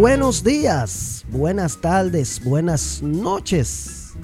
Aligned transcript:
Buenos 0.00 0.42
días, 0.42 1.26
buenas 1.28 1.76
tardes, 1.82 2.42
buenas 2.42 3.02
noches. 3.02 4.14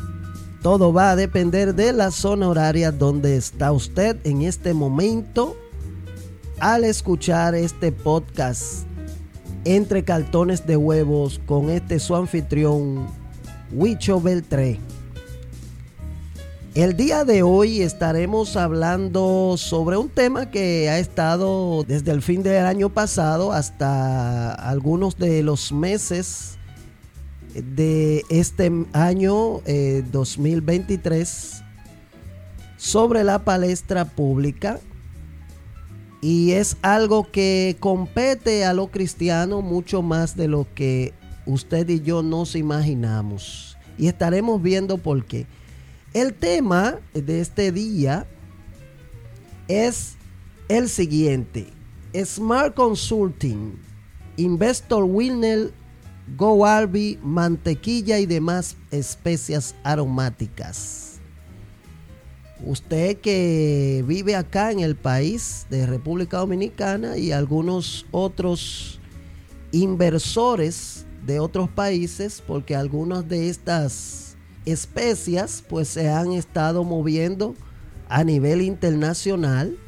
Todo 0.63 0.91
va 0.91 1.11
a 1.11 1.17
depender 1.17 1.75
de 1.75 1.93
la 1.93 2.11
zona 2.13 2.49
horaria 2.49 2.91
donde 2.91 3.37
está 3.37 3.73
usted 3.73 4.17
en 4.25 4.41
este 4.41 4.73
momento 4.73 5.55
al 6.61 6.85
escuchar 6.85 7.55
este 7.55 7.93
podcast 7.93 8.87
entre 9.67 10.03
cartones 10.03 10.67
de 10.67 10.79
huevos 10.79 11.43
con 11.45 11.69
este 11.69 11.99
su 11.99 12.17
anfitrión 12.17 13.07
Huicho 13.71 14.19
Beltré. 14.19 14.81
El 16.77 16.95
día 16.95 17.25
de 17.25 17.43
hoy 17.43 17.81
estaremos 17.81 18.55
hablando 18.55 19.55
sobre 19.57 19.97
un 19.97 20.11
tema 20.11 20.51
que 20.51 20.91
ha 20.91 20.99
estado 20.99 21.85
desde 21.85 22.13
el 22.13 22.21
fin 22.21 22.43
del 22.43 22.67
año 22.67 22.91
pasado 22.91 23.51
hasta 23.51 24.53
algunos 24.53 25.17
de 25.17 25.43
los 25.43 25.73
meses 25.73 26.59
de 27.55 28.23
este 28.29 28.71
año 28.93 29.63
2023 30.13 31.63
eh, 31.63 31.65
sobre 32.77 33.25
la 33.25 33.39
palestra 33.39 34.05
pública 34.05 34.79
y 36.21 36.51
es 36.51 36.77
algo 36.83 37.31
que 37.33 37.79
compete 37.81 38.67
a 38.67 38.75
lo 38.75 38.89
cristiano 38.89 39.63
mucho 39.63 40.03
más 40.03 40.37
de 40.37 40.49
lo 40.49 40.67
que 40.75 41.15
usted 41.47 41.89
y 41.89 42.03
yo 42.03 42.23
nos 42.23 42.55
imaginamos 42.55 43.79
y 43.97 44.09
estaremos 44.09 44.61
viendo 44.61 44.99
por 44.99 45.25
qué. 45.25 45.47
El 46.17 46.33
tema 46.33 46.99
de 47.13 47.43
este 47.43 47.71
día 47.73 48.27
es 49.69 50.15
el 50.67 50.89
siguiente. 50.89 51.67
Smart 52.25 52.75
Consulting, 52.75 53.79
Investor 54.39 55.05
Winner, 55.05 55.75
Go 56.39 56.65
Arby, 56.65 57.19
mantequilla 57.23 58.19
y 58.19 58.25
demás 58.25 58.79
especias 58.91 59.75
aromáticas. 59.85 61.19
Usted 62.65 63.19
que 63.19 64.03
vive 64.09 64.37
acá 64.37 64.73
en 64.73 64.81
el 64.81 64.97
país 64.97 65.67
de 65.69 65.85
República 65.85 66.39
Dominicana 66.39 67.19
y 67.19 67.33
algunos 67.33 68.07
otros 68.11 69.01
inversores 69.71 71.05
de 71.27 71.41
otros 71.41 71.69
países, 71.69 72.43
porque 72.47 72.75
algunas 72.75 73.29
de 73.29 73.51
estas 73.51 74.26
especias 74.67 75.65
pues 75.67 75.89
se 75.89 76.11
han 76.11 76.33
estado 76.33 76.85
moviendo 76.85 77.55
a 78.09 78.25
nivel 78.25 78.61
internacional. 78.61 79.79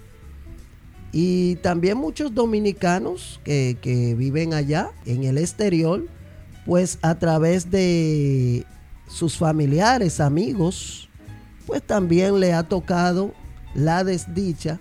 Y 1.12 1.56
también 1.56 1.98
muchos 1.98 2.34
dominicanos 2.34 3.40
que, 3.42 3.78
que, 3.80 4.14
viven 4.14 4.52
allá 4.52 4.90
en 5.06 5.24
el 5.24 5.38
exterior 5.38 6.06
pues 6.66 6.98
a 7.00 7.14
través 7.14 7.70
de 7.70 8.66
sus 9.08 9.38
familiares, 9.38 10.20
amigos, 10.20 11.08
pues 11.66 11.82
también 11.82 12.40
le 12.40 12.52
ha 12.52 12.62
tocado 12.62 13.32
la 13.74 14.04
desdicha 14.04 14.78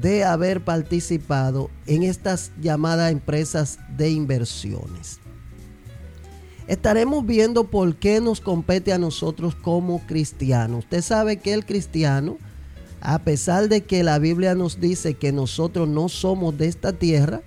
de 0.00 0.24
haber 0.24 0.62
participado 0.64 1.70
en 1.86 2.04
estas 2.04 2.52
llamadas 2.60 3.10
empresas 3.10 3.80
de 3.96 4.10
inversiones 4.10 5.18
estaremos 6.68 7.24
viendo 7.24 7.64
por 7.64 7.96
qué 7.96 8.20
nos 8.20 8.40
compete 8.40 8.92
a 8.92 8.98
nosotros 8.98 9.54
como 9.54 10.06
cristianos. 10.06 10.84
Usted 10.84 11.02
sabe 11.02 11.38
que 11.38 11.54
el 11.54 11.64
cristiano, 11.64 12.36
a 13.00 13.18
pesar 13.20 13.68
de 13.68 13.84
que 13.84 14.04
la 14.04 14.18
Biblia 14.18 14.54
nos 14.54 14.78
dice 14.78 15.14
que 15.14 15.32
nosotros 15.32 15.88
no 15.88 16.10
somos 16.10 16.56
de 16.58 16.68
esta 16.68 16.92
tierra, 16.92 17.40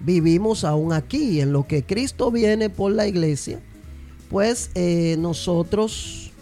vivimos 0.00 0.64
aún 0.64 0.94
aquí. 0.94 1.40
En 1.40 1.52
lo 1.52 1.66
que 1.66 1.84
Cristo 1.84 2.30
viene 2.30 2.70
por 2.70 2.92
la 2.92 3.06
iglesia, 3.06 3.60
pues 4.30 4.70
eh, 4.74 5.16
nosotros 5.18 6.32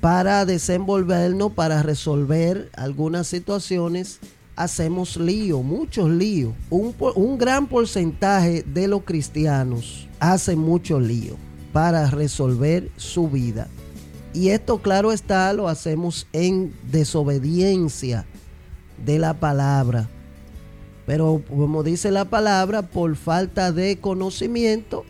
para 0.00 0.46
desenvolvernos, 0.46 1.52
para 1.52 1.82
resolver 1.82 2.70
algunas 2.76 3.26
situaciones, 3.26 4.20
hacemos 4.56 5.18
lío, 5.18 5.62
muchos 5.62 6.08
líos. 6.08 6.54
Un, 6.70 6.94
un 7.14 7.36
gran 7.36 7.66
porcentaje 7.66 8.62
de 8.62 8.88
los 8.88 9.02
cristianos 9.02 10.08
hace 10.18 10.56
mucho 10.56 10.98
lío 10.98 11.36
para 11.72 12.10
resolver 12.10 12.90
su 12.96 13.28
vida. 13.28 13.68
Y 14.34 14.50
esto, 14.50 14.78
claro 14.78 15.12
está, 15.12 15.52
lo 15.52 15.68
hacemos 15.68 16.26
en 16.32 16.72
desobediencia 16.90 18.26
de 19.04 19.18
la 19.18 19.34
palabra. 19.34 20.08
Pero 21.06 21.42
como 21.48 21.82
dice 21.82 22.10
la 22.10 22.26
palabra, 22.26 22.82
por 22.82 23.16
falta 23.16 23.72
de 23.72 23.98
conocimiento, 23.98 25.04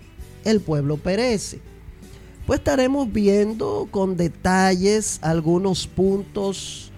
el 0.45 0.61
pueblo 0.61 0.97
perece. 0.97 1.61
Pues 2.47 2.61
estaremos 2.61 3.13
viendo 3.13 3.89
con 3.91 4.17
detalles 4.17 5.19
algunos 5.23 5.87
puntos 5.87 6.93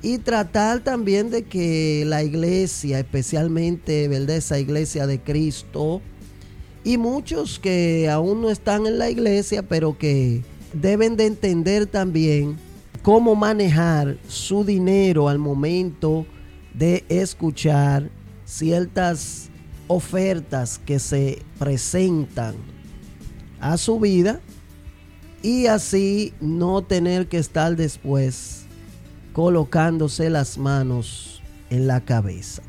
y 0.00 0.18
tratar 0.18 0.80
también 0.80 1.30
de 1.30 1.42
que 1.42 2.04
la 2.06 2.22
iglesia, 2.22 3.00
especialmente 3.00 4.08
¿verdad? 4.08 4.36
esa 4.36 4.58
iglesia 4.58 5.06
de 5.06 5.20
Cristo, 5.20 6.00
y 6.86 6.98
muchos 6.98 7.58
que 7.58 8.08
aún 8.08 8.40
no 8.40 8.48
están 8.48 8.86
en 8.86 8.96
la 8.96 9.10
iglesia, 9.10 9.64
pero 9.64 9.98
que 9.98 10.44
deben 10.72 11.16
de 11.16 11.26
entender 11.26 11.86
también 11.86 12.56
cómo 13.02 13.34
manejar 13.34 14.18
su 14.28 14.64
dinero 14.64 15.28
al 15.28 15.40
momento 15.40 16.24
de 16.74 17.04
escuchar 17.08 18.08
ciertas 18.44 19.48
ofertas 19.88 20.78
que 20.78 21.00
se 21.00 21.42
presentan 21.58 22.54
a 23.58 23.78
su 23.78 23.98
vida 23.98 24.40
y 25.42 25.66
así 25.66 26.34
no 26.40 26.82
tener 26.82 27.26
que 27.26 27.38
estar 27.38 27.74
después 27.74 28.64
colocándose 29.32 30.30
las 30.30 30.56
manos 30.56 31.42
en 31.68 31.88
la 31.88 32.04
cabeza. 32.04 32.62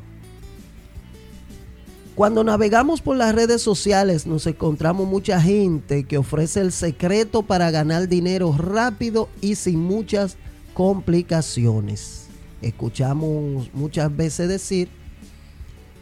Cuando 2.18 2.42
navegamos 2.42 3.00
por 3.00 3.16
las 3.16 3.32
redes 3.32 3.62
sociales 3.62 4.26
nos 4.26 4.44
encontramos 4.48 5.06
mucha 5.06 5.40
gente 5.40 6.02
que 6.02 6.18
ofrece 6.18 6.60
el 6.60 6.72
secreto 6.72 7.44
para 7.44 7.70
ganar 7.70 8.08
dinero 8.08 8.52
rápido 8.58 9.28
y 9.40 9.54
sin 9.54 9.78
muchas 9.78 10.36
complicaciones. 10.74 12.26
Escuchamos 12.60 13.72
muchas 13.72 14.16
veces 14.16 14.48
decir 14.48 14.88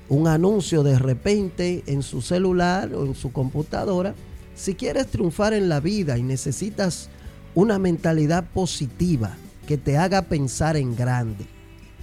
un 0.09 0.27
anuncio 0.27 0.83
de 0.83 0.99
repente 0.99 1.85
en 1.87 2.03
su 2.03 2.23
celular 2.23 2.95
o 2.95 3.05
en 3.05 3.15
su 3.15 3.31
computadora. 3.31 4.15
Si 4.55 4.75
quieres 4.75 5.09
triunfar 5.09 5.53
en 5.53 5.69
la 5.69 5.81
vida 5.81 6.17
y 6.17 6.23
necesitas 6.23 7.11
una 7.55 7.79
mentalidad 7.79 8.49
positiva 8.55 9.37
que 9.67 9.77
te 9.77 9.99
haga 9.99 10.23
pensar 10.23 10.79
en 10.79 10.97
grande. 10.97 11.45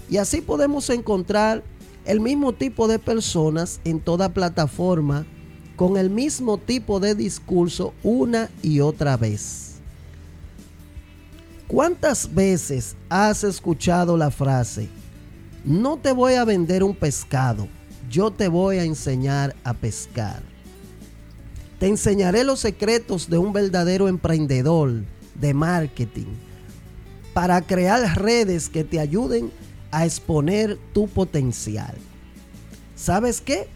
Y 0.08 0.18
así 0.18 0.42
podemos 0.42 0.92
encontrar 0.92 1.64
el 2.06 2.20
mismo 2.20 2.54
tipo 2.54 2.88
de 2.88 3.00
personas 3.00 3.80
en 3.84 4.00
toda 4.00 4.34
plataforma 4.34 5.26
con 5.76 5.98
el 5.98 6.10
mismo 6.10 6.58
tipo 6.58 7.00
de 7.00 7.16
discurso 7.16 7.94
una 8.04 8.50
y 8.62 8.80
otra 8.80 9.18
vez. 9.18 9.76
¿Cuántas 11.68 12.34
veces 12.34 12.96
has 13.10 13.44
escuchado 13.44 14.16
la 14.18 14.30
frase, 14.30 14.90
no 15.66 15.98
te 15.98 16.12
voy 16.12 16.34
a 16.34 16.46
vender 16.46 16.84
un 16.84 16.94
pescado, 16.94 17.68
yo 18.10 18.32
te 18.32 18.48
voy 18.48 18.78
a 18.78 18.84
enseñar 18.84 19.56
a 19.64 19.74
pescar? 19.74 20.44
Te 21.80 21.88
enseñaré 21.88 22.44
los 22.44 22.60
secretos 22.60 23.30
de 23.30 23.38
un 23.38 23.54
verdadero 23.54 24.08
emprendedor 24.08 25.04
de 25.36 25.54
marketing 25.54 26.28
para 27.34 27.62
crear 27.62 28.22
redes 28.22 28.70
que 28.70 28.84
te 28.84 29.00
ayuden 29.00 29.48
a 29.48 29.73
exponer 30.02 30.78
tu 30.94 31.08
potencial. 31.08 31.96
¿Sabes 32.96 33.42
qué? 33.42 33.68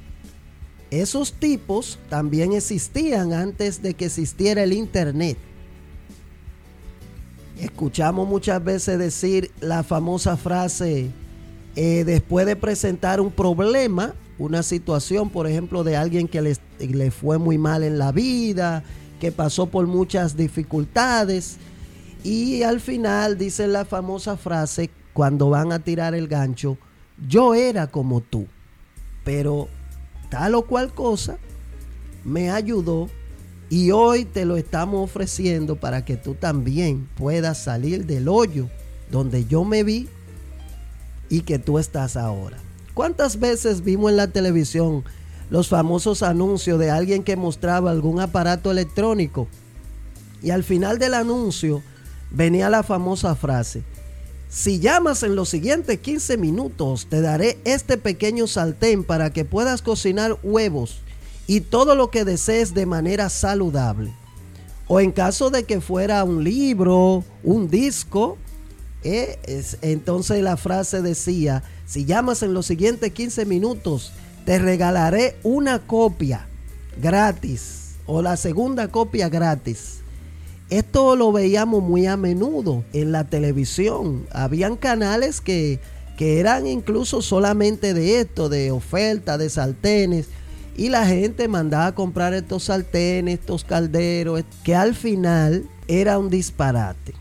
Esos 0.90 1.34
tipos 1.34 2.00
también 2.10 2.54
existían 2.54 3.34
antes 3.34 3.82
de 3.82 3.94
que 3.94 4.06
existiera 4.06 4.64
el 4.64 4.74
Internet. 4.74 5.38
Escuchamos 7.60 8.28
muchas 8.28 8.64
veces 8.64 8.98
decir 8.98 9.52
la 9.60 9.84
famosa 9.84 10.38
frase, 10.38 11.10
eh, 11.76 12.04
después 12.06 12.46
de 12.46 12.56
presentar 12.56 13.20
un 13.20 13.32
problema, 13.32 14.14
una 14.40 14.64
situación, 14.64 15.30
por 15.30 15.48
ejemplo, 15.48 15.84
de 15.84 15.98
alguien 15.98 16.28
que 16.28 16.42
le, 16.42 16.56
le 16.80 17.12
fue 17.12 17.38
muy 17.38 17.58
mal 17.58 17.84
en 17.84 17.98
la 17.98 18.12
vida, 18.12 18.84
que 19.20 19.32
pasó 19.32 19.66
por 19.66 19.88
muchas 19.88 20.38
dificultades, 20.38 21.58
y 22.24 22.64
al 22.64 22.80
final 22.80 23.38
dice 23.38 23.68
la 23.68 23.86
famosa 23.86 24.38
frase, 24.38 24.90
cuando 25.18 25.50
van 25.50 25.72
a 25.72 25.80
tirar 25.80 26.14
el 26.14 26.28
gancho, 26.28 26.78
yo 27.28 27.56
era 27.56 27.88
como 27.88 28.22
tú, 28.22 28.46
pero 29.24 29.68
tal 30.30 30.54
o 30.54 30.68
cual 30.68 30.94
cosa 30.94 31.40
me 32.24 32.52
ayudó 32.52 33.10
y 33.68 33.90
hoy 33.90 34.26
te 34.26 34.46
lo 34.46 34.58
estamos 34.58 35.04
ofreciendo 35.04 35.76
para 35.76 36.06
que 36.06 36.18
tú 36.18 36.36
también 36.36 37.10
puedas 37.18 37.58
salir 37.58 38.06
del 38.06 38.28
hoyo 38.28 38.70
donde 39.10 39.46
yo 39.46 39.64
me 39.64 39.82
vi 39.82 40.08
y 41.30 41.42
que 41.42 41.58
tú 41.58 41.80
estás 41.80 42.16
ahora. 42.16 42.58
¿Cuántas 42.94 43.40
veces 43.40 43.84
vimos 43.84 44.12
en 44.12 44.18
la 44.18 44.28
televisión 44.28 45.04
los 45.50 45.68
famosos 45.68 46.22
anuncios 46.22 46.78
de 46.78 46.92
alguien 46.92 47.24
que 47.24 47.38
mostraba 47.38 47.90
algún 47.90 48.20
aparato 48.20 48.70
electrónico. 48.70 49.48
Y 50.44 50.52
al 50.52 50.64
final 50.64 51.00
del 51.00 51.16
anuncio 51.16 51.82
venía 52.30 52.70
la 52.70 52.84
famosa 52.84 53.34
frase, 53.34 53.84
si 54.50 54.80
llamas 54.80 55.24
en 55.24 55.36
los 55.36 55.50
siguientes 55.50 56.00
15 56.00 56.38
minutos, 56.38 57.08
te 57.10 57.22
daré 57.22 57.58
este 57.66 57.98
pequeño 57.98 58.48
sartén 58.48 59.04
para 59.04 59.32
que 59.32 59.46
puedas 59.46 59.82
cocinar 59.82 60.38
huevos 60.42 61.02
y 61.48 61.62
todo 61.62 61.96
lo 61.96 62.10
que 62.10 62.26
desees 62.26 62.74
de 62.74 62.86
manera 62.86 63.30
saludable. 63.30 64.14
O 64.88 65.02
en 65.02 65.12
caso 65.12 65.50
de 65.50 65.64
que 65.64 65.82
fuera 65.82 66.24
un 66.24 66.44
libro, 66.44 67.26
un 67.44 67.70
disco, 67.70 68.38
eh, 69.04 69.38
entonces 69.82 70.42
la 70.42 70.56
frase 70.56 71.02
decía, 71.02 71.64
si 71.86 72.06
llamas 72.06 72.42
en 72.42 72.54
los 72.54 72.66
siguientes 72.66 73.12
15 73.12 73.46
minutos, 73.46 74.14
te 74.46 74.60
regalaré 74.60 75.36
una 75.44 75.80
copia 75.80 76.48
gratis 77.02 77.96
o 78.06 78.22
la 78.22 78.38
segunda 78.38 78.88
copia 78.88 79.28
gratis. 79.28 80.00
Esto 80.70 81.16
lo 81.16 81.32
veíamos 81.32 81.82
muy 81.82 82.08
a 82.08 82.18
menudo 82.18 82.84
en 82.92 83.14
la 83.14 83.24
televisión. 83.24 84.26
Habían 84.32 84.76
canales 84.76 85.40
que, 85.40 85.80
que 86.18 86.40
eran 86.40 86.68
incluso 86.68 87.22
solamente 87.22 87.94
de 87.94 88.20
esto, 88.20 88.50
de 88.50 88.72
oferta, 88.72 89.38
de 89.38 89.50
sartenes. 89.50 90.28
Y 90.76 90.90
la 90.90 91.06
gente 91.06 91.48
mandaba 91.48 91.88
a 91.88 91.96
comprar 91.96 92.34
estos 92.34 92.66
sartenes, 92.66 93.40
estos 93.40 93.64
calderos, 93.64 94.44
que 94.64 94.76
al 94.76 94.94
final 94.94 95.68
era 95.88 96.20
un 96.20 96.30
disparate. 96.30 97.14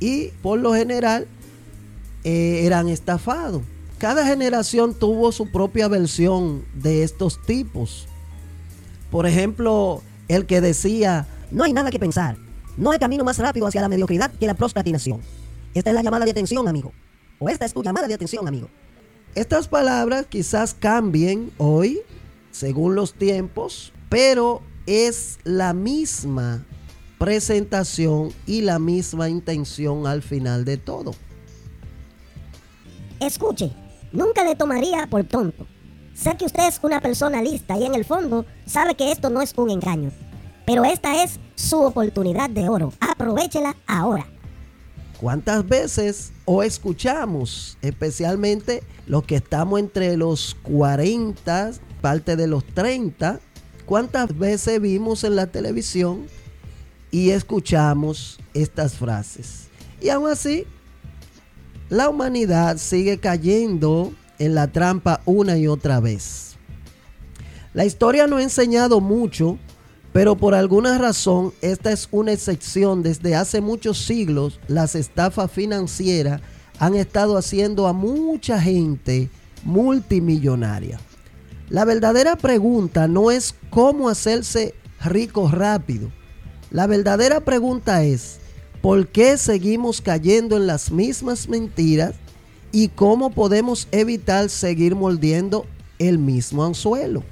Y 0.00 0.28
por 0.42 0.58
lo 0.58 0.74
general 0.74 1.26
eh, 2.24 2.62
eran 2.64 2.88
estafados. 2.88 3.62
Cada 3.98 4.26
generación 4.26 4.94
tuvo 4.94 5.32
su 5.32 5.50
propia 5.50 5.88
versión 5.88 6.64
de 6.74 7.02
estos 7.02 7.40
tipos. 7.44 8.06
Por 9.10 9.26
ejemplo, 9.26 10.02
el 10.28 10.46
que 10.46 10.60
decía, 10.60 11.26
no 11.50 11.64
hay 11.64 11.72
nada 11.72 11.90
que 11.90 11.98
pensar. 11.98 12.36
No 12.76 12.90
hay 12.90 12.98
camino 12.98 13.24
más 13.24 13.38
rápido 13.38 13.66
hacia 13.66 13.80
la 13.80 13.88
mediocridad 13.88 14.30
que 14.32 14.46
la 14.46 14.54
procrastinación. 14.54 15.20
Esta 15.74 15.90
es 15.90 15.94
la 15.94 16.02
llamada 16.02 16.24
de 16.24 16.30
atención, 16.30 16.68
amigo. 16.68 16.92
O 17.38 17.48
esta 17.48 17.64
es 17.64 17.72
tu 17.72 17.82
llamada 17.82 18.06
de 18.08 18.14
atención, 18.14 18.46
amigo. 18.46 18.68
Estas 19.34 19.68
palabras 19.68 20.26
quizás 20.26 20.74
cambien 20.74 21.52
hoy, 21.58 22.00
según 22.50 22.94
los 22.94 23.14
tiempos, 23.14 23.92
pero 24.08 24.62
es 24.86 25.38
la 25.44 25.74
misma 25.74 26.64
presentación 27.18 28.32
y 28.46 28.62
la 28.62 28.78
misma 28.78 29.28
intención 29.28 30.06
al 30.06 30.22
final 30.22 30.64
de 30.64 30.76
todo. 30.76 31.12
Escuche, 33.20 33.72
nunca 34.12 34.44
le 34.44 34.56
tomaría 34.56 35.06
por 35.06 35.24
tonto. 35.24 35.66
Sé 36.14 36.36
que 36.36 36.46
usted 36.46 36.68
es 36.68 36.80
una 36.82 37.00
persona 37.00 37.42
lista 37.42 37.76
y 37.76 37.84
en 37.84 37.94
el 37.94 38.04
fondo 38.04 38.46
sabe 38.64 38.94
que 38.94 39.12
esto 39.12 39.28
no 39.28 39.42
es 39.42 39.52
un 39.56 39.70
engaño. 39.70 40.10
Pero 40.66 40.84
esta 40.84 41.22
es 41.22 41.38
su 41.54 41.80
oportunidad 41.80 42.50
de 42.50 42.68
oro. 42.68 42.92
Aprovechela 43.00 43.76
ahora. 43.86 44.26
¿Cuántas 45.20 45.66
veces 45.66 46.32
o 46.44 46.62
escuchamos, 46.62 47.78
especialmente 47.80 48.82
los 49.06 49.22
que 49.22 49.36
estamos 49.36 49.78
entre 49.80 50.16
los 50.16 50.56
40, 50.62 51.70
parte 52.02 52.36
de 52.36 52.48
los 52.48 52.66
30, 52.66 53.40
cuántas 53.86 54.36
veces 54.36 54.80
vimos 54.80 55.24
en 55.24 55.36
la 55.36 55.46
televisión 55.46 56.26
y 57.10 57.30
escuchamos 57.30 58.38
estas 58.52 58.96
frases? 58.96 59.68
Y 60.02 60.10
aún 60.10 60.28
así, 60.28 60.66
la 61.88 62.08
humanidad 62.08 62.76
sigue 62.76 63.18
cayendo 63.18 64.12
en 64.38 64.54
la 64.54 64.66
trampa 64.66 65.20
una 65.24 65.56
y 65.56 65.68
otra 65.68 66.00
vez. 66.00 66.56
La 67.72 67.84
historia 67.84 68.26
no 68.26 68.36
ha 68.36 68.42
enseñado 68.42 69.00
mucho 69.00 69.58
pero 70.16 70.34
por 70.34 70.54
alguna 70.54 70.96
razón, 70.96 71.52
esta 71.60 71.92
es 71.92 72.08
una 72.10 72.32
excepción. 72.32 73.02
Desde 73.02 73.34
hace 73.34 73.60
muchos 73.60 73.98
siglos, 73.98 74.58
las 74.66 74.94
estafas 74.94 75.50
financieras 75.50 76.40
han 76.78 76.94
estado 76.94 77.36
haciendo 77.36 77.86
a 77.86 77.92
mucha 77.92 78.58
gente 78.58 79.28
multimillonaria. 79.62 80.98
La 81.68 81.84
verdadera 81.84 82.36
pregunta 82.36 83.08
no 83.08 83.30
es 83.30 83.54
cómo 83.68 84.08
hacerse 84.08 84.74
rico 85.04 85.50
rápido. 85.50 86.10
La 86.70 86.86
verdadera 86.86 87.40
pregunta 87.40 88.02
es, 88.02 88.38
¿por 88.80 89.08
qué 89.08 89.36
seguimos 89.36 90.00
cayendo 90.00 90.56
en 90.56 90.66
las 90.66 90.90
mismas 90.90 91.46
mentiras 91.46 92.14
y 92.72 92.88
cómo 92.88 93.32
podemos 93.32 93.86
evitar 93.92 94.48
seguir 94.48 94.94
mordiendo 94.94 95.66
el 95.98 96.18
mismo 96.18 96.64
anzuelo? 96.64 97.22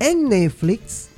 En 0.00 0.28
Netflix 0.28 1.10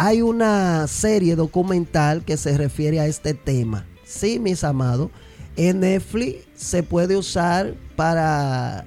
hay 0.00 0.22
una 0.22 0.86
serie 0.86 1.34
documental 1.34 2.24
que 2.24 2.36
se 2.36 2.56
refiere 2.56 3.00
a 3.00 3.08
este 3.08 3.34
tema. 3.34 3.84
Sí, 4.04 4.38
mis 4.38 4.62
amados, 4.62 5.10
en 5.56 5.80
Netflix 5.80 6.44
se 6.54 6.84
puede 6.84 7.16
usar 7.16 7.74
para 7.96 8.84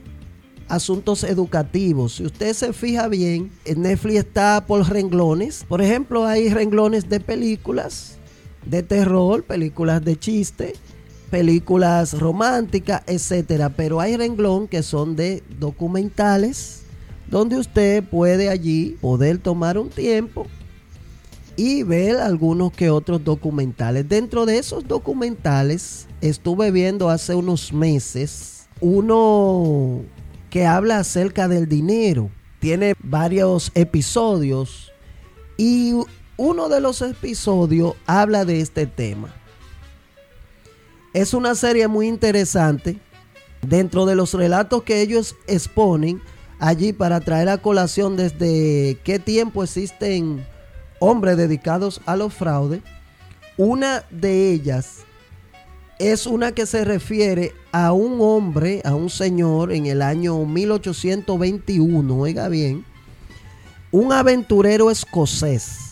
asuntos 0.69 1.25
educativos. 1.25 2.15
Si 2.15 2.25
usted 2.25 2.53
se 2.53 2.71
fija 2.71 3.09
bien, 3.09 3.51
en 3.65 3.81
Netflix 3.81 4.19
está 4.19 4.65
por 4.65 4.89
renglones. 4.89 5.65
Por 5.67 5.81
ejemplo, 5.81 6.25
hay 6.25 6.47
renglones 6.47 7.09
de 7.09 7.19
películas 7.19 8.17
de 8.65 8.81
terror, 8.81 9.43
películas 9.43 10.05
de 10.05 10.17
chiste, 10.17 10.75
películas 11.29 12.17
románticas, 12.17 13.01
etcétera. 13.05 13.67
Pero 13.67 13.99
hay 13.99 14.15
renglón 14.15 14.69
que 14.69 14.81
son 14.81 15.17
de 15.17 15.43
documentales, 15.59 16.83
donde 17.29 17.57
usted 17.57 18.01
puede 18.01 18.47
allí 18.47 18.97
poder 19.01 19.39
tomar 19.39 19.77
un 19.77 19.89
tiempo 19.89 20.47
y 21.55 21.83
ver 21.83 22.17
algunos 22.17 22.71
que 22.71 22.89
otros 22.89 23.23
documentales. 23.23 24.07
Dentro 24.07 24.45
de 24.45 24.57
esos 24.57 24.87
documentales 24.87 26.07
estuve 26.21 26.71
viendo 26.71 27.09
hace 27.09 27.35
unos 27.35 27.73
meses 27.73 28.67
uno 28.81 30.01
que 30.49 30.65
habla 30.65 30.99
acerca 30.99 31.47
del 31.47 31.69
dinero. 31.69 32.29
Tiene 32.59 32.95
varios 32.99 33.71
episodios 33.73 34.91
y 35.57 35.93
uno 36.37 36.69
de 36.69 36.81
los 36.81 37.01
episodios 37.01 37.95
habla 38.05 38.45
de 38.45 38.59
este 38.59 38.87
tema. 38.87 39.33
Es 41.13 41.33
una 41.33 41.55
serie 41.55 41.87
muy 41.87 42.07
interesante. 42.07 42.99
Dentro 43.61 44.07
de 44.07 44.15
los 44.15 44.33
relatos 44.33 44.81
que 44.83 45.01
ellos 45.01 45.35
exponen 45.45 46.19
allí 46.59 46.93
para 46.93 47.19
traer 47.19 47.49
a 47.49 47.59
colación 47.59 48.15
desde 48.17 48.97
qué 49.03 49.19
tiempo 49.19 49.63
existen 49.63 50.45
hombres 51.01 51.35
dedicados 51.35 51.99
a 52.05 52.15
los 52.15 52.33
fraudes. 52.33 52.81
Una 53.57 54.05
de 54.11 54.51
ellas 54.51 54.99
es 55.99 56.25
una 56.25 56.53
que 56.53 56.65
se 56.65 56.85
refiere 56.85 57.53
a 57.71 57.91
un 57.91 58.21
hombre, 58.21 58.81
a 58.85 58.95
un 58.95 59.09
señor 59.09 59.73
en 59.73 59.87
el 59.87 60.01
año 60.01 60.45
1821, 60.45 62.17
oiga 62.17 62.47
bien, 62.49 62.85
un 63.91 64.13
aventurero 64.13 64.89
escocés 64.89 65.91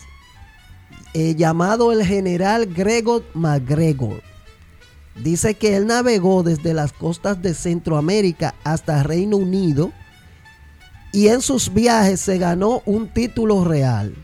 eh, 1.12 1.34
llamado 1.34 1.92
el 1.92 2.04
general 2.04 2.66
Gregor 2.66 3.24
MacGregor. 3.34 4.22
Dice 5.22 5.54
que 5.54 5.76
él 5.76 5.86
navegó 5.86 6.42
desde 6.42 6.72
las 6.72 6.92
costas 6.92 7.42
de 7.42 7.52
Centroamérica 7.52 8.54
hasta 8.62 9.02
Reino 9.02 9.36
Unido 9.36 9.92
y 11.12 11.28
en 11.28 11.42
sus 11.42 11.74
viajes 11.74 12.20
se 12.20 12.38
ganó 12.38 12.82
un 12.86 13.08
título 13.08 13.64
real. 13.64 14.14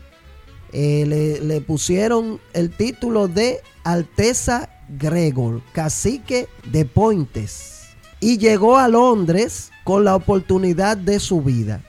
Eh, 0.73 1.39
le, 1.41 1.61
pusieron 1.61 2.41
el 2.53 2.69
título 2.69 3.27
de 3.27 3.61
Alteza 3.83 4.69
Gregor, 4.89 5.61
cacique 5.71 6.49
de 6.65 6.85
Pointes, 6.85 7.83
y 8.19 8.37
llegó 8.37 8.77
a 8.77 8.89
Londres 8.89 9.71
con 9.83 10.03
la 10.03 10.15
oportunidad 10.15 10.97
de 10.97 11.19
su 11.19 11.41
vida. 11.41 11.81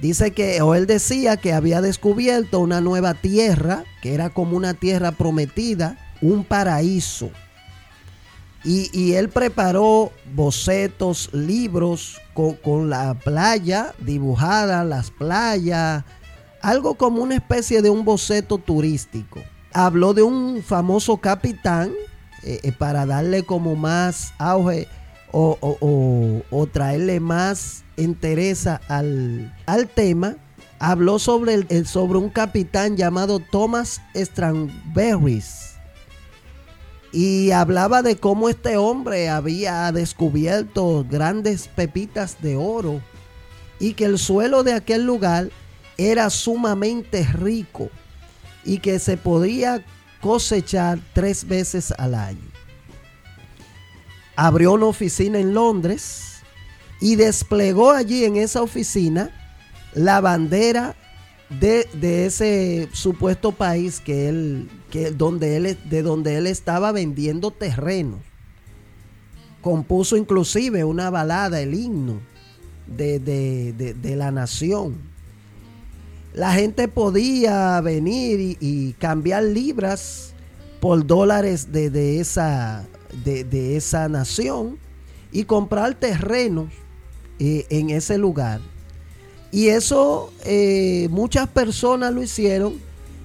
Dice 0.00 0.32
que, 0.32 0.60
o 0.60 0.74
él 0.74 0.86
decía 0.86 1.38
que 1.38 1.54
había 1.54 1.80
descubierto 1.80 2.60
una 2.60 2.82
nueva 2.82 3.14
tierra, 3.14 3.84
que 4.02 4.12
era 4.12 4.28
como 4.28 4.56
una 4.56 4.74
tierra 4.74 5.12
prometida, 5.12 5.98
un 6.20 6.44
paraíso. 6.44 7.30
Y, 8.62 8.90
y 8.92 9.14
él 9.14 9.30
preparó 9.30 10.12
bocetos, 10.34 11.30
libros 11.32 12.20
con, 12.34 12.54
con 12.56 12.90
la 12.90 13.14
playa 13.14 13.94
dibujada, 14.00 14.84
las 14.84 15.10
playas, 15.10 16.04
algo 16.62 16.94
como 16.94 17.22
una 17.22 17.36
especie 17.36 17.82
de 17.82 17.90
un 17.90 18.04
boceto 18.04 18.58
turístico. 18.58 19.40
Habló 19.72 20.14
de 20.14 20.22
un 20.22 20.62
famoso 20.62 21.18
capitán 21.18 21.92
eh, 22.42 22.60
eh, 22.62 22.72
para 22.72 23.06
darle 23.06 23.42
como 23.42 23.76
más 23.76 24.32
auge 24.38 24.88
o, 25.32 26.68
traerle 26.72 27.20
más 27.20 27.84
interés 27.96 28.66
al, 28.66 29.52
tema. 29.94 30.36
Habló 30.78 31.18
sobre, 31.18 31.54
el, 31.54 31.86
sobre 31.86 32.18
un 32.18 32.30
capitán 32.30 32.96
llamado 32.96 33.38
Thomas 33.38 34.00
Strangberries. 34.14 35.74
Y 37.12 37.50
hablaba 37.50 38.02
de 38.02 38.16
cómo 38.16 38.48
este 38.48 38.76
hombre 38.76 39.28
había 39.28 39.90
descubierto 39.92 41.06
grandes 41.08 41.68
pepitas 41.68 42.42
de 42.42 42.56
oro 42.56 43.00
y 43.78 43.94
que 43.94 44.04
el 44.04 44.18
suelo 44.18 44.62
de 44.64 44.74
aquel 44.74 45.04
lugar 45.04 45.50
era 45.98 46.30
sumamente 46.30 47.24
rico 47.24 47.90
y 48.64 48.78
que 48.78 48.98
se 48.98 49.16
podía 49.16 49.84
cosechar 50.20 50.98
tres 51.12 51.46
veces 51.46 51.92
al 51.92 52.14
año. 52.14 52.48
Abrió 54.34 54.72
una 54.72 54.86
oficina 54.86 55.38
en 55.38 55.54
Londres 55.54 56.40
y 57.00 57.16
desplegó 57.16 57.90
allí 57.90 58.24
en 58.24 58.36
esa 58.36 58.62
oficina 58.62 59.30
la 59.94 60.20
bandera 60.20 60.94
de, 61.48 62.26
ese 62.26 62.88
supuesto 62.92 63.52
país 63.52 64.00
que 64.00 64.28
él, 64.28 64.68
que 64.90 65.10
donde 65.10 65.56
él, 65.56 65.78
de 65.88 66.02
donde 66.02 66.36
él 66.36 66.46
estaba 66.46 66.92
vendiendo 66.92 67.50
terreno. 67.50 68.18
Compuso 69.60 70.16
inclusive 70.16 70.84
una 70.84 71.10
balada, 71.10 71.60
el 71.60 71.74
himno 71.74 72.20
de, 72.86 74.14
la 74.16 74.30
nación. 74.30 74.96
La 76.36 76.52
gente 76.52 76.86
podía 76.86 77.80
venir 77.80 78.58
y, 78.60 78.92
cambiar 78.98 79.42
libras 79.42 80.34
por 80.80 81.06
dólares 81.06 81.72
de, 81.72 82.20
esa, 82.20 82.84
de, 83.24 83.74
esa 83.74 84.06
nación 84.10 84.78
y 85.32 85.44
comprar 85.44 85.94
terrenos 85.94 86.70
eh, 87.38 87.64
en 87.70 87.88
ese 87.88 88.18
lugar. 88.18 88.60
Y 89.50 89.68
eso 89.68 90.30
eh, 90.44 91.08
muchas 91.10 91.48
personas 91.48 92.12
lo 92.12 92.22
hicieron. 92.22 92.74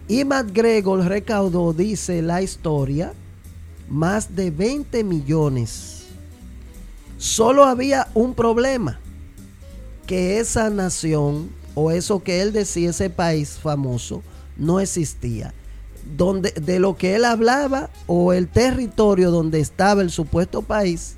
Y 0.07 0.23
McGregor 0.23 1.03
recaudó, 1.03 1.73
dice 1.73 2.21
la 2.21 2.41
historia, 2.41 3.11
más 3.89 4.37
de 4.37 4.51
20 4.51 5.03
millones. 5.03 6.03
Solo 7.17 7.65
había 7.65 8.07
un 8.13 8.33
problema 8.35 9.01
que 10.07 10.39
esa 10.39 10.69
nación 10.69 11.49
o 11.75 11.91
eso 11.91 12.23
que 12.23 12.41
él 12.41 12.53
decía, 12.53 12.89
ese 12.89 13.09
país 13.09 13.57
famoso, 13.61 14.21
no 14.57 14.79
existía. 14.79 15.53
Donde, 16.17 16.51
de 16.51 16.79
lo 16.79 16.97
que 16.97 17.15
él 17.15 17.25
hablaba 17.25 17.89
o 18.07 18.33
el 18.33 18.47
territorio 18.47 19.31
donde 19.31 19.59
estaba 19.59 20.01
el 20.01 20.09
supuesto 20.09 20.61
país 20.61 21.15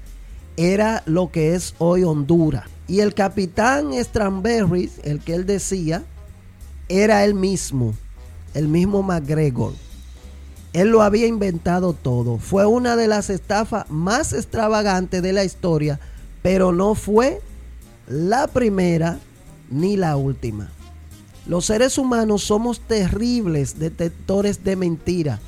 era 0.58 1.04
lo 1.06 1.32
que 1.32 1.56
es 1.56 1.74
hoy 1.80 2.04
Honduras. 2.04 2.66
Y 2.88 3.00
el 3.00 3.14
capitán 3.14 3.92
Stramberry, 3.94 4.92
el 5.04 5.20
que 5.20 5.36
él 5.36 5.46
decía, 5.46 6.04
era 6.90 7.24
él 7.24 7.34
mismo, 7.34 7.94
el 8.54 8.68
mismo 8.68 9.02
McGregor. 9.02 9.74
Él 10.74 10.90
lo 10.90 11.02
había 11.02 11.28
inventado 11.28 11.94
todo. 11.94 12.40
Fue 12.40 12.66
una 12.66 12.96
de 12.96 13.08
las 13.08 13.30
estafas 13.30 13.90
más 13.90 14.34
extravagantes 14.34 15.22
de 15.22 15.34
la 15.34 15.46
historia, 15.46 16.00
pero 16.42 16.72
no 16.72 16.96
fue 16.96 17.42
la 18.08 18.48
primera 18.48 19.20
ni 19.70 19.98
la 19.98 20.16
última. 20.18 20.70
Los 21.46 21.66
seres 21.66 21.98
humanos 21.98 22.44
somos 22.44 22.80
terribles 22.80 23.80
detectores 23.80 24.64
de 24.64 24.76
mentira. 24.76 25.40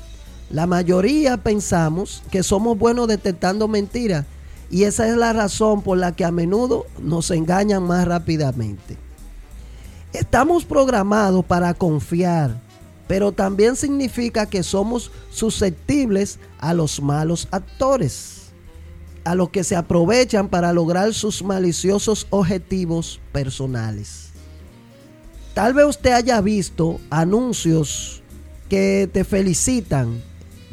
La 0.50 0.66
mayoría 0.66 1.38
pensamos 1.38 2.22
que 2.30 2.42
somos 2.42 2.78
buenos 2.78 3.08
detectando 3.08 3.66
mentiras 3.66 4.26
y 4.70 4.82
esa 4.82 5.08
es 5.08 5.16
la 5.16 5.32
razón 5.32 5.82
por 5.82 5.98
la 5.98 6.14
que 6.14 6.24
a 6.24 6.30
menudo 6.30 6.86
nos 7.00 7.30
engañan 7.30 7.82
más 7.82 8.06
rápidamente. 8.06 8.96
Estamos 10.12 10.64
programados 10.64 11.44
para 11.44 11.72
confiar, 11.74 12.60
pero 13.08 13.32
también 13.32 13.76
significa 13.76 14.46
que 14.46 14.62
somos 14.62 15.10
susceptibles 15.30 16.38
a 16.58 16.74
los 16.74 17.00
malos 17.00 17.48
actores 17.50 18.35
a 19.26 19.34
los 19.34 19.50
que 19.50 19.64
se 19.64 19.74
aprovechan 19.74 20.48
para 20.48 20.72
lograr 20.72 21.12
sus 21.12 21.42
maliciosos 21.42 22.28
objetivos 22.30 23.20
personales. 23.32 24.30
Tal 25.52 25.74
vez 25.74 25.86
usted 25.86 26.12
haya 26.12 26.40
visto 26.40 27.00
anuncios 27.10 28.22
que 28.68 29.10
te 29.12 29.24
felicitan. 29.24 30.22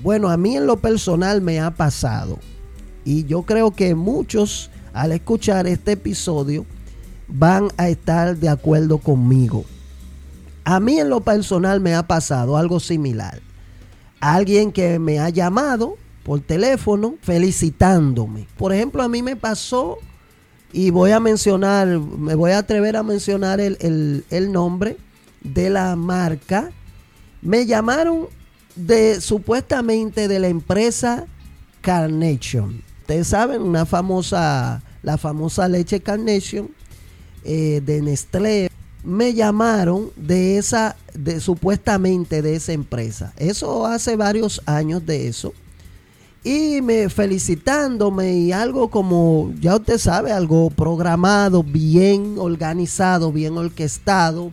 Bueno, 0.04 0.30
a 0.30 0.38
mí 0.38 0.56
en 0.56 0.68
lo 0.68 0.78
personal 0.78 1.42
me 1.42 1.60
ha 1.60 1.72
pasado. 1.72 2.38
Y 3.04 3.26
yo 3.26 3.42
creo 3.42 3.72
que 3.72 3.96
muchos 3.96 4.70
al 4.94 5.14
escuchar 5.14 5.66
este 5.66 5.94
episodio 5.94 6.66
van 7.28 7.70
a 7.78 7.90
estar 7.90 8.38
de 8.38 8.50
acuerdo 8.50 9.00
conmigo. 9.00 9.66
A 10.64 10.80
mí 10.80 11.00
en 11.00 11.10
lo 11.10 11.22
personal 11.22 11.80
me 11.80 11.96
ha 11.96 12.06
pasado 12.06 12.56
algo 12.56 12.80
similar. 12.80 13.42
Alguien 14.20 14.72
que 14.72 15.00
me 15.00 15.20
ha 15.20 15.30
llamado 15.30 15.98
por 16.24 16.40
teléfono 16.40 17.16
felicitándome. 17.22 18.48
Por 18.58 18.74
ejemplo, 18.74 19.04
a 19.04 19.10
mí 19.10 19.22
me 19.22 19.36
pasó, 19.36 20.00
y 20.74 20.90
voy 20.90 21.12
a 21.12 21.20
mencionar, 21.20 21.88
me 21.88 22.34
voy 22.34 22.52
a 22.52 22.58
atrever 22.58 22.98
a 22.98 23.04
mencionar 23.04 23.62
el, 23.62 24.52
nombre 24.52 24.98
de 25.42 25.70
la 25.70 25.96
marca. 25.96 26.72
Me 27.44 27.68
llamaron 27.68 28.28
de 28.76 29.22
supuestamente 29.22 30.28
de 30.28 30.40
la 30.40 30.48
empresa 30.48 31.28
Carnation. 31.82 32.82
Ustedes 33.02 33.28
saben, 33.28 33.62
una 33.62 33.86
famosa, 33.86 34.82
la 35.04 35.18
famosa 35.20 35.68
leche 35.68 36.00
Carnation 36.00 36.72
eh, 37.44 37.80
de 37.86 38.02
Nestlé. 38.02 38.72
Me 39.04 39.36
llamaron 39.36 40.10
de 40.16 40.58
esa, 40.58 40.96
de 41.14 41.40
supuestamente 41.40 42.42
de 42.42 42.56
esa 42.56 42.74
empresa. 42.74 43.32
Eso 43.38 43.86
hace 43.86 44.16
varios 44.16 44.60
años 44.66 45.06
de 45.06 45.28
eso 45.28 45.54
y 46.44 46.82
me 46.82 47.10
felicitándome 47.10 48.34
y 48.34 48.52
algo 48.52 48.90
como, 48.90 49.54
ya 49.62 49.78
usted 49.78 49.98
sabe, 49.98 50.32
algo 50.32 50.70
programado, 50.70 51.64
bien 51.64 52.36
organizado, 52.38 53.32
bien 53.32 53.58
orquestado, 53.58 54.52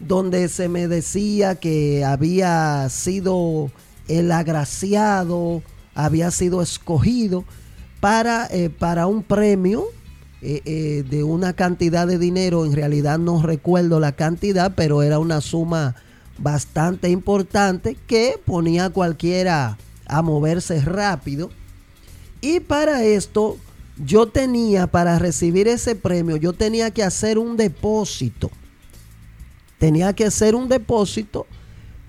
donde 0.00 0.48
se 0.48 0.68
me 0.68 0.88
decía 0.88 1.56
que 1.56 2.04
había 2.04 2.88
sido 2.88 3.70
el 4.08 4.32
agraciado, 4.32 5.62
había 5.94 6.30
sido 6.30 6.62
escogido 6.62 7.44
para, 8.00 8.46
eh, 8.50 8.70
para 8.70 9.06
un 9.06 9.22
premio 9.22 9.84
eh, 10.40 10.62
eh, 10.64 11.04
de 11.08 11.22
una 11.22 11.52
cantidad 11.52 12.06
de 12.06 12.18
dinero, 12.18 12.64
en 12.64 12.72
realidad 12.72 13.18
no 13.18 13.42
recuerdo 13.42 14.00
la 14.00 14.12
cantidad, 14.12 14.72
pero 14.74 15.02
era 15.02 15.18
una 15.18 15.42
suma 15.42 15.94
bastante 16.38 17.10
importante 17.10 17.98
que 18.06 18.40
ponía 18.44 18.88
cualquiera 18.88 19.76
a 20.12 20.22
moverse 20.22 20.80
rápido. 20.80 21.50
Y 22.40 22.60
para 22.60 23.02
esto 23.04 23.56
yo 24.04 24.26
tenía, 24.26 24.86
para 24.86 25.18
recibir 25.18 25.68
ese 25.68 25.94
premio, 25.94 26.36
yo 26.36 26.52
tenía 26.52 26.90
que 26.90 27.02
hacer 27.02 27.38
un 27.38 27.56
depósito. 27.56 28.50
Tenía 29.78 30.12
que 30.12 30.24
hacer 30.24 30.54
un 30.54 30.68
depósito 30.68 31.46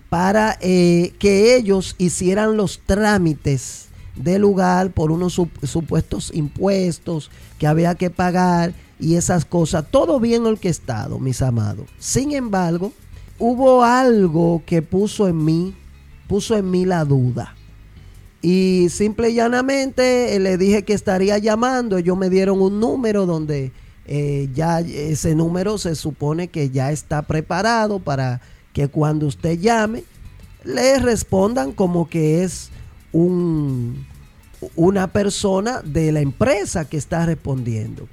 para 0.10 0.58
eh, 0.62 1.14
que 1.18 1.56
ellos 1.56 1.96
hicieran 1.98 2.56
los 2.58 2.80
trámites 2.86 3.88
del 4.16 4.42
lugar 4.42 4.92
por 4.92 5.12
unos 5.12 5.34
supuestos 5.64 6.32
impuestos 6.36 7.32
que 7.58 7.66
había 7.66 7.96
que 7.96 8.10
pagar 8.10 8.74
y 9.00 9.16
esas 9.16 9.46
cosas. 9.46 9.86
Todo 9.90 10.20
bien 10.20 10.46
orquestado, 10.46 11.20
mis 11.20 11.42
amados. 11.42 11.88
Sin 11.98 12.32
embargo, 12.32 12.94
hubo 13.40 13.84
algo 13.84 14.62
que 14.66 14.82
puso 14.82 15.28
en 15.28 15.44
mí, 15.44 15.76
puso 16.28 16.56
en 16.56 16.70
mí 16.70 16.86
la 16.86 17.06
duda. 17.06 17.56
Y 18.44 18.90
simple 18.90 19.30
y 19.30 19.36
llanamente 19.36 20.36
eh, 20.36 20.40
le 20.40 20.58
dije 20.58 20.84
que 20.84 20.92
estaría 20.92 21.38
llamando. 21.38 21.98
Ellos 21.98 22.18
me 22.18 22.30
dieron 22.30 22.62
un 22.62 22.78
número 22.82 23.26
donde 23.26 23.72
eh, 24.06 24.50
ya 24.54 24.82
ese 24.82 25.34
número 25.34 25.78
se 25.78 25.96
supone 25.96 26.50
que 26.50 26.70
ya 26.70 26.92
está 26.92 27.22
preparado 27.22 28.00
para 28.00 28.42
que 28.74 28.90
cuando 28.90 29.28
usted 29.28 29.58
llame 29.60 30.04
le 30.66 31.00
respondan 31.00 31.72
como 31.72 32.10
que 32.10 32.44
es 32.44 32.70
un, 33.14 34.06
una 34.76 35.08
persona 35.14 35.82
de 35.82 36.12
la 36.12 36.20
empresa 36.20 36.84
que 36.84 36.98
está 36.98 37.26
respondiendo. 37.26 38.10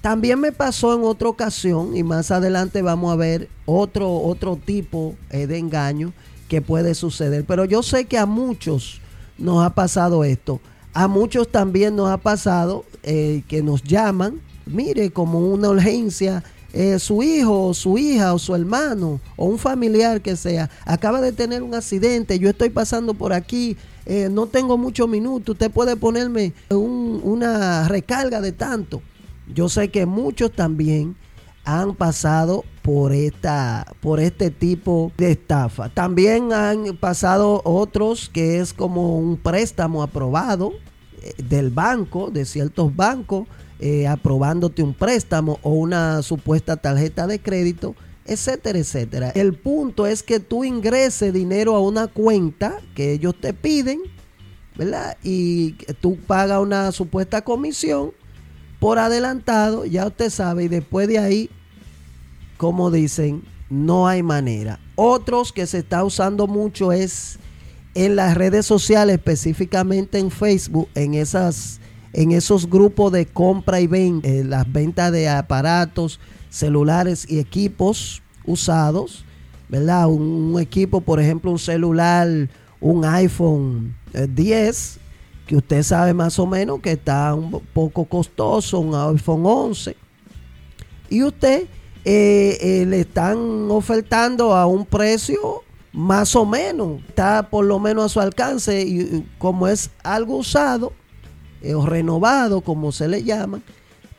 También 0.00 0.40
me 0.40 0.52
pasó 0.52 0.94
en 0.94 1.04
otra 1.04 1.28
ocasión 1.28 1.94
y 1.94 2.02
más 2.02 2.30
adelante 2.30 2.80
vamos 2.80 3.12
a 3.12 3.16
ver 3.16 3.50
otro, 3.66 4.10
otro 4.14 4.56
tipo 4.56 5.14
eh, 5.28 5.46
de 5.46 5.58
engaño 5.58 6.14
que 6.48 6.62
puede 6.62 6.94
suceder. 6.94 7.44
Pero 7.44 7.66
yo 7.66 7.82
sé 7.82 8.06
que 8.06 8.16
a 8.16 8.24
muchos 8.24 9.02
nos 9.38 9.64
ha 9.64 9.70
pasado 9.70 10.24
esto. 10.24 10.60
A 10.92 11.08
muchos 11.08 11.48
también 11.48 11.96
nos 11.96 12.10
ha 12.10 12.18
pasado 12.18 12.84
eh, 13.02 13.42
que 13.48 13.62
nos 13.62 13.82
llaman, 13.82 14.40
mire, 14.66 15.10
como 15.10 15.38
una 15.38 15.70
urgencia, 15.70 16.42
eh, 16.72 16.98
su 16.98 17.22
hijo 17.22 17.68
o 17.68 17.74
su 17.74 17.96
hija 17.96 18.34
o 18.34 18.38
su 18.38 18.54
hermano 18.54 19.20
o 19.36 19.46
un 19.46 19.58
familiar 19.58 20.20
que 20.20 20.36
sea, 20.36 20.68
acaba 20.84 21.20
de 21.20 21.32
tener 21.32 21.62
un 21.62 21.74
accidente, 21.74 22.38
yo 22.38 22.50
estoy 22.50 22.68
pasando 22.68 23.14
por 23.14 23.32
aquí, 23.32 23.76
eh, 24.04 24.28
no 24.30 24.46
tengo 24.46 24.76
muchos 24.76 25.08
minutos, 25.08 25.54
usted 25.54 25.70
puede 25.70 25.96
ponerme 25.96 26.52
una 26.70 27.88
recarga 27.88 28.40
de 28.40 28.52
tanto. 28.52 29.02
Yo 29.54 29.68
sé 29.68 29.90
que 29.90 30.04
muchos 30.04 30.52
también 30.52 31.16
han 31.64 31.94
pasado 31.94 32.64
por 32.88 33.12
esta 33.12 33.86
por 34.00 34.18
este 34.18 34.50
tipo 34.50 35.12
de 35.18 35.32
estafa. 35.32 35.90
También 35.90 36.54
han 36.54 36.96
pasado 36.96 37.60
otros 37.66 38.30
que 38.32 38.60
es 38.60 38.72
como 38.72 39.18
un 39.18 39.36
préstamo 39.36 40.02
aprobado. 40.02 40.72
del 41.50 41.68
banco, 41.68 42.30
de 42.30 42.46
ciertos 42.46 42.94
bancos, 42.96 43.46
eh, 43.80 44.06
aprobándote 44.06 44.82
un 44.82 44.94
préstamo 44.94 45.58
o 45.62 45.72
una 45.72 46.22
supuesta 46.22 46.76
tarjeta 46.76 47.26
de 47.26 47.40
crédito, 47.40 47.94
etcétera, 48.24 48.78
etcétera. 48.78 49.30
El 49.34 49.52
punto 49.52 50.06
es 50.06 50.22
que 50.22 50.40
tú 50.40 50.64
ingreses 50.64 51.34
dinero 51.34 51.74
a 51.74 51.80
una 51.80 52.06
cuenta 52.06 52.78
que 52.94 53.12
ellos 53.12 53.34
te 53.38 53.52
piden, 53.52 54.00
¿verdad? 54.76 55.18
Y 55.22 55.72
tú 56.00 56.16
pagas 56.26 56.60
una 56.60 56.92
supuesta 56.92 57.42
comisión 57.42 58.12
por 58.80 58.98
adelantado, 58.98 59.84
ya 59.84 60.06
usted 60.06 60.30
sabe, 60.30 60.64
y 60.64 60.68
después 60.68 61.08
de 61.08 61.18
ahí, 61.18 61.50
como 62.58 62.90
dicen, 62.90 63.42
no 63.70 64.06
hay 64.06 64.22
manera. 64.22 64.78
Otros 64.96 65.52
que 65.52 65.66
se 65.66 65.78
está 65.78 66.04
usando 66.04 66.46
mucho 66.46 66.92
es 66.92 67.38
en 67.94 68.16
las 68.16 68.36
redes 68.36 68.66
sociales, 68.66 69.16
específicamente 69.16 70.18
en 70.18 70.30
Facebook, 70.30 70.88
en 70.94 71.14
esas 71.14 71.80
en 72.12 72.32
esos 72.32 72.68
grupos 72.68 73.12
de 73.12 73.26
compra 73.26 73.80
y 73.80 73.86
venta, 73.86 74.28
eh, 74.28 74.42
las 74.42 74.70
ventas 74.70 75.12
de 75.12 75.28
aparatos, 75.28 76.18
celulares 76.48 77.26
y 77.28 77.38
equipos 77.38 78.22
usados, 78.44 79.24
¿verdad? 79.68 80.08
Un, 80.08 80.58
equipo, 80.58 81.00
por 81.00 81.20
ejemplo, 81.20 81.50
un 81.50 81.58
celular, 81.58 82.26
un 82.80 83.04
iPhone 83.04 83.94
10, 84.12 84.96
eh, 84.96 85.00
que 85.46 85.56
usted 85.56 85.82
sabe 85.82 86.14
más 86.14 86.38
o 86.38 86.46
menos 86.46 86.80
que 86.80 86.92
está 86.92 87.34
un 87.34 87.60
poco 87.72 88.04
costoso, 88.06 88.80
un 88.80 88.94
iPhone 88.94 89.42
11, 89.44 89.96
y 91.10 91.22
usted 91.22 91.68
eh, 92.04 92.84
le 92.86 93.00
están 93.00 93.70
ofertando 93.70 94.54
a 94.54 94.66
un 94.66 94.86
precio 94.86 95.62
más 95.92 96.36
o 96.36 96.46
menos, 96.46 97.00
está 97.08 97.48
por 97.50 97.64
lo 97.64 97.78
menos 97.78 98.04
a 98.04 98.08
su 98.08 98.20
alcance, 98.20 98.82
y 98.82 99.26
como 99.38 99.68
es 99.68 99.90
algo 100.02 100.36
usado, 100.36 100.92
eh, 101.62 101.74
o 101.74 101.84
renovado, 101.86 102.60
como 102.60 102.92
se 102.92 103.08
le 103.08 103.24
llama, 103.24 103.60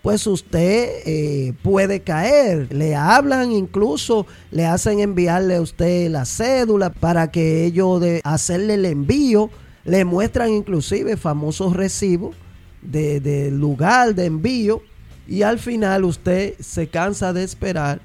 pues 0.02 0.28
usted 0.28 0.90
eh, 1.06 1.54
puede 1.64 2.02
caer. 2.02 2.74
Le 2.74 2.96
hablan 2.96 3.52
incluso, 3.52 4.26
le 4.52 4.66
hacen 4.66 5.00
enviarle 5.00 5.56
a 5.56 5.62
usted 5.62 6.10
la 6.10 6.26
cédula 6.26 6.90
para 6.90 7.32
que 7.32 7.66
ellos 7.66 8.02
de 8.02 8.22
hacerle 8.24 8.76
el 8.76 8.86
envío, 8.86 9.50
le 9.86 10.06
muestran 10.06 10.52
inclusive 10.52 11.18
famosos 11.18 11.76
recibos 11.76 12.36
del 12.82 13.24
de 13.24 13.52
lugar 13.52 14.16
de 14.16 14.26
envío 14.26 14.82
y 15.30 15.44
al 15.44 15.60
final 15.60 16.06
usted 16.06 16.56
se 16.60 16.88
cansa 16.88 17.34
de 17.34 17.44
esperar 17.44 18.02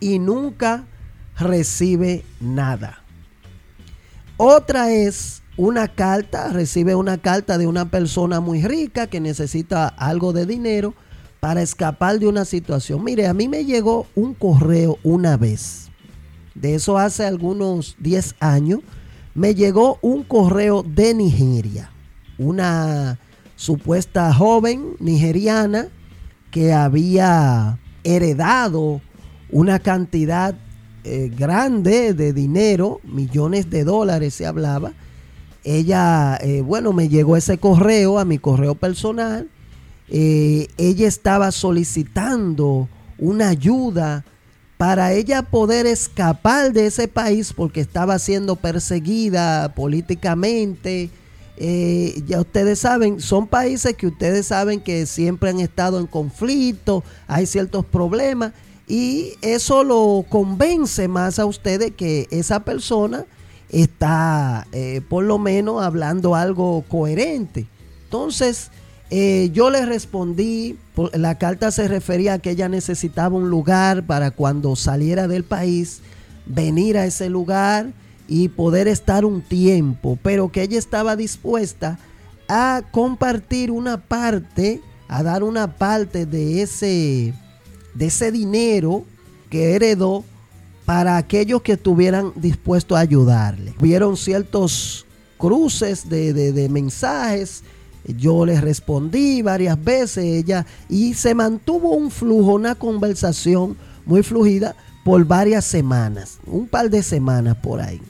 y 0.00 0.18
nunca 0.18 0.86
recibe 1.38 2.24
nada. 2.40 3.04
Otra 4.38 4.90
es 4.90 5.42
una 5.58 5.86
carta, 5.86 6.48
recibe 6.48 6.94
una 6.94 7.18
carta 7.18 7.58
de 7.58 7.66
una 7.66 7.90
persona 7.90 8.40
muy 8.40 8.62
rica 8.62 9.06
que 9.06 9.20
necesita 9.20 9.86
algo 9.86 10.32
de 10.32 10.46
dinero 10.46 10.94
para 11.40 11.60
escapar 11.60 12.18
de 12.18 12.26
una 12.26 12.46
situación. 12.46 13.04
Mire, 13.04 13.26
a 13.26 13.34
mí 13.34 13.46
me 13.46 13.66
llegó 13.66 14.06
un 14.14 14.32
correo 14.32 14.98
una 15.02 15.36
vez, 15.36 15.90
de 16.54 16.74
eso 16.74 16.96
hace 16.96 17.26
algunos 17.26 17.96
10 17.98 18.36
años, 18.40 18.80
me 19.34 19.54
llegó 19.54 19.98
un 20.00 20.22
correo 20.22 20.82
de 20.82 21.12
Nigeria, 21.12 21.90
una 22.38 23.18
supuesta 23.56 24.32
joven 24.32 24.96
nigeriana 25.00 25.88
que 26.50 26.72
había 26.72 27.78
heredado 28.04 29.00
una 29.50 29.78
cantidad 29.78 30.54
eh, 31.04 31.30
grande 31.36 32.14
de 32.14 32.32
dinero, 32.32 33.00
millones 33.04 33.70
de 33.70 33.84
dólares 33.84 34.34
se 34.34 34.46
hablaba, 34.46 34.92
ella, 35.64 36.38
eh, 36.40 36.62
bueno, 36.62 36.92
me 36.92 37.08
llegó 37.08 37.36
ese 37.36 37.58
correo 37.58 38.18
a 38.18 38.24
mi 38.24 38.38
correo 38.38 38.74
personal. 38.74 39.48
Eh, 40.08 40.68
ella 40.78 41.06
estaba 41.06 41.52
solicitando 41.52 42.88
una 43.18 43.48
ayuda 43.48 44.24
para 44.78 45.12
ella 45.12 45.42
poder 45.42 45.86
escapar 45.86 46.72
de 46.72 46.86
ese 46.86 47.08
país 47.08 47.52
porque 47.52 47.80
estaba 47.80 48.18
siendo 48.18 48.56
perseguida 48.56 49.74
políticamente. 49.74 51.10
Eh, 51.60 52.22
ya 52.28 52.40
ustedes 52.40 52.78
saben, 52.78 53.20
son 53.20 53.48
países 53.48 53.96
que 53.96 54.06
ustedes 54.06 54.46
saben 54.46 54.80
que 54.80 55.06
siempre 55.06 55.50
han 55.50 55.58
estado 55.58 55.98
en 55.98 56.06
conflicto, 56.06 57.02
hay 57.26 57.46
ciertos 57.46 57.84
problemas 57.84 58.52
y 58.86 59.32
eso 59.42 59.82
lo 59.82 60.24
convence 60.28 61.08
más 61.08 61.40
a 61.40 61.46
ustedes 61.46 61.92
que 61.96 62.28
esa 62.30 62.60
persona 62.60 63.26
está 63.70 64.68
eh, 64.70 65.00
por 65.08 65.24
lo 65.24 65.38
menos 65.38 65.82
hablando 65.82 66.36
algo 66.36 66.84
coherente. 66.86 67.66
Entonces, 68.04 68.70
eh, 69.10 69.50
yo 69.52 69.70
le 69.70 69.84
respondí, 69.84 70.78
la 71.12 71.38
carta 71.38 71.72
se 71.72 71.88
refería 71.88 72.34
a 72.34 72.38
que 72.38 72.50
ella 72.50 72.68
necesitaba 72.68 73.36
un 73.36 73.50
lugar 73.50 74.06
para 74.06 74.30
cuando 74.30 74.76
saliera 74.76 75.26
del 75.26 75.42
país, 75.42 76.02
venir 76.46 76.96
a 76.98 77.04
ese 77.04 77.28
lugar 77.28 77.92
y 78.28 78.50
poder 78.50 78.86
estar 78.86 79.24
un 79.24 79.40
tiempo, 79.40 80.18
pero 80.22 80.52
que 80.52 80.62
ella 80.62 80.78
estaba 80.78 81.16
dispuesta 81.16 81.98
a 82.46 82.82
compartir 82.92 83.70
una 83.70 84.00
parte, 84.00 84.82
a 85.08 85.22
dar 85.22 85.42
una 85.42 85.76
parte 85.76 86.26
de 86.26 86.62
ese, 86.62 87.34
de 87.94 88.06
ese 88.06 88.30
dinero 88.30 89.04
que 89.50 89.74
heredó 89.74 90.24
para 90.84 91.16
aquellos 91.16 91.62
que 91.62 91.72
estuvieran 91.72 92.32
dispuestos 92.36 92.96
a 92.96 93.00
ayudarle. 93.00 93.74
Vieron 93.80 94.16
ciertos 94.16 95.06
cruces 95.38 96.08
de, 96.08 96.68
mensajes. 96.70 97.62
Yo 98.06 98.46
les 98.46 98.60
respondí 98.60 99.42
varias 99.42 99.82
veces 99.82 100.24
ella 100.24 100.66
y 100.88 101.14
se 101.14 101.34
mantuvo 101.34 101.90
un 101.90 102.10
flujo, 102.10 102.54
una 102.54 102.74
conversación 102.74 103.76
muy 104.06 104.22
fluida 104.22 104.74
por 105.04 105.26
varias 105.26 105.64
semanas, 105.64 106.38
un 106.46 106.66
par 106.66 106.88
de 106.88 107.02
semanas 107.02 107.56
por 107.56 107.80
ahí. 107.80 108.00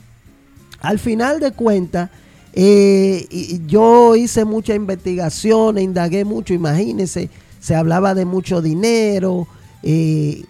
Al 0.80 0.98
final 0.98 1.40
de 1.40 1.52
cuentas, 1.52 2.10
eh, 2.52 3.60
yo 3.66 4.16
hice 4.16 4.44
mucha 4.44 4.74
investigación, 4.74 5.78
indagué 5.78 6.24
mucho, 6.24 6.54
imagínense, 6.54 7.30
se 7.60 7.74
hablaba 7.74 8.14
de 8.14 8.24
mucho 8.24 8.62
dinero, 8.62 9.46
y 9.82 10.44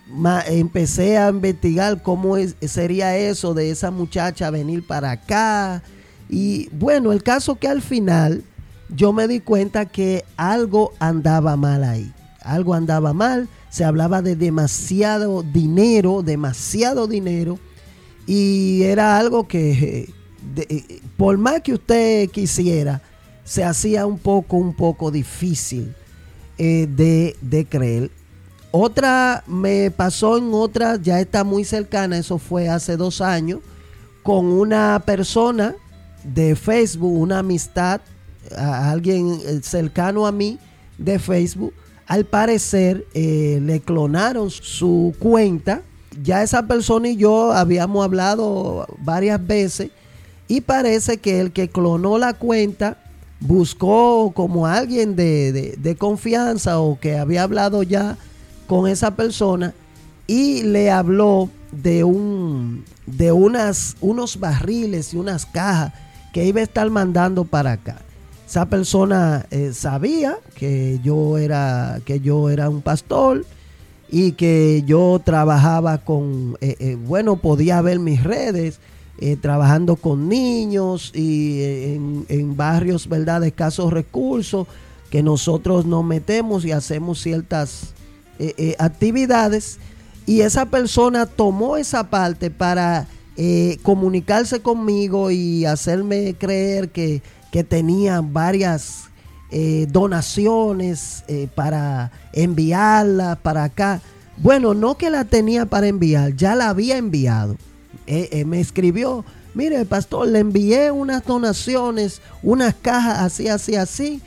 empecé 0.46 1.18
a 1.18 1.28
investigar 1.28 2.02
cómo 2.02 2.36
sería 2.62 3.16
eso 3.16 3.54
de 3.54 3.70
esa 3.70 3.90
muchacha 3.90 4.50
venir 4.50 4.86
para 4.86 5.12
acá. 5.12 5.82
Y 6.30 6.68
bueno, 6.72 7.12
el 7.12 7.22
caso 7.22 7.56
que 7.56 7.68
al 7.68 7.82
final 7.82 8.42
yo 8.88 9.12
me 9.12 9.28
di 9.28 9.40
cuenta 9.40 9.86
que 9.86 10.24
algo 10.36 10.92
andaba 10.98 11.56
mal 11.56 11.84
ahí. 11.84 12.12
Algo 12.40 12.72
andaba 12.74 13.12
mal. 13.12 13.48
Se 13.68 13.84
hablaba 13.84 14.22
de 14.22 14.34
demasiado 14.34 15.42
dinero, 15.42 16.22
demasiado 16.22 17.06
dinero. 17.06 17.58
Y 18.26 18.82
era 18.82 19.18
algo 19.18 19.46
que, 19.46 20.12
por 21.16 21.36
más 21.38 21.60
que 21.62 21.74
usted 21.74 22.30
quisiera, 22.30 23.00
se 23.44 23.64
hacía 23.64 24.06
un 24.06 24.18
poco, 24.18 24.56
un 24.56 24.74
poco 24.74 25.10
difícil 25.10 25.94
eh, 26.58 26.86
de, 26.88 27.36
de 27.40 27.64
creer. 27.64 28.10
Otra 28.70 29.42
me 29.46 29.90
pasó 29.90 30.36
en 30.36 30.52
otra, 30.52 30.96
ya 30.96 31.20
está 31.20 31.44
muy 31.44 31.64
cercana, 31.64 32.18
eso 32.18 32.38
fue 32.38 32.68
hace 32.68 32.96
dos 32.96 33.20
años, 33.20 33.60
con 34.22 34.46
una 34.46 35.02
persona 35.06 35.74
de 36.22 36.54
Facebook, 36.54 37.18
una 37.18 37.38
amistad, 37.38 38.02
alguien 38.56 39.40
eh, 39.44 39.60
cercano 39.62 40.26
a 40.26 40.32
mí 40.32 40.58
de 40.98 41.18
Facebook. 41.18 41.72
Al 42.06 42.24
parecer 42.24 43.06
eh, 43.14 43.60
le 43.62 43.80
clonaron 43.80 44.50
su 44.50 45.14
cuenta. 45.18 45.82
Ya 46.22 46.42
esa 46.42 46.66
persona 46.66 47.08
y 47.08 47.16
yo 47.16 47.52
habíamos 47.52 48.04
hablado 48.04 48.86
varias 48.98 49.46
veces 49.46 49.90
y 50.48 50.62
parece 50.62 51.18
que 51.18 51.40
el 51.40 51.52
que 51.52 51.68
clonó 51.68 52.18
la 52.18 52.32
cuenta 52.32 52.96
buscó 53.40 54.32
como 54.34 54.66
alguien 54.66 55.14
de, 55.14 55.76
de 55.78 55.96
confianza 55.96 56.80
o 56.80 56.98
que 56.98 57.18
había 57.18 57.44
hablado 57.44 57.82
ya 57.82 58.16
con 58.66 58.88
esa 58.88 59.14
persona 59.14 59.74
y 60.26 60.62
le 60.62 60.90
habló 60.90 61.50
de 61.72 62.04
un 62.04 62.84
de 63.06 63.32
unas 63.32 63.96
unos 64.00 64.40
barriles 64.40 65.14
y 65.14 65.16
unas 65.16 65.46
cajas 65.46 65.92
que 66.32 66.44
iba 66.44 66.60
a 66.60 66.64
estar 66.64 66.88
mandando 66.90 67.44
para 67.44 67.72
acá. 67.72 67.96
Esa 68.46 68.66
persona 68.66 69.46
eh, 69.50 69.72
sabía 69.74 70.38
que 70.54 71.00
yo 71.02 71.38
era 71.38 72.00
que 72.04 72.20
yo 72.20 72.50
era 72.50 72.68
un 72.68 72.82
pastor 72.82 73.44
y 74.10 74.32
que 74.32 74.82
yo 74.86 75.20
trabajaba 75.22 75.98
con 75.98 76.56
eh, 76.60 76.76
eh, 76.78 76.96
bueno 76.96 77.36
podía 77.36 77.80
ver 77.82 77.98
mis 77.98 78.22
redes 78.22 78.80
trabajando 79.40 79.96
con 79.96 80.28
niños 80.28 81.10
y 81.14 81.62
en, 81.62 82.26
en 82.28 82.56
barrios 82.56 83.08
verdad 83.08 83.42
escasos 83.42 83.92
recursos 83.92 84.68
que 85.10 85.24
nosotros 85.24 85.86
nos 85.86 86.04
metemos 86.04 86.64
y 86.64 86.70
hacemos 86.70 87.20
ciertas 87.20 87.94
eh, 88.38 88.54
eh, 88.56 88.76
actividades 88.78 89.78
y 90.28 90.42
esa 90.42 90.66
persona 90.66 91.24
tomó 91.24 91.78
esa 91.78 92.10
parte 92.10 92.50
para 92.50 93.08
eh, 93.38 93.78
comunicarse 93.82 94.60
conmigo 94.60 95.30
y 95.30 95.64
hacerme 95.64 96.34
creer 96.38 96.90
que, 96.90 97.22
tenía 97.68 98.20
varias 98.20 99.08
eh, 99.50 99.86
donaciones 99.90 101.24
eh, 101.28 101.48
para 101.54 102.12
enviarla 102.32 103.36
para 103.36 103.64
acá. 103.64 104.00
Bueno, 104.36 104.74
no 104.74 104.96
que 104.96 105.08
la 105.10 105.24
tenía 105.24 105.66
para 105.66 105.88
enviar, 105.88 106.36
ya 106.36 106.54
la 106.54 106.68
había 106.68 106.98
enviado. 106.98 107.56
Me 108.46 108.60
escribió, 108.60 109.24
mire, 109.54 109.84
pastor, 109.84 110.28
le 110.28 110.38
envié 110.38 110.90
unas 110.90 111.24
donaciones, 111.24 112.22
unas 112.42 112.74
cajas 112.74 113.18
así, 113.18 113.48
así, 113.48 113.76
así, 113.76 114.22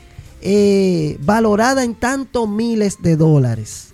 valorada 1.20 1.82
en 1.84 1.94
tantos 1.94 2.48
miles 2.48 3.02
de 3.02 3.16
dólares. 3.16 3.88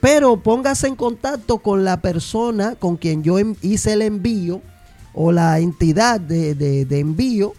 pero 0.00 0.36
póngase 0.36 0.88
en 0.88 0.96
contacto 0.96 1.58
con 1.58 1.84
la 1.84 2.00
persona 2.00 2.74
con 2.76 2.96
quien 2.96 3.22
yo 3.22 3.36
hice 3.62 3.92
el 3.92 4.02
envío 4.02 4.60
o 5.14 5.30
la 5.30 5.60
entidad 5.60 6.20
de, 6.20 6.86
envío, 6.90 7.54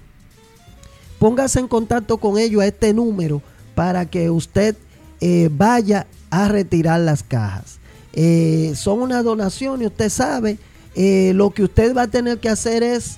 póngase 1.17 1.59
en 1.59 1.67
contacto 1.67 2.17
con 2.17 2.37
ellos 2.37 2.61
a 2.61 2.67
este 2.67 2.93
número 2.93 3.41
para 3.73 4.05
que 4.05 4.29
usted 4.29 4.75
eh, 5.21 5.49
vaya 5.51 6.05
a 6.29 6.49
retirar 6.49 6.99
las 6.99 7.23
cajas. 7.23 7.79
Eh, 8.13 8.73
son 8.75 9.01
una 9.01 9.23
donación 9.23 9.81
y 9.81 9.85
usted 9.87 10.09
sabe, 10.09 10.57
eh, 10.95 11.33
lo 11.35 11.51
que 11.51 11.63
usted 11.63 11.95
va 11.95 12.03
a 12.03 12.07
tener 12.07 12.39
que 12.39 12.49
hacer 12.49 12.83
es 12.83 13.17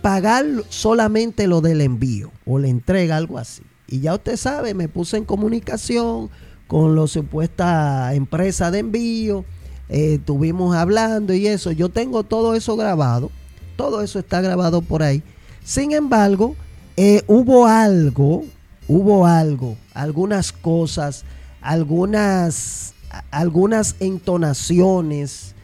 pagar 0.00 0.44
solamente 0.68 1.48
lo 1.48 1.60
del 1.60 1.80
envío 1.80 2.30
o 2.44 2.60
la 2.60 2.68
entrega, 2.68 3.16
algo 3.16 3.36
así. 3.36 3.62
Y 3.88 3.98
ya 3.98 4.14
usted 4.14 4.36
sabe, 4.36 4.74
me 4.74 4.88
puse 4.88 5.16
en 5.16 5.24
comunicación 5.24 6.30
con 6.68 6.94
la 6.94 7.08
supuesta 7.08 8.14
empresa 8.14 8.70
de 8.70 8.78
envío, 8.78 9.44
estuvimos 9.88 10.76
hablando 10.76 11.34
y 11.34 11.48
eso, 11.48 11.72
yo 11.72 11.88
tengo 11.88 12.22
todo 12.22 12.54
eso 12.54 12.76
grabado 12.76 13.32
todo 13.76 14.02
eso 14.02 14.18
está 14.18 14.40
grabado 14.40 14.82
por 14.82 15.02
ahí. 15.02 15.22
Sin 15.62 15.92
embargo, 15.92 16.56
eh, 16.96 17.22
hubo 17.26 17.66
algo, 17.66 18.44
hubo 18.88 19.26
algo, 19.26 19.76
algunas 19.94 20.52
cosas, 20.52 21.24
algunas, 21.60 22.94
algunas 23.30 23.96
entonaciones 24.00 25.54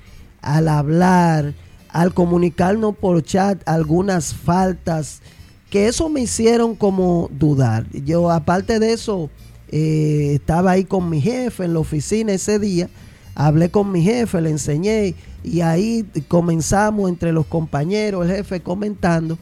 al 0.42 0.68
hablar, 0.68 1.54
al 1.88 2.12
comunicarnos 2.12 2.96
por 2.96 3.22
chat, 3.22 3.66
algunas 3.66 4.34
faltas, 4.34 5.22
que 5.70 5.88
eso 5.88 6.08
me 6.08 6.20
hicieron 6.20 6.74
como 6.74 7.30
dudar. 7.32 7.86
Yo, 7.92 8.30
aparte 8.30 8.78
de 8.78 8.92
eso, 8.92 9.30
eh, 9.68 10.32
estaba 10.34 10.72
ahí 10.72 10.84
con 10.84 11.08
mi 11.08 11.20
jefe 11.20 11.64
en 11.64 11.72
la 11.72 11.80
oficina 11.80 12.32
ese 12.32 12.58
día, 12.58 12.90
hablé 13.34 13.70
con 13.70 13.90
mi 13.90 14.02
jefe, 14.02 14.40
le 14.40 14.50
enseñé 14.50 15.14
y 15.42 15.60
ahí 15.62 16.04
comenzamos 16.28 17.08
entre 17.08 17.32
los 17.32 17.46
compañeros, 17.46 18.26
el 18.26 18.36
jefe 18.36 18.60
comentando, 18.60 19.38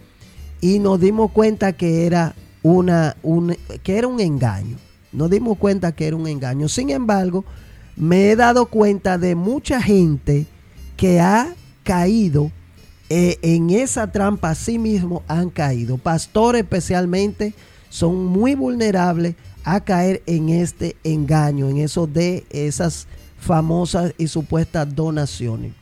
y 0.60 0.78
nos 0.78 1.00
dimos 1.00 1.32
cuenta 1.32 1.72
que 1.72 2.06
era, 2.06 2.34
una, 2.62 3.16
un, 3.22 3.56
que 3.82 3.96
era 3.96 4.06
un 4.06 4.20
engaño. 4.20 4.76
Nos 5.12 5.30
dimos 5.30 5.58
cuenta 5.58 5.92
que 5.92 6.06
era 6.06 6.16
un 6.16 6.28
engaño. 6.28 6.68
Sin 6.68 6.90
embargo, 6.90 7.44
me 7.96 8.30
he 8.30 8.36
dado 8.36 8.66
cuenta 8.66 9.18
de 9.18 9.34
mucha 9.34 9.82
gente 9.82 10.46
que 11.00 11.18
ha 11.18 11.54
caído 11.82 12.52
eh, 13.08 13.38
en 13.40 13.70
esa 13.70 14.12
trampa, 14.12 14.54
sí 14.54 14.78
mismo 14.78 15.22
han 15.28 15.48
caído. 15.48 15.96
Pastores 15.96 16.60
especialmente 16.60 17.54
son 17.88 18.26
muy 18.26 18.54
vulnerables 18.54 19.34
a 19.64 19.80
caer 19.80 20.22
en 20.26 20.50
este 20.50 20.96
engaño, 21.02 21.70
en 21.70 21.78
eso 21.78 22.06
de 22.06 22.44
esas 22.50 23.06
famosas 23.38 24.12
y 24.18 24.28
supuestas 24.28 24.94
donaciones. 24.94 25.72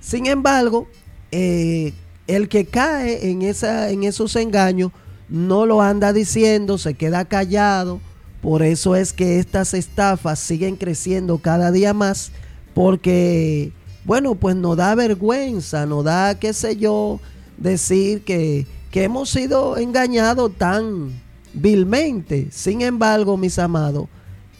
Sin 0.00 0.26
embargo, 0.26 0.88
eh, 1.30 1.92
el 2.26 2.48
que 2.48 2.64
cae 2.64 3.30
en, 3.30 3.42
esa, 3.42 3.90
en 3.90 4.02
esos 4.02 4.34
engaños 4.34 4.90
no 5.28 5.64
lo 5.64 5.80
anda 5.80 6.12
diciendo, 6.12 6.76
se 6.76 6.94
queda 6.94 7.24
callado. 7.24 8.00
Por 8.42 8.64
eso 8.64 8.96
es 8.96 9.12
que 9.12 9.38
estas 9.38 9.74
estafas 9.74 10.40
siguen 10.40 10.74
creciendo 10.74 11.38
cada 11.38 11.70
día 11.70 11.94
más, 11.94 12.32
porque, 12.74 13.70
bueno, 14.10 14.34
pues 14.34 14.56
nos 14.56 14.76
da 14.76 14.92
vergüenza, 14.96 15.86
nos 15.86 16.02
da, 16.02 16.34
qué 16.34 16.52
sé 16.52 16.76
yo, 16.76 17.20
decir 17.56 18.24
que, 18.24 18.66
que 18.90 19.04
hemos 19.04 19.30
sido 19.30 19.76
engañados 19.76 20.50
tan 20.58 21.12
vilmente. 21.52 22.48
Sin 22.50 22.80
embargo, 22.80 23.36
mis 23.36 23.56
amados, 23.56 24.08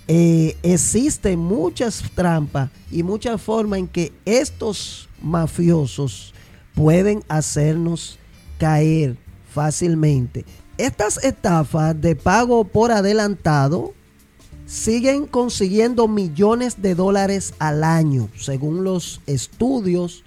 eh, 0.07 0.57
existen 0.63 1.41
muchas 1.41 2.01
trampas 2.15 2.71
y 2.93 3.03
muchas 3.03 3.43
formas 3.43 3.81
en 3.81 3.89
que 3.89 4.13
estos 4.25 5.09
mafiosos 5.21 6.33
pueden 6.73 7.25
hacernos 7.27 8.21
caer 8.57 9.17
fácilmente. 9.53 10.45
Estas 10.79 11.17
estafas 11.25 12.01
de 12.01 12.15
pago 12.15 12.63
por 12.63 12.93
adelantado 12.93 13.95
siguen 14.71 15.27
consiguiendo 15.27 16.07
millones 16.07 16.81
de 16.81 16.95
dólares 16.95 17.55
al 17.59 17.83
año, 17.83 18.29
según 18.39 18.85
los 18.85 19.21
estudios. 19.27 20.23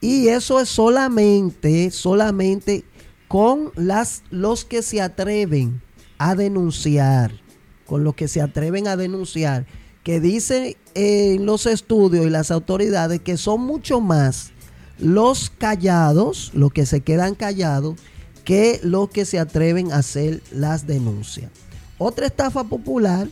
Y 0.00 0.28
eso 0.28 0.60
es 0.60 0.68
solamente, 0.68 1.90
solamente 1.92 2.84
con 3.28 3.70
las, 3.76 4.24
los 4.30 4.64
que 4.64 4.82
se 4.82 5.00
atreven 5.00 5.80
a 6.18 6.34
denunciar 6.34 7.46
con 7.86 8.04
los 8.04 8.14
que 8.14 8.28
se 8.28 8.42
atreven 8.42 8.88
a 8.88 8.96
denunciar, 8.96 9.64
que 10.02 10.20
dicen 10.20 10.76
en 10.94 11.46
los 11.46 11.66
estudios 11.66 12.26
y 12.26 12.30
las 12.30 12.50
autoridades 12.50 13.20
que 13.20 13.36
son 13.36 13.60
mucho 13.62 14.00
más 14.00 14.50
los 14.98 15.50
callados, 15.50 16.50
los 16.54 16.72
que 16.72 16.86
se 16.86 17.00
quedan 17.00 17.34
callados, 17.34 17.96
que 18.44 18.80
los 18.82 19.10
que 19.10 19.24
se 19.24 19.38
atreven 19.38 19.92
a 19.92 19.98
hacer 19.98 20.42
las 20.50 20.86
denuncias. 20.86 21.50
Otra 21.98 22.26
estafa 22.26 22.64
popular 22.64 23.28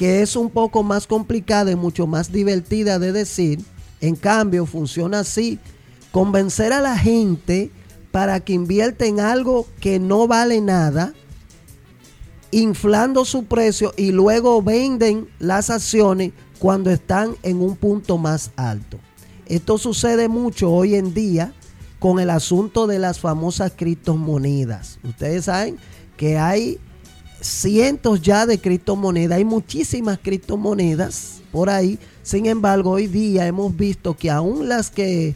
que 0.00 0.22
es 0.22 0.34
un 0.34 0.48
poco 0.48 0.82
más 0.82 1.06
complicada 1.06 1.70
y 1.70 1.76
mucho 1.76 2.06
más 2.06 2.32
divertida 2.32 2.98
de 2.98 3.12
decir, 3.12 3.60
en 4.00 4.16
cambio 4.16 4.64
funciona 4.64 5.18
así, 5.18 5.58
convencer 6.10 6.72
a 6.72 6.80
la 6.80 6.96
gente 6.96 7.70
para 8.10 8.40
que 8.40 8.54
invierta 8.54 9.04
en 9.04 9.20
algo 9.20 9.66
que 9.78 9.98
no 9.98 10.26
vale 10.26 10.62
nada, 10.62 11.12
inflando 12.50 13.26
su 13.26 13.44
precio 13.44 13.92
y 13.94 14.10
luego 14.10 14.62
venden 14.62 15.28
las 15.38 15.68
acciones 15.68 16.32
cuando 16.58 16.90
están 16.90 17.36
en 17.42 17.60
un 17.60 17.76
punto 17.76 18.16
más 18.16 18.52
alto. 18.56 18.98
Esto 19.44 19.76
sucede 19.76 20.28
mucho 20.28 20.70
hoy 20.70 20.94
en 20.94 21.12
día 21.12 21.52
con 21.98 22.20
el 22.20 22.30
asunto 22.30 22.86
de 22.86 23.00
las 23.00 23.20
famosas 23.20 23.74
criptomonedas. 23.76 24.98
Ustedes 25.04 25.44
saben 25.44 25.76
que 26.16 26.38
hay 26.38 26.80
cientos 27.40 28.20
ya 28.22 28.46
de 28.46 28.58
criptomonedas, 28.58 29.38
hay 29.38 29.44
muchísimas 29.44 30.18
criptomonedas 30.18 31.40
por 31.52 31.70
ahí. 31.70 31.98
Sin 32.22 32.46
embargo, 32.46 32.90
hoy 32.90 33.06
día 33.06 33.46
hemos 33.46 33.76
visto 33.76 34.16
que 34.16 34.30
aún 34.30 34.68
las 34.68 34.90
que 34.90 35.34